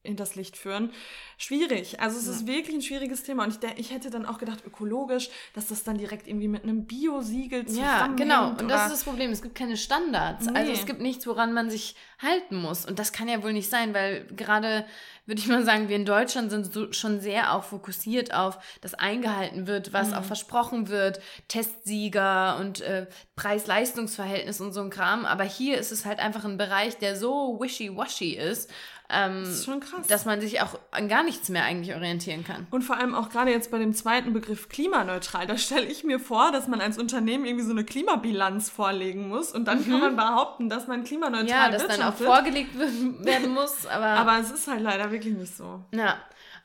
hinters 0.07 0.35
Licht 0.35 0.57
führen. 0.57 0.91
Schwierig. 1.39 2.01
Also 2.01 2.19
es 2.19 2.27
ja. 2.27 2.33
ist 2.33 2.47
wirklich 2.47 2.75
ein 2.77 2.83
schwieriges 2.83 3.23
Thema. 3.23 3.45
Und 3.45 3.63
ich, 3.63 3.79
ich 3.79 3.93
hätte 3.93 4.11
dann 4.11 4.25
auch 4.25 4.39
gedacht, 4.39 4.65
ökologisch, 4.67 5.29
dass 5.55 5.67
das 5.67 5.85
dann 5.85 5.99
direkt 5.99 6.27
irgendwie 6.27 6.49
mit 6.49 6.63
einem 6.63 6.87
Biosiegel 6.87 7.67
zusammenhängt. 7.67 8.21
Ja, 8.21 8.25
genau. 8.25 8.49
Und 8.59 8.69
das 8.69 8.87
ist 8.87 8.93
das 8.93 9.05
Problem. 9.05 9.31
Es 9.31 9.43
gibt 9.43 9.55
keine 9.55 9.77
Standards. 9.77 10.47
Nee. 10.47 10.59
Also 10.59 10.73
es 10.73 10.87
gibt 10.87 11.01
nichts, 11.01 11.27
woran 11.27 11.53
man 11.53 11.71
sich 11.71 11.95
halten 12.23 12.57
muss. 12.57 12.87
Und 12.87 12.99
das 12.99 13.13
kann 13.13 13.29
ja 13.29 13.43
wohl 13.43 13.53
nicht 13.53 13.69
sein, 13.69 13.93
weil 13.93 14.27
gerade 14.35 14.87
würde 15.27 15.41
ich 15.41 15.49
mal 15.49 15.65
sagen, 15.65 15.89
wir 15.89 15.97
in 15.97 16.05
Deutschland 16.05 16.51
sind 16.51 16.73
so 16.73 16.93
schon 16.93 17.21
sehr 17.21 17.53
auch 17.53 17.65
fokussiert 17.65 18.33
auf, 18.33 18.59
dass 18.81 18.95
eingehalten 18.95 19.67
wird, 19.67 19.93
was 19.93 20.11
mhm. 20.11 20.15
auch 20.15 20.25
versprochen 20.25 20.89
wird, 20.89 21.21
Testsieger 21.49 22.59
und 22.61 22.81
äh, 22.81 23.07
Preis-Leistungs-Verhältnis 23.35 24.61
und 24.61 24.73
so 24.73 24.81
ein 24.83 24.91
Kram. 24.91 25.27
Aber 25.27 25.45
hier 25.45 25.79
ist 25.79 25.91
es 25.91 26.05
halt 26.05 26.21
einfach 26.21 26.45
ein 26.45 26.57
Bereich, 26.59 26.97
der 26.99 27.17
so 27.17 27.59
wishy-washy 27.61 28.35
ist, 28.35 28.71
ähm, 29.09 29.41
das 29.45 29.51
ist 29.51 29.65
schon 29.65 29.81
krass. 29.81 30.07
Dass 30.07 30.25
man 30.25 30.41
sich 30.41 30.61
auch 30.61 30.79
an 30.91 31.09
gar 31.09 31.23
nichts 31.23 31.49
mehr 31.49 31.65
eigentlich 31.65 31.95
orientieren 31.95 32.45
kann. 32.45 32.67
Und 32.71 32.83
vor 32.83 32.97
allem 32.97 33.15
auch 33.15 33.29
gerade 33.29 33.51
jetzt 33.51 33.71
bei 33.71 33.79
dem 33.79 33.95
zweiten 33.95 34.33
Begriff 34.33 34.69
klimaneutral, 34.69 35.47
da 35.47 35.57
stelle 35.57 35.87
ich 35.87 36.05
mir 36.05 36.19
vor, 36.19 36.51
dass 36.53 36.67
man 36.67 36.81
als 36.81 36.99
Unternehmen 36.99 37.45
irgendwie 37.45 37.65
so 37.65 37.71
eine 37.71 37.85
Klimabilanz 37.85 38.71
vorlegen 38.71 39.29
muss 39.29 39.53
und 39.53 39.67
dann 39.67 39.81
mhm. 39.81 39.91
kann 39.91 40.01
man 40.01 40.17
behaupten, 40.17 40.69
dass 40.69 40.87
man 40.89 41.05
klimaneutral 41.05 41.49
Ja, 41.49 41.69
dass 41.71 41.87
dann 41.87 42.03
auch 42.03 42.15
vorgelegt 42.15 42.77
werden 42.79 43.53
muss. 43.53 43.87
Aber, 43.87 44.07
aber 44.07 44.39
es 44.41 44.51
ist 44.51 44.67
halt 44.67 44.81
leider 44.81 45.11
wirklich 45.11 45.35
nicht 45.35 45.57
so. 45.57 45.85
Ja. 45.95 46.17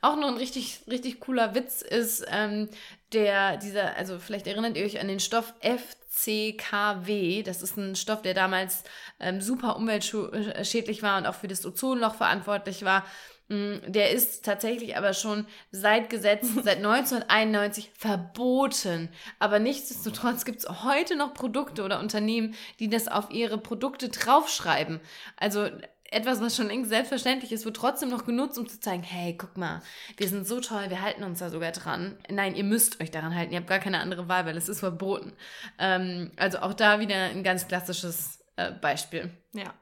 Auch 0.02 0.16
noch 0.16 0.28
ein 0.28 0.36
richtig, 0.36 0.80
richtig 0.90 1.20
cooler 1.20 1.54
Witz 1.54 1.80
ist, 1.80 2.26
ähm, 2.28 2.68
der, 3.12 3.56
dieser, 3.56 3.96
also 3.96 4.18
vielleicht 4.18 4.48
erinnert 4.48 4.76
ihr 4.76 4.84
euch 4.84 5.00
an 5.00 5.06
den 5.06 5.20
Stoff 5.20 5.54
FCKW. 5.60 7.44
Das 7.44 7.62
ist 7.62 7.76
ein 7.76 7.94
Stoff, 7.94 8.20
der 8.20 8.34
damals 8.34 8.82
ähm, 9.20 9.40
super 9.40 9.76
umweltschädlich 9.76 11.04
war 11.04 11.18
und 11.18 11.26
auch 11.26 11.36
für 11.36 11.46
das 11.46 11.64
Ozonloch 11.64 12.16
verantwortlich 12.16 12.84
war. 12.84 13.04
Mm, 13.46 13.76
der 13.86 14.10
ist 14.10 14.44
tatsächlich 14.44 14.96
aber 14.96 15.14
schon 15.14 15.46
seit 15.70 16.10
Gesetz, 16.10 16.48
seit 16.64 16.78
1991 16.78 17.92
verboten. 17.96 19.08
Aber 19.38 19.60
nichtsdestotrotz 19.60 20.44
gibt 20.44 20.60
es 20.60 20.82
heute 20.82 21.14
noch 21.14 21.32
Produkte 21.32 21.84
oder 21.84 22.00
Unternehmen, 22.00 22.54
die 22.80 22.88
das 22.88 23.06
auf 23.06 23.30
ihre 23.30 23.58
Produkte 23.58 24.08
draufschreiben. 24.08 25.00
Also 25.36 25.68
etwas, 26.12 26.40
was 26.40 26.56
schon 26.56 26.84
selbstverständlich 26.84 27.52
ist, 27.52 27.64
wird 27.64 27.76
trotzdem 27.76 28.08
noch 28.08 28.24
genutzt, 28.24 28.58
um 28.58 28.68
zu 28.68 28.80
zeigen, 28.80 29.02
hey, 29.02 29.36
guck 29.36 29.56
mal, 29.56 29.82
wir 30.16 30.28
sind 30.28 30.46
so 30.46 30.60
toll, 30.60 30.84
wir 30.88 31.02
halten 31.02 31.24
uns 31.24 31.40
da 31.40 31.50
sogar 31.50 31.72
dran. 31.72 32.16
Nein, 32.30 32.54
ihr 32.54 32.64
müsst 32.64 33.00
euch 33.00 33.10
daran 33.10 33.34
halten, 33.34 33.52
ihr 33.52 33.58
habt 33.58 33.68
gar 33.68 33.78
keine 33.78 34.00
andere 34.00 34.28
Wahl, 34.28 34.46
weil 34.46 34.56
es 34.56 34.68
ist 34.68 34.80
verboten. 34.80 35.32
Ähm, 35.78 36.32
also 36.36 36.58
auch 36.58 36.74
da 36.74 37.00
wieder 37.00 37.16
ein 37.16 37.42
ganz 37.42 37.68
klassisches 37.68 38.42
äh, 38.56 38.72
Beispiel. 38.72 39.30
Ja. 39.52 39.74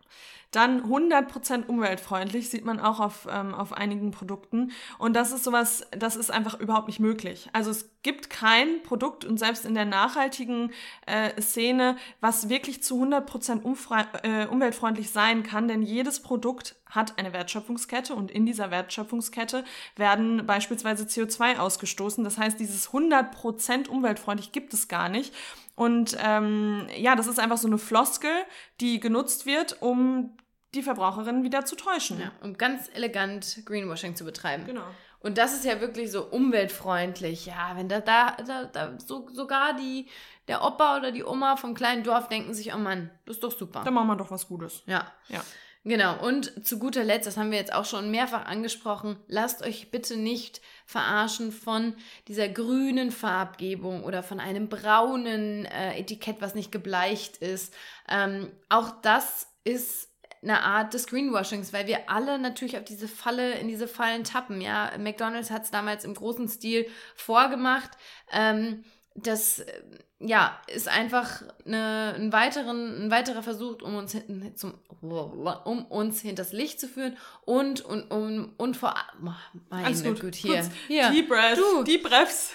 Dann 0.51 0.83
100% 0.83 1.67
umweltfreundlich, 1.67 2.51
sieht 2.51 2.65
man 2.65 2.81
auch 2.81 2.99
auf, 2.99 3.29
ähm, 3.31 3.55
auf 3.55 3.73
einigen 3.73 4.11
Produkten. 4.11 4.73
Und 4.99 5.15
das 5.15 5.33
ist 5.33 5.45
sowas, 5.45 5.87
das 5.93 6.17
ist 6.17 6.31
einfach 6.31 6.59
überhaupt 6.59 6.89
nicht 6.89 6.99
möglich. 6.99 7.49
Also 7.53 7.71
es 7.71 7.91
gibt 8.03 8.31
kein 8.31 8.83
Produkt 8.83 9.25
und 9.25 9.39
selbst 9.39 9.65
in 9.65 9.75
der 9.75 9.85
nachhaltigen 9.85 10.73
äh, 11.07 11.41
Szene, 11.41 11.97
was 12.21 12.49
wirklich 12.49 12.83
zu 12.83 13.01
100% 13.03 13.63
äh, 14.23 14.47
umweltfreundlich 14.47 15.11
sein 15.11 15.43
kann, 15.43 15.69
denn 15.69 15.83
jedes 15.83 16.21
Produkt 16.21 16.77
hat 16.87 17.19
eine 17.19 17.33
Wertschöpfungskette 17.33 18.15
und 18.15 18.31
in 18.31 18.47
dieser 18.47 18.71
Wertschöpfungskette 18.71 19.65
werden 19.97 20.47
beispielsweise 20.47 21.05
CO2 21.05 21.59
ausgestoßen. 21.59 22.25
Das 22.25 22.39
heißt, 22.39 22.59
dieses 22.59 22.91
100% 22.91 23.89
umweltfreundlich 23.89 24.53
gibt 24.53 24.75
es 24.75 24.89
gar 24.89 25.09
nicht. 25.09 25.33
Und 25.81 26.15
ähm, 26.21 26.89
ja, 26.95 27.17
das 27.17 27.27
ist 27.27 27.41
einfach 27.41 27.57
so 27.57 27.67
eine 27.67 27.79
Floskel, 27.79 28.31
die 28.83 29.01
genutzt 29.01 29.47
wird, 29.47 29.81
um 29.81 30.37
die 30.75 30.83
Verbraucherinnen 30.83 31.43
wieder 31.43 31.65
zu 31.65 31.75
täuschen. 31.75 32.21
Ja, 32.21 32.33
um 32.43 32.59
ganz 32.59 32.91
elegant 32.93 33.63
Greenwashing 33.65 34.15
zu 34.15 34.27
betreiben. 34.27 34.67
Genau. 34.67 34.85
Und 35.21 35.39
das 35.39 35.55
ist 35.55 35.65
ja 35.65 35.81
wirklich 35.81 36.11
so 36.13 36.27
umweltfreundlich. 36.27 37.47
Ja, 37.47 37.73
wenn 37.77 37.89
da, 37.89 38.01
da, 38.01 38.37
da, 38.47 38.65
da 38.65 38.99
so, 38.99 39.27
sogar 39.33 39.75
die, 39.75 40.07
der 40.49 40.63
Opa 40.63 40.99
oder 40.99 41.13
die 41.13 41.25
Oma 41.25 41.57
vom 41.57 41.73
kleinen 41.73 42.03
Dorf 42.03 42.29
denken 42.29 42.53
sich, 42.53 42.75
oh 42.75 42.79
Mann, 42.79 43.11
das 43.25 43.37
ist 43.37 43.43
doch 43.43 43.57
super. 43.57 43.81
Da 43.83 43.91
machen 43.91 44.09
wir 44.09 44.17
doch 44.17 44.31
was 44.31 44.49
Gutes. 44.49 44.83
Ja. 44.85 45.11
Ja. 45.29 45.43
Genau, 45.83 46.23
und 46.27 46.67
zu 46.67 46.79
guter 46.79 47.05
Letzt, 47.05 47.27
das 47.27 47.39
haben 47.39 47.51
wir 47.51 47.59
jetzt 47.59 47.73
auch 47.73 47.87
schon 47.87 48.11
mehrfach 48.11 48.45
angesprochen, 48.45 49.17
lasst 49.29 49.63
euch 49.63 49.91
bitte 49.91 50.19
nicht 50.19 50.61
verarschen 50.91 51.53
von 51.53 51.95
dieser 52.27 52.49
grünen 52.49 53.13
Farbgebung 53.13 54.03
oder 54.03 54.25
von 54.25 54.41
einem 54.41 54.69
braunen 54.69 55.65
äh, 55.67 55.97
Etikett, 55.97 56.41
was 56.41 56.57
nicht 56.57 56.73
gebleicht 56.73 57.37
ist. 57.37 57.73
Ähm, 58.09 58.51
auch 58.69 59.01
das 59.01 59.47
ist 59.63 60.09
eine 60.43 60.63
Art 60.65 60.93
des 60.93 61.07
Greenwashings, 61.07 61.73
weil 61.73 61.87
wir 61.87 62.11
alle 62.11 62.41
natürlich 62.41 62.77
auf 62.77 62.85
diese 62.85 63.07
Falle, 63.07 63.53
in 63.53 63.69
diese 63.69 63.87
Fallen 63.87 64.25
tappen. 64.25 64.61
Ja, 64.61 64.91
McDonald's 64.99 65.53
hat 65.53 65.63
es 65.63 65.71
damals 65.71 66.05
im 66.05 66.15
großen 66.15 66.49
Stil 66.49 66.87
vorgemacht. 67.15 67.91
Ähm, 68.33 68.85
das 69.23 69.65
ja, 70.21 70.61
ist 70.67 70.87
einfach 70.87 71.43
eine, 71.65 72.15
ein, 72.15 72.33
weiteren, 72.33 73.07
ein 73.07 73.11
weiterer 73.11 73.43
Versuch, 73.43 73.81
um 73.83 73.97
uns, 73.97 74.13
hinten 74.13 74.55
zum, 74.55 74.75
um 75.01 75.87
uns 75.87 76.21
hinters 76.21 76.53
Licht 76.53 76.79
zu 76.79 76.89
führen 76.89 77.17
und, 77.47 77.81
und, 77.81 78.11
um, 78.11 78.53
und 78.59 78.77
vor 78.77 78.97
allem, 78.97 79.35
meine 79.71 79.87
Alles 79.87 80.05
gut, 80.05 80.21
gut 80.21 80.35
hier, 80.35 80.69
hier, 80.89 81.11
Deep 81.11 81.29
Breath, 81.29 81.57
du. 81.57 81.85
Deep 81.85 82.03
Breaths. 82.03 82.53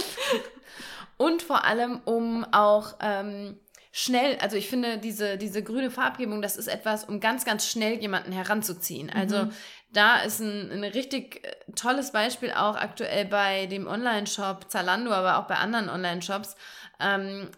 und 1.16 1.40
vor 1.40 1.64
allem, 1.64 2.02
um 2.04 2.44
auch 2.52 2.96
ähm, 3.00 3.58
schnell, 3.90 4.36
also 4.40 4.56
ich 4.56 4.68
finde, 4.68 4.98
diese, 4.98 5.38
diese 5.38 5.62
grüne 5.62 5.90
Farbgebung, 5.90 6.42
das 6.42 6.58
ist 6.58 6.68
etwas, 6.68 7.04
um 7.04 7.20
ganz, 7.20 7.46
ganz 7.46 7.66
schnell 7.66 7.94
jemanden 7.94 8.32
heranzuziehen. 8.32 9.08
Also 9.08 9.44
mhm 9.44 9.52
da 9.92 10.20
ist 10.20 10.40
ein, 10.40 10.70
ein 10.70 10.84
richtig 10.84 11.44
äh, 11.44 11.72
tolles 11.74 12.12
Beispiel 12.12 12.52
auch 12.52 12.76
aktuell 12.76 13.24
bei 13.24 13.66
dem 13.66 13.86
Online-Shop 13.86 14.70
Zalando, 14.70 15.12
aber 15.12 15.38
auch 15.38 15.46
bei 15.46 15.56
anderen 15.56 15.88
Online-Shops. 15.88 16.56
Ähm, 17.00 17.48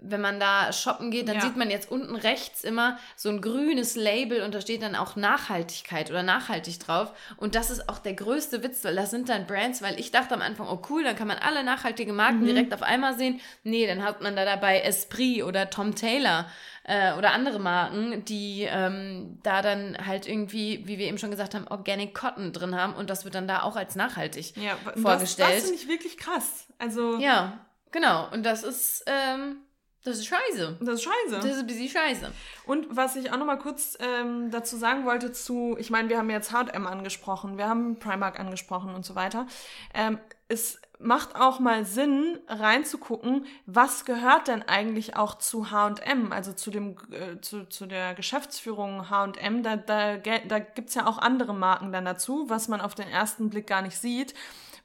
wenn 0.00 0.20
man 0.20 0.40
da 0.40 0.72
shoppen 0.72 1.10
geht, 1.10 1.28
dann 1.28 1.36
ja. 1.36 1.42
sieht 1.42 1.56
man 1.56 1.70
jetzt 1.70 1.90
unten 1.90 2.16
rechts 2.16 2.64
immer 2.64 2.98
so 3.16 3.28
ein 3.28 3.40
grünes 3.40 3.94
Label 3.94 4.42
und 4.42 4.54
da 4.54 4.60
steht 4.60 4.82
dann 4.82 4.96
auch 4.96 5.16
Nachhaltigkeit 5.16 6.10
oder 6.10 6.22
nachhaltig 6.22 6.80
drauf. 6.80 7.12
Und 7.36 7.54
das 7.54 7.70
ist 7.70 7.88
auch 7.88 7.98
der 7.98 8.14
größte 8.14 8.62
Witz, 8.62 8.84
weil 8.84 8.96
das 8.96 9.10
sind 9.10 9.28
dann 9.28 9.46
Brands, 9.46 9.80
weil 9.80 9.98
ich 9.98 10.10
dachte 10.10 10.34
am 10.34 10.42
Anfang, 10.42 10.66
oh 10.68 10.82
cool, 10.90 11.04
dann 11.04 11.16
kann 11.16 11.28
man 11.28 11.38
alle 11.38 11.62
nachhaltige 11.62 12.12
Marken 12.12 12.40
mhm. 12.40 12.46
direkt 12.46 12.74
auf 12.74 12.82
einmal 12.82 13.16
sehen. 13.16 13.40
Nee, 13.62 13.86
dann 13.86 14.02
hat 14.02 14.20
man 14.20 14.36
da 14.36 14.44
dabei 14.44 14.80
Esprit 14.80 15.44
oder 15.44 15.70
Tom 15.70 15.94
Taylor 15.94 16.46
äh, 16.84 17.14
oder 17.14 17.32
andere 17.32 17.58
Marken, 17.58 18.24
die 18.24 18.66
ähm, 18.68 19.38
da 19.42 19.62
dann 19.62 19.96
halt 20.06 20.26
irgendwie, 20.26 20.86
wie 20.86 20.98
wir 20.98 21.06
eben 21.06 21.18
schon 21.18 21.30
gesagt 21.30 21.54
haben, 21.54 21.68
Organic 21.68 22.14
Cotton 22.14 22.52
drin 22.52 22.74
haben 22.74 22.94
und 22.94 23.10
das 23.10 23.24
wird 23.24 23.34
dann 23.34 23.48
da 23.48 23.62
auch 23.62 23.76
als 23.76 23.94
nachhaltig 23.94 24.56
ja, 24.56 24.76
vorgestellt. 25.00 25.50
Das, 25.50 25.56
das 25.56 25.64
finde 25.64 25.82
ich 25.82 25.88
wirklich 25.88 26.16
krass. 26.16 26.66
Also 26.78 27.18
ja, 27.18 27.64
genau. 27.90 28.28
Und 28.32 28.44
das 28.44 28.62
ist 28.62 29.04
ähm, 29.06 29.58
das 30.04 30.18
ist 30.18 30.26
scheiße. 30.26 30.78
Das 30.80 30.94
ist 30.94 31.02
scheiße. 31.04 31.36
Das 31.36 31.44
ist 31.44 31.58
ein 31.60 31.66
bisschen 31.66 31.88
scheiße. 31.88 32.32
Und 32.66 32.86
was 32.90 33.14
ich 33.14 33.30
auch 33.30 33.36
noch 33.36 33.46
mal 33.46 33.58
kurz 33.58 33.96
ähm, 34.00 34.50
dazu 34.50 34.76
sagen 34.76 35.04
wollte 35.04 35.30
zu, 35.30 35.76
ich 35.78 35.90
meine, 35.90 36.08
wir 36.08 36.18
haben 36.18 36.28
jetzt 36.28 36.50
H&M 36.50 36.86
angesprochen, 36.88 37.56
wir 37.56 37.68
haben 37.68 38.00
Primark 38.00 38.40
angesprochen 38.40 38.94
und 38.94 39.04
so 39.06 39.14
weiter. 39.14 39.46
Ähm, 39.94 40.18
es 40.48 40.81
macht 41.02 41.36
auch 41.36 41.58
mal 41.60 41.84
Sinn, 41.84 42.38
reinzugucken, 42.48 43.46
was 43.66 44.04
gehört 44.04 44.48
denn 44.48 44.62
eigentlich 44.62 45.16
auch 45.16 45.36
zu 45.38 45.70
H&M, 45.70 46.32
also 46.32 46.52
zu 46.52 46.70
dem 46.70 46.96
äh, 47.10 47.40
zu, 47.40 47.68
zu 47.68 47.86
der 47.86 48.14
Geschäftsführung 48.14 49.10
H&M. 49.10 49.62
Da, 49.62 49.76
da, 49.76 50.16
da 50.16 50.58
gibt's 50.58 50.94
ja 50.94 51.06
auch 51.06 51.18
andere 51.18 51.54
Marken 51.54 51.92
dann 51.92 52.04
dazu, 52.04 52.48
was 52.48 52.68
man 52.68 52.80
auf 52.80 52.94
den 52.94 53.08
ersten 53.08 53.50
Blick 53.50 53.66
gar 53.66 53.82
nicht 53.82 53.98
sieht. 53.98 54.34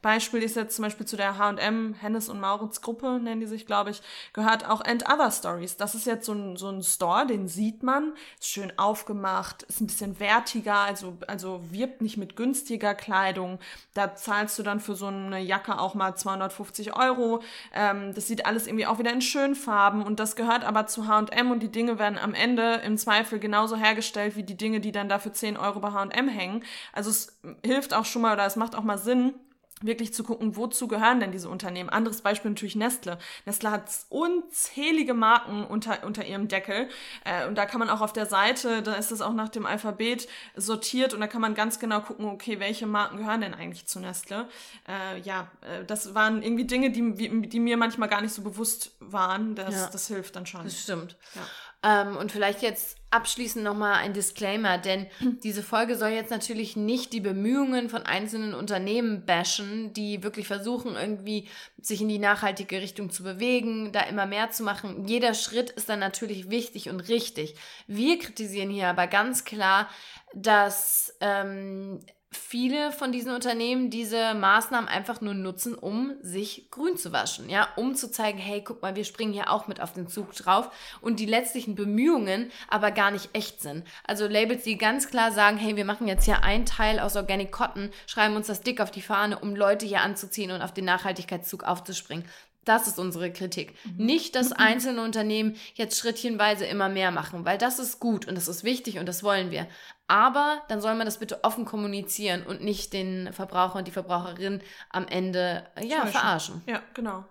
Beispiel 0.00 0.42
ist 0.42 0.56
jetzt 0.56 0.76
zum 0.76 0.84
Beispiel 0.84 1.06
zu 1.06 1.16
der 1.16 1.38
H&M, 1.38 1.94
Hennes 1.94 2.28
und 2.28 2.40
Mauritz 2.40 2.80
Gruppe, 2.80 3.18
nennen 3.20 3.40
die 3.40 3.46
sich, 3.46 3.66
glaube 3.66 3.90
ich, 3.90 4.00
gehört 4.32 4.68
auch 4.68 4.80
And 4.84 5.08
Other 5.08 5.30
Stories. 5.30 5.76
Das 5.76 5.94
ist 5.94 6.06
jetzt 6.06 6.26
so 6.26 6.32
ein, 6.32 6.56
so 6.56 6.68
ein 6.68 6.82
Store, 6.82 7.26
den 7.26 7.48
sieht 7.48 7.82
man, 7.82 8.14
ist 8.38 8.48
schön 8.48 8.72
aufgemacht, 8.78 9.64
ist 9.64 9.80
ein 9.80 9.88
bisschen 9.88 10.20
wertiger, 10.20 10.76
also, 10.76 11.18
also 11.26 11.60
wirbt 11.70 12.00
nicht 12.00 12.16
mit 12.16 12.36
günstiger 12.36 12.94
Kleidung. 12.94 13.58
Da 13.94 14.14
zahlst 14.14 14.58
du 14.58 14.62
dann 14.62 14.78
für 14.78 14.94
so 14.94 15.06
eine 15.06 15.40
Jacke 15.40 15.78
auch 15.80 15.94
mal 15.94 16.14
250 16.14 16.96
Euro. 16.96 17.42
Ähm, 17.74 18.14
das 18.14 18.28
sieht 18.28 18.46
alles 18.46 18.66
irgendwie 18.66 18.86
auch 18.86 18.98
wieder 18.98 19.12
in 19.12 19.20
schönen 19.20 19.56
Farben 19.56 20.02
und 20.04 20.20
das 20.20 20.36
gehört 20.36 20.64
aber 20.64 20.86
zu 20.86 21.08
H&M 21.08 21.50
und 21.50 21.60
die 21.60 21.72
Dinge 21.72 21.98
werden 21.98 22.18
am 22.18 22.34
Ende 22.34 22.74
im 22.84 22.96
Zweifel 22.96 23.40
genauso 23.40 23.76
hergestellt 23.76 24.36
wie 24.36 24.44
die 24.44 24.56
Dinge, 24.56 24.80
die 24.80 24.92
dann 24.92 25.08
da 25.08 25.18
für 25.18 25.32
10 25.32 25.56
Euro 25.56 25.80
bei 25.80 25.92
H&M 25.92 26.28
hängen. 26.28 26.64
Also 26.92 27.10
es 27.10 27.38
hilft 27.64 27.94
auch 27.94 28.04
schon 28.04 28.22
mal 28.22 28.34
oder 28.34 28.46
es 28.46 28.56
macht 28.56 28.76
auch 28.76 28.84
mal 28.84 28.98
Sinn, 28.98 29.34
wirklich 29.82 30.12
zu 30.14 30.24
gucken, 30.24 30.56
wozu 30.56 30.88
gehören 30.88 31.20
denn 31.20 31.32
diese 31.32 31.48
Unternehmen. 31.48 31.88
Anderes 31.88 32.22
Beispiel 32.22 32.50
natürlich 32.50 32.76
Nestle. 32.76 33.18
Nestle 33.46 33.70
hat 33.70 33.90
unzählige 34.08 35.14
Marken 35.14 35.64
unter, 35.64 36.04
unter 36.04 36.24
ihrem 36.24 36.48
Deckel 36.48 36.88
äh, 37.24 37.46
und 37.46 37.56
da 37.56 37.66
kann 37.66 37.78
man 37.78 37.90
auch 37.90 38.00
auf 38.00 38.12
der 38.12 38.26
Seite, 38.26 38.82
da 38.82 38.94
ist 38.94 39.12
es 39.12 39.20
auch 39.20 39.34
nach 39.34 39.48
dem 39.48 39.66
Alphabet 39.66 40.28
sortiert 40.56 41.14
und 41.14 41.20
da 41.20 41.26
kann 41.26 41.40
man 41.40 41.54
ganz 41.54 41.78
genau 41.78 42.00
gucken, 42.00 42.26
okay, 42.26 42.60
welche 42.60 42.86
Marken 42.86 43.18
gehören 43.18 43.40
denn 43.40 43.54
eigentlich 43.54 43.86
zu 43.86 44.00
Nestle. 44.00 44.48
Äh, 44.86 45.20
ja, 45.20 45.50
äh, 45.60 45.84
das 45.84 46.14
waren 46.14 46.42
irgendwie 46.42 46.64
Dinge, 46.64 46.90
die, 46.90 47.48
die 47.48 47.60
mir 47.60 47.76
manchmal 47.76 48.08
gar 48.08 48.20
nicht 48.20 48.32
so 48.32 48.42
bewusst 48.42 48.92
waren. 49.00 49.54
Das, 49.54 49.74
ja. 49.74 49.88
das 49.90 50.08
hilft 50.08 50.36
dann 50.36 50.46
schon. 50.46 50.64
Das 50.64 50.80
stimmt. 50.80 51.16
Ja. 51.34 51.42
Ähm, 51.82 52.16
und 52.16 52.32
vielleicht 52.32 52.62
jetzt 52.62 52.96
abschließend 53.10 53.64
nochmal 53.64 53.94
ein 53.94 54.12
Disclaimer, 54.12 54.78
denn 54.78 55.06
diese 55.42 55.62
Folge 55.62 55.96
soll 55.96 56.10
jetzt 56.10 56.30
natürlich 56.30 56.76
nicht 56.76 57.12
die 57.12 57.20
Bemühungen 57.20 57.88
von 57.88 58.02
einzelnen 58.02 58.52
Unternehmen 58.54 59.24
bashen, 59.24 59.92
die 59.92 60.22
wirklich 60.22 60.46
versuchen, 60.46 60.96
irgendwie 60.96 61.48
sich 61.80 62.00
in 62.00 62.08
die 62.08 62.18
nachhaltige 62.18 62.82
Richtung 62.82 63.10
zu 63.10 63.22
bewegen, 63.22 63.92
da 63.92 64.00
immer 64.00 64.26
mehr 64.26 64.50
zu 64.50 64.64
machen. 64.64 65.06
Jeder 65.06 65.34
Schritt 65.34 65.70
ist 65.70 65.88
dann 65.88 66.00
natürlich 66.00 66.50
wichtig 66.50 66.90
und 66.90 67.00
richtig. 67.08 67.54
Wir 67.86 68.18
kritisieren 68.18 68.70
hier 68.70 68.88
aber 68.88 69.06
ganz 69.06 69.44
klar, 69.44 69.88
dass 70.34 71.16
ähm, 71.20 72.00
viele 72.38 72.92
von 72.92 73.12
diesen 73.12 73.32
Unternehmen 73.32 73.90
diese 73.90 74.34
Maßnahmen 74.34 74.88
einfach 74.88 75.20
nur 75.20 75.34
nutzen, 75.34 75.74
um 75.74 76.14
sich 76.22 76.70
grün 76.70 76.96
zu 76.96 77.12
waschen, 77.12 77.50
ja, 77.50 77.68
um 77.76 77.94
zu 77.94 78.10
zeigen, 78.10 78.38
hey, 78.38 78.62
guck 78.64 78.80
mal, 78.80 78.96
wir 78.96 79.04
springen 79.04 79.32
hier 79.32 79.50
auch 79.50 79.66
mit 79.66 79.80
auf 79.80 79.92
den 79.92 80.08
Zug 80.08 80.32
drauf 80.34 80.70
und 81.00 81.20
die 81.20 81.26
letztlichen 81.26 81.74
Bemühungen 81.74 82.50
aber 82.68 82.90
gar 82.90 83.10
nicht 83.10 83.30
echt 83.34 83.60
sind. 83.60 83.84
Also 84.04 84.26
Labels, 84.26 84.62
die 84.62 84.78
ganz 84.78 85.08
klar 85.08 85.32
sagen, 85.32 85.58
hey, 85.58 85.76
wir 85.76 85.84
machen 85.84 86.08
jetzt 86.08 86.24
hier 86.24 86.42
einen 86.42 86.66
Teil 86.66 87.00
aus 87.00 87.16
Organic 87.16 87.52
Cotton, 87.52 87.90
schreiben 88.06 88.36
uns 88.36 88.46
das 88.46 88.60
dick 88.60 88.80
auf 88.80 88.90
die 88.90 89.02
Fahne, 89.02 89.38
um 89.38 89.54
Leute 89.54 89.86
hier 89.86 90.00
anzuziehen 90.00 90.50
und 90.50 90.62
auf 90.62 90.72
den 90.72 90.84
Nachhaltigkeitszug 90.84 91.64
aufzuspringen. 91.64 92.24
Das 92.64 92.86
ist 92.86 92.98
unsere 92.98 93.32
Kritik. 93.32 93.74
Mhm. 93.84 94.04
Nicht, 94.04 94.34
dass 94.34 94.52
einzelne 94.52 95.02
Unternehmen 95.02 95.56
jetzt 95.74 95.98
schrittchenweise 95.98 96.66
immer 96.66 96.88
mehr 96.88 97.10
machen, 97.10 97.44
weil 97.44 97.58
das 97.58 97.78
ist 97.78 98.00
gut 98.00 98.26
und 98.28 98.34
das 98.34 98.48
ist 98.48 98.64
wichtig 98.64 98.98
und 98.98 99.06
das 99.06 99.22
wollen 99.22 99.50
wir. 99.50 99.66
Aber 100.06 100.62
dann 100.68 100.80
soll 100.80 100.94
man 100.94 101.06
das 101.06 101.18
bitte 101.18 101.44
offen 101.44 101.64
kommunizieren 101.64 102.44
und 102.44 102.62
nicht 102.62 102.92
den 102.92 103.32
Verbraucher 103.32 103.78
und 103.78 103.86
die 103.86 103.92
Verbraucherin 103.92 104.62
am 104.90 105.06
Ende 105.06 105.66
ja, 105.82 106.06
verarschen. 106.06 106.62
Ja, 106.66 106.82
genau. 106.94 107.24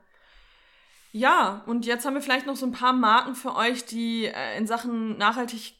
Ja, 1.12 1.64
und 1.66 1.86
jetzt 1.86 2.06
haben 2.06 2.14
wir 2.14 2.22
vielleicht 2.22 2.46
noch 2.46 2.56
so 2.56 2.66
ein 2.66 2.72
paar 2.72 2.94
Marken 2.94 3.34
für 3.34 3.56
euch, 3.56 3.86
die 3.86 4.26
äh, 4.26 4.58
in 4.58 4.68
Sachen 4.68 5.18
Nachhaltigkeit 5.18 5.78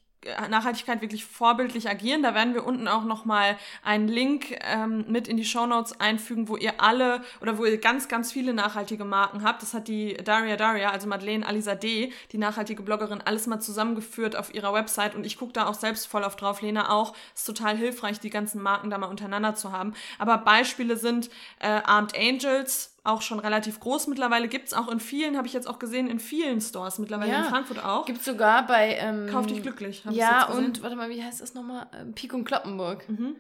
Nachhaltigkeit 0.50 1.02
wirklich 1.02 1.26
vorbildlich 1.26 1.90
agieren. 1.90 2.24
Da 2.24 2.36
werden 2.36 2.54
wir 2.54 2.66
unten 2.66 2.88
auch 2.88 3.04
nochmal 3.04 3.58
einen 3.84 4.08
Link 4.08 4.58
ähm, 4.62 5.06
mit 5.08 5.28
in 5.28 5.38
die 5.38 5.46
Show 5.46 5.66
Notes 5.66 6.00
einfügen, 6.00 6.48
wo 6.48 6.58
ihr 6.58 6.82
alle 6.82 7.22
oder 7.42 7.58
wo 7.58 7.66
ihr 7.66 7.78
ganz, 7.78 8.08
ganz 8.08 8.32
viele 8.32 8.54
nachhaltige 8.54 9.06
Marken 9.06 9.44
habt. 9.44 9.62
Das 9.62 9.74
hat 9.74 9.88
die 9.88 10.16
Daria 10.16 10.56
Daria, 10.56 10.92
also 10.92 11.08
Madeleine 11.08 11.46
Alizadeh, 11.46 12.12
die 12.32 12.38
nachhaltige 12.38 12.84
Bloggerin, 12.84 13.22
alles 13.22 13.48
mal 13.48 13.60
zusammengeführt 13.60 14.36
auf 14.36 14.54
ihrer 14.54 14.74
Website. 14.74 15.16
Und 15.16 15.26
ich 15.26 15.38
gucke 15.38 15.54
da 15.54 15.68
auch 15.68 15.76
selbst 15.76 16.08
voll 16.08 16.24
auf 16.24 16.36
drauf. 16.36 16.62
Lena 16.62 16.90
auch. 16.92 17.14
Ist 17.36 17.46
total 17.46 17.78
hilfreich, 17.78 18.20
die 18.20 18.30
ganzen 18.30 18.62
Marken 18.62 18.90
da 18.90 18.98
mal 18.98 19.08
untereinander 19.08 19.56
zu 19.56 19.72
haben. 19.72 19.94
Aber 20.20 20.38
Beispiele 20.38 20.98
sind 20.98 21.30
äh, 21.60 21.68
Armed 21.68 22.18
Angels, 22.18 22.97
auch 23.08 23.22
schon 23.22 23.40
relativ 23.40 23.80
groß 23.80 24.08
mittlerweile. 24.08 24.48
Gibt 24.48 24.68
es 24.68 24.74
auch 24.74 24.90
in 24.90 25.00
vielen, 25.00 25.38
habe 25.38 25.48
ich 25.48 25.54
jetzt 25.54 25.68
auch 25.68 25.80
gesehen, 25.80 26.10
in 26.10 26.20
vielen 26.20 26.62
Stores 26.62 27.00
mittlerweile, 27.00 27.32
ja. 27.32 27.40
in 27.40 27.46
Frankfurt 27.46 27.84
auch. 27.84 28.06
Gibt 28.06 28.20
es 28.20 28.26
sogar 28.26 28.68
bei... 28.68 28.96
Ähm, 29.00 29.28
Kauf 29.32 29.48
dich 29.48 29.62
glücklich. 29.62 30.04
Ja, 30.10 30.48
und 30.48 30.82
warte 30.84 30.96
mal, 30.96 31.10
wie 31.10 31.24
heißt 31.24 31.42
das 31.42 31.54
nochmal? 31.54 31.88
Ähm, 32.00 32.14
Pik 32.14 32.34
und 32.34 32.46
Kloppenburg. 32.46 33.08
Mhm. 33.10 33.36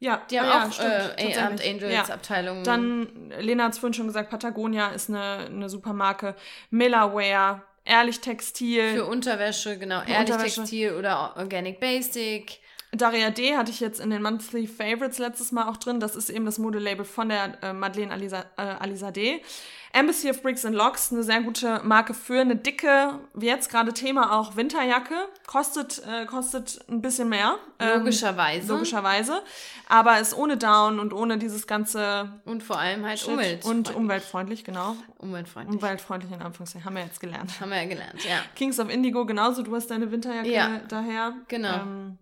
Ja, 0.00 0.22
die 0.30 0.38
haben 0.38 0.48
ah, 0.48 0.66
auch 0.66 0.78
ja, 0.78 1.14
äh, 1.16 1.38
Armed 1.38 1.64
Angels 1.64 2.08
ja. 2.08 2.62
Dann, 2.64 3.32
Lena 3.40 3.64
hat 3.64 3.72
es 3.72 3.78
vorhin 3.78 3.94
schon 3.94 4.06
gesagt, 4.06 4.28
Patagonia 4.28 4.88
ist 4.88 5.08
eine, 5.08 5.46
eine 5.46 5.68
super 5.70 5.92
Marke. 5.92 6.34
Millerware, 6.70 7.62
Ehrlich 7.84 8.20
Textil. 8.20 8.94
Für 8.94 9.04
Unterwäsche, 9.04 9.78
genau. 9.78 10.00
Ehrlich 10.00 10.32
Unterwäsche. 10.32 10.60
Textil 10.60 10.94
oder 10.94 11.36
Organic 11.36 11.80
Basic. 11.80 12.60
Daria 12.96 13.30
D 13.30 13.56
hatte 13.56 13.70
ich 13.70 13.80
jetzt 13.80 14.00
in 14.00 14.10
den 14.10 14.22
Monthly 14.22 14.66
Favorites 14.66 15.18
letztes 15.18 15.52
Mal 15.52 15.68
auch 15.68 15.76
drin. 15.76 16.00
Das 16.00 16.16
ist 16.16 16.30
eben 16.30 16.44
das 16.44 16.58
Modelabel 16.58 17.04
von 17.04 17.28
der 17.28 17.62
äh, 17.62 17.72
Madeleine 17.72 18.12
Alisa, 18.12 18.44
äh, 18.56 18.62
Alisa 18.62 19.10
D. 19.10 19.42
Embassy 19.94 20.28
of 20.28 20.42
Bricks 20.42 20.64
and 20.64 20.74
Locks, 20.74 21.12
eine 21.12 21.22
sehr 21.22 21.40
gute 21.40 21.80
Marke 21.84 22.14
für 22.14 22.40
eine 22.40 22.56
dicke, 22.56 23.20
wie 23.32 23.46
jetzt 23.46 23.70
gerade 23.70 23.92
Thema 23.92 24.36
auch 24.36 24.56
Winterjacke. 24.56 25.14
Kostet, 25.46 26.02
äh, 26.04 26.26
kostet 26.26 26.84
ein 26.88 27.00
bisschen 27.00 27.28
mehr. 27.28 27.58
Ähm, 27.78 28.00
logischerweise. 28.00 28.72
Logischerweise. 28.72 29.40
Aber 29.88 30.18
ist 30.18 30.36
ohne 30.36 30.56
Down 30.56 30.98
und 30.98 31.12
ohne 31.12 31.38
dieses 31.38 31.68
ganze. 31.68 32.28
Und 32.44 32.64
vor 32.64 32.76
allem 32.76 33.06
halt 33.06 33.24
umweltfreundlich. 33.24 33.64
Und 33.64 33.94
umweltfreundlich, 33.94 34.64
genau. 34.64 34.96
Umweltfreundlich. 35.18 35.76
Umweltfreundlich 35.76 36.32
in 36.32 36.42
Anführungszeichen. 36.42 36.84
Haben 36.84 36.96
wir 36.96 37.04
jetzt 37.04 37.20
gelernt. 37.20 37.60
Haben 37.60 37.70
wir 37.70 37.80
ja 37.80 37.88
gelernt, 37.88 38.24
ja. 38.24 38.38
Kings 38.56 38.80
of 38.80 38.90
Indigo 38.90 39.24
genauso. 39.26 39.62
Du 39.62 39.76
hast 39.76 39.92
deine 39.92 40.10
Winterjacke 40.10 40.50
ja. 40.50 40.80
daher. 40.88 41.34
Genau. 41.46 41.82
Ähm, 41.82 42.18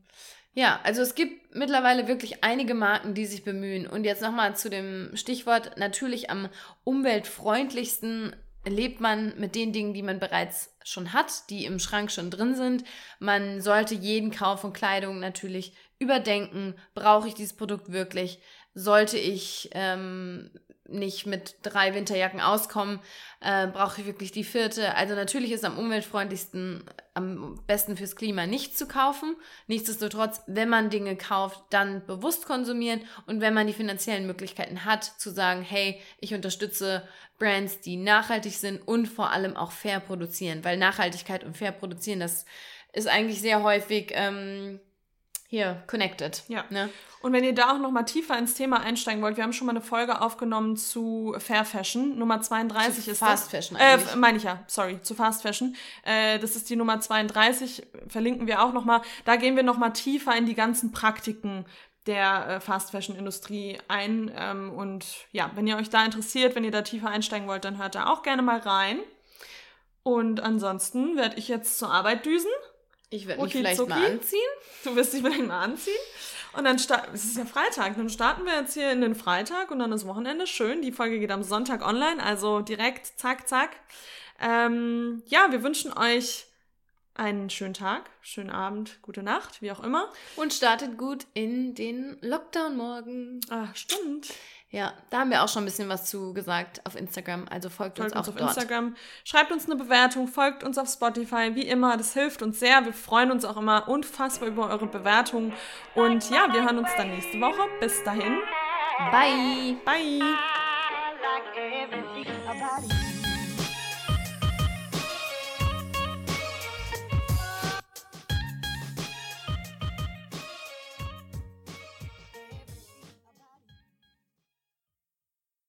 ja, 0.55 0.81
also 0.83 1.03
es 1.03 1.15
gibt 1.15 1.55
mittlerweile 1.55 2.09
wirklich 2.09 2.45
einige 2.45 2.75
Marken, 2.75 3.15
die 3.15 3.27
sich 3.27 3.45
bemühen. 3.45 3.87
Und 3.87 4.05
jetzt 4.05 4.23
nochmal 4.23 4.55
zu 4.57 4.69
dem 4.69 5.11
Stichwort, 5.15 5.79
natürlich 5.79 6.31
am 6.31 6.49
umweltfreundlichsten 6.85 8.37
lebt 8.67 9.01
man 9.01 9.35
mit 9.39 9.55
den 9.55 9.73
Dingen, 9.73 9.95
die 9.95 10.03
man 10.03 10.21
bereits 10.21 10.77
schon 10.85 11.13
hat, 11.13 11.51
die 11.51 11.65
im 11.65 11.79
Schrank 11.79 12.13
schon 12.13 12.31
drin 12.31 12.55
sind. 12.55 12.85
Man 13.19 13.61
sollte 13.61 13.95
jeden 13.95 14.31
Kauf 14.31 14.61
von 14.61 14.73
Kleidung 14.73 15.19
natürlich 15.21 15.75
überdenken. 15.99 16.75
Brauche 16.95 17.29
ich 17.29 17.35
dieses 17.35 17.57
Produkt 17.57 17.91
wirklich? 17.91 18.41
Sollte 18.75 19.19
ich 19.19 19.71
ähm, 19.73 20.51
nicht 20.93 21.27
mit 21.27 21.57
drei 21.63 21.95
Winterjacken 21.95 22.41
auskommen, 22.41 23.01
äh, 23.41 23.67
brauche 23.67 24.01
ich 24.01 24.07
wirklich 24.07 24.33
die 24.33 24.45
vierte. 24.45 24.95
Also 24.95 25.15
natürlich 25.15 25.53
ist 25.53 25.65
am 25.65 25.79
umweltfreundlichsten, 25.79 26.85
am 27.15 27.61
besten 27.67 27.97
fürs 27.97 28.17
Klima 28.17 28.47
nicht 28.47 28.79
zu 28.79 28.87
kaufen. 28.87 29.37
Nichtsdestotrotz, 29.67 30.43
wenn 30.47 30.69
man 30.69 30.91
Dinge 30.91 31.17
kauft, 31.17 31.61
dann 31.71 32.07
bewusst 32.07 32.47
konsumieren 32.47 33.01
und 33.27 33.41
wenn 33.41 33.55
man 33.55 33.67
die 33.67 33.73
finanziellen 33.73 34.27
Möglichkeiten 34.27 34.85
hat, 34.85 35.05
zu 35.05 35.31
sagen, 35.31 35.63
hey, 35.63 36.01
ich 36.21 36.35
unterstütze 36.35 37.07
Brands, 37.39 37.81
die 37.81 37.97
nachhaltig 37.97 38.55
sind 38.55 38.87
und 38.87 39.07
vor 39.07 39.31
allem 39.31 39.57
auch 39.57 39.73
fair 39.73 40.01
produzieren, 40.01 40.65
weil 40.65 40.77
Nachhaltigkeit 40.77 41.45
und 41.45 41.57
fair 41.57 41.73
produzieren, 41.73 42.21
das 42.21 42.45
ist 42.93 43.09
eigentlich 43.09 43.41
sehr 43.41 43.63
häufig 43.63 44.13
ähm, 44.15 44.81
hier 45.53 45.83
connected. 45.87 46.45
Ja. 46.49 46.65
Ne? 46.71 46.89
Und 47.21 47.35
wenn 47.35 47.45
ihr 47.45 47.55
da 47.55 47.73
auch 47.73 47.79
noch 47.79 47.91
mal 47.91 48.05
tiefer 48.05 48.39
ins 48.39 48.55
Thema 48.55 48.81
einsteigen 48.81 49.21
wollt, 49.21 49.37
wir 49.37 49.45
haben 49.45 49.53
schon 49.53 49.67
mal 49.67 49.73
eine 49.73 49.83
Folge 49.83 50.23
aufgenommen 50.23 50.79
zu 50.79 51.37
Fair 51.37 51.67
Fashion. 51.67 52.19
Nummer 52.19 52.41
32 52.41 53.05
zu 53.05 53.11
ist 53.11 53.19
Fast 53.19 53.45
das. 53.45 53.51
Fashion 53.51 53.77
eigentlich. 53.77 54.15
Äh, 54.15 54.17
meine 54.17 54.39
ich 54.39 54.45
ja, 54.45 54.65
sorry, 54.67 55.03
zu 55.03 55.15
Fast 55.15 55.43
Fashion. 55.43 55.77
Äh, 56.05 56.39
das 56.39 56.57
ist 56.57 56.71
die 56.71 56.77
Nummer 56.77 57.01
32, 57.01 57.87
verlinken 58.09 58.47
wir 58.47 58.63
auch 58.63 58.73
noch 58.73 58.87
mal. 58.87 59.03
Da 59.27 59.37
gehen 59.37 59.55
wir 59.55 59.63
noch 59.63 59.77
mal 59.77 59.91
tiefer 59.91 60.35
in 60.35 60.47
die 60.47 60.55
ganzen 60.55 60.91
Praktiken 60.91 61.67
der 62.07 62.49
äh, 62.49 62.61
Fast 62.61 62.93
Fashion 62.93 63.15
Industrie 63.15 63.79
ein. 63.89 64.33
Ähm, 64.35 64.73
und 64.73 65.05
ja, 65.33 65.51
wenn 65.55 65.67
ihr 65.67 65.77
euch 65.77 65.91
da 65.91 66.03
interessiert, 66.03 66.55
wenn 66.57 66.65
ihr 66.65 66.71
da 66.71 66.81
tiefer 66.81 67.11
einsteigen 67.11 67.47
wollt, 67.47 67.67
dann 67.67 67.77
hört 67.77 67.95
da 67.95 68.07
auch 68.07 68.23
gerne 68.23 68.41
mal 68.41 68.59
rein. 68.59 69.01
Und 70.03 70.41
ansonsten 70.41 71.19
werde 71.19 71.37
ich 71.37 71.49
jetzt 71.49 71.79
zur 71.79 71.93
Arbeit 71.93 72.25
düsen. 72.25 72.51
Ich 73.13 73.27
werde 73.27 73.43
mich 73.43 73.53
vielleicht 73.53 73.87
mal 73.89 74.07
anziehen. 74.07 74.41
Du 74.85 74.97
wirst 74.97 75.13
dich 75.13 75.23
vielleicht 75.23 75.47
mal 75.47 75.61
anziehen. 75.61 75.95
Und 76.55 76.65
dann 76.65 76.79
starten, 76.79 77.15
es 77.15 77.25
ist 77.25 77.37
ja 77.37 77.45
Freitag, 77.45 77.97
dann 77.97 78.09
starten 78.09 78.45
wir 78.45 78.55
jetzt 78.55 78.75
hier 78.75 78.91
in 78.91 79.01
den 79.01 79.15
Freitag 79.15 79.71
und 79.71 79.79
dann 79.79 79.93
ist 79.93 80.07
Wochenende. 80.07 80.47
Schön, 80.47 80.83
die 80.83 80.93
Folge 80.93 81.19
geht 81.19 81.31
am 81.31 81.43
Sonntag 81.43 81.87
online, 81.87 82.23
also 82.23 82.61
direkt, 82.61 83.07
zack, 83.19 83.49
zack. 83.49 83.71
Ähm, 84.41 85.23
ja, 85.27 85.51
wir 85.51 85.63
wünschen 85.63 85.93
euch 85.97 86.47
einen 87.15 87.51
schönen 87.51 87.75
Tag, 87.75 88.09
schönen 88.23 88.51
Abend, 88.51 88.99
gute 89.03 89.23
Nacht, 89.23 89.61
wie 89.61 89.71
auch 89.71 89.83
immer. 89.83 90.11
Und 90.37 90.55
startet 90.55 90.97
gut 90.97 91.27
in 91.35 91.75
den 91.75 92.17
Lockdown 92.23 92.77
morgen. 92.77 93.41
Ah, 93.51 93.69
stimmt. 93.75 94.29
Ja, 94.73 94.95
da 95.11 95.19
haben 95.19 95.31
wir 95.31 95.43
auch 95.43 95.49
schon 95.49 95.65
ein 95.65 95.67
bisschen 95.67 95.91
was 95.91 96.07
zu 96.07 96.33
gesagt 96.33 96.81
auf 96.87 96.97
Instagram. 96.97 97.45
Also 97.51 97.69
folgt, 97.69 97.99
folgt 97.99 98.13
uns 98.13 98.15
auch 98.15 98.21
uns 98.21 98.29
auf 98.29 98.37
dort. 98.37 98.57
Instagram. 98.57 98.97
Schreibt 99.23 99.53
uns 99.53 99.67
eine 99.67 99.77
Bewertung, 99.77 100.29
folgt 100.29 100.65
uns 100.65 100.79
auf 100.79 100.89
Spotify. 100.89 101.55
Wie 101.55 101.69
immer, 101.69 101.99
das 101.99 102.15
hilft 102.15 102.41
uns 102.41 102.59
sehr. 102.59 102.83
Wir 102.87 102.95
freuen 102.95 103.31
uns 103.31 103.45
auch 103.45 103.59
immer 103.59 103.87
unfassbar 103.87 104.49
über 104.49 104.71
eure 104.71 104.87
Bewertungen. 104.87 105.53
Und 105.95 106.31
ja, 106.31 106.51
wir 106.51 106.65
hören 106.65 106.79
uns 106.79 106.89
dann 106.97 107.11
nächste 107.11 107.39
Woche. 107.39 107.69
Bis 107.81 108.03
dahin. 108.03 108.39
Bye. 109.11 109.77
Bye. 109.85 110.62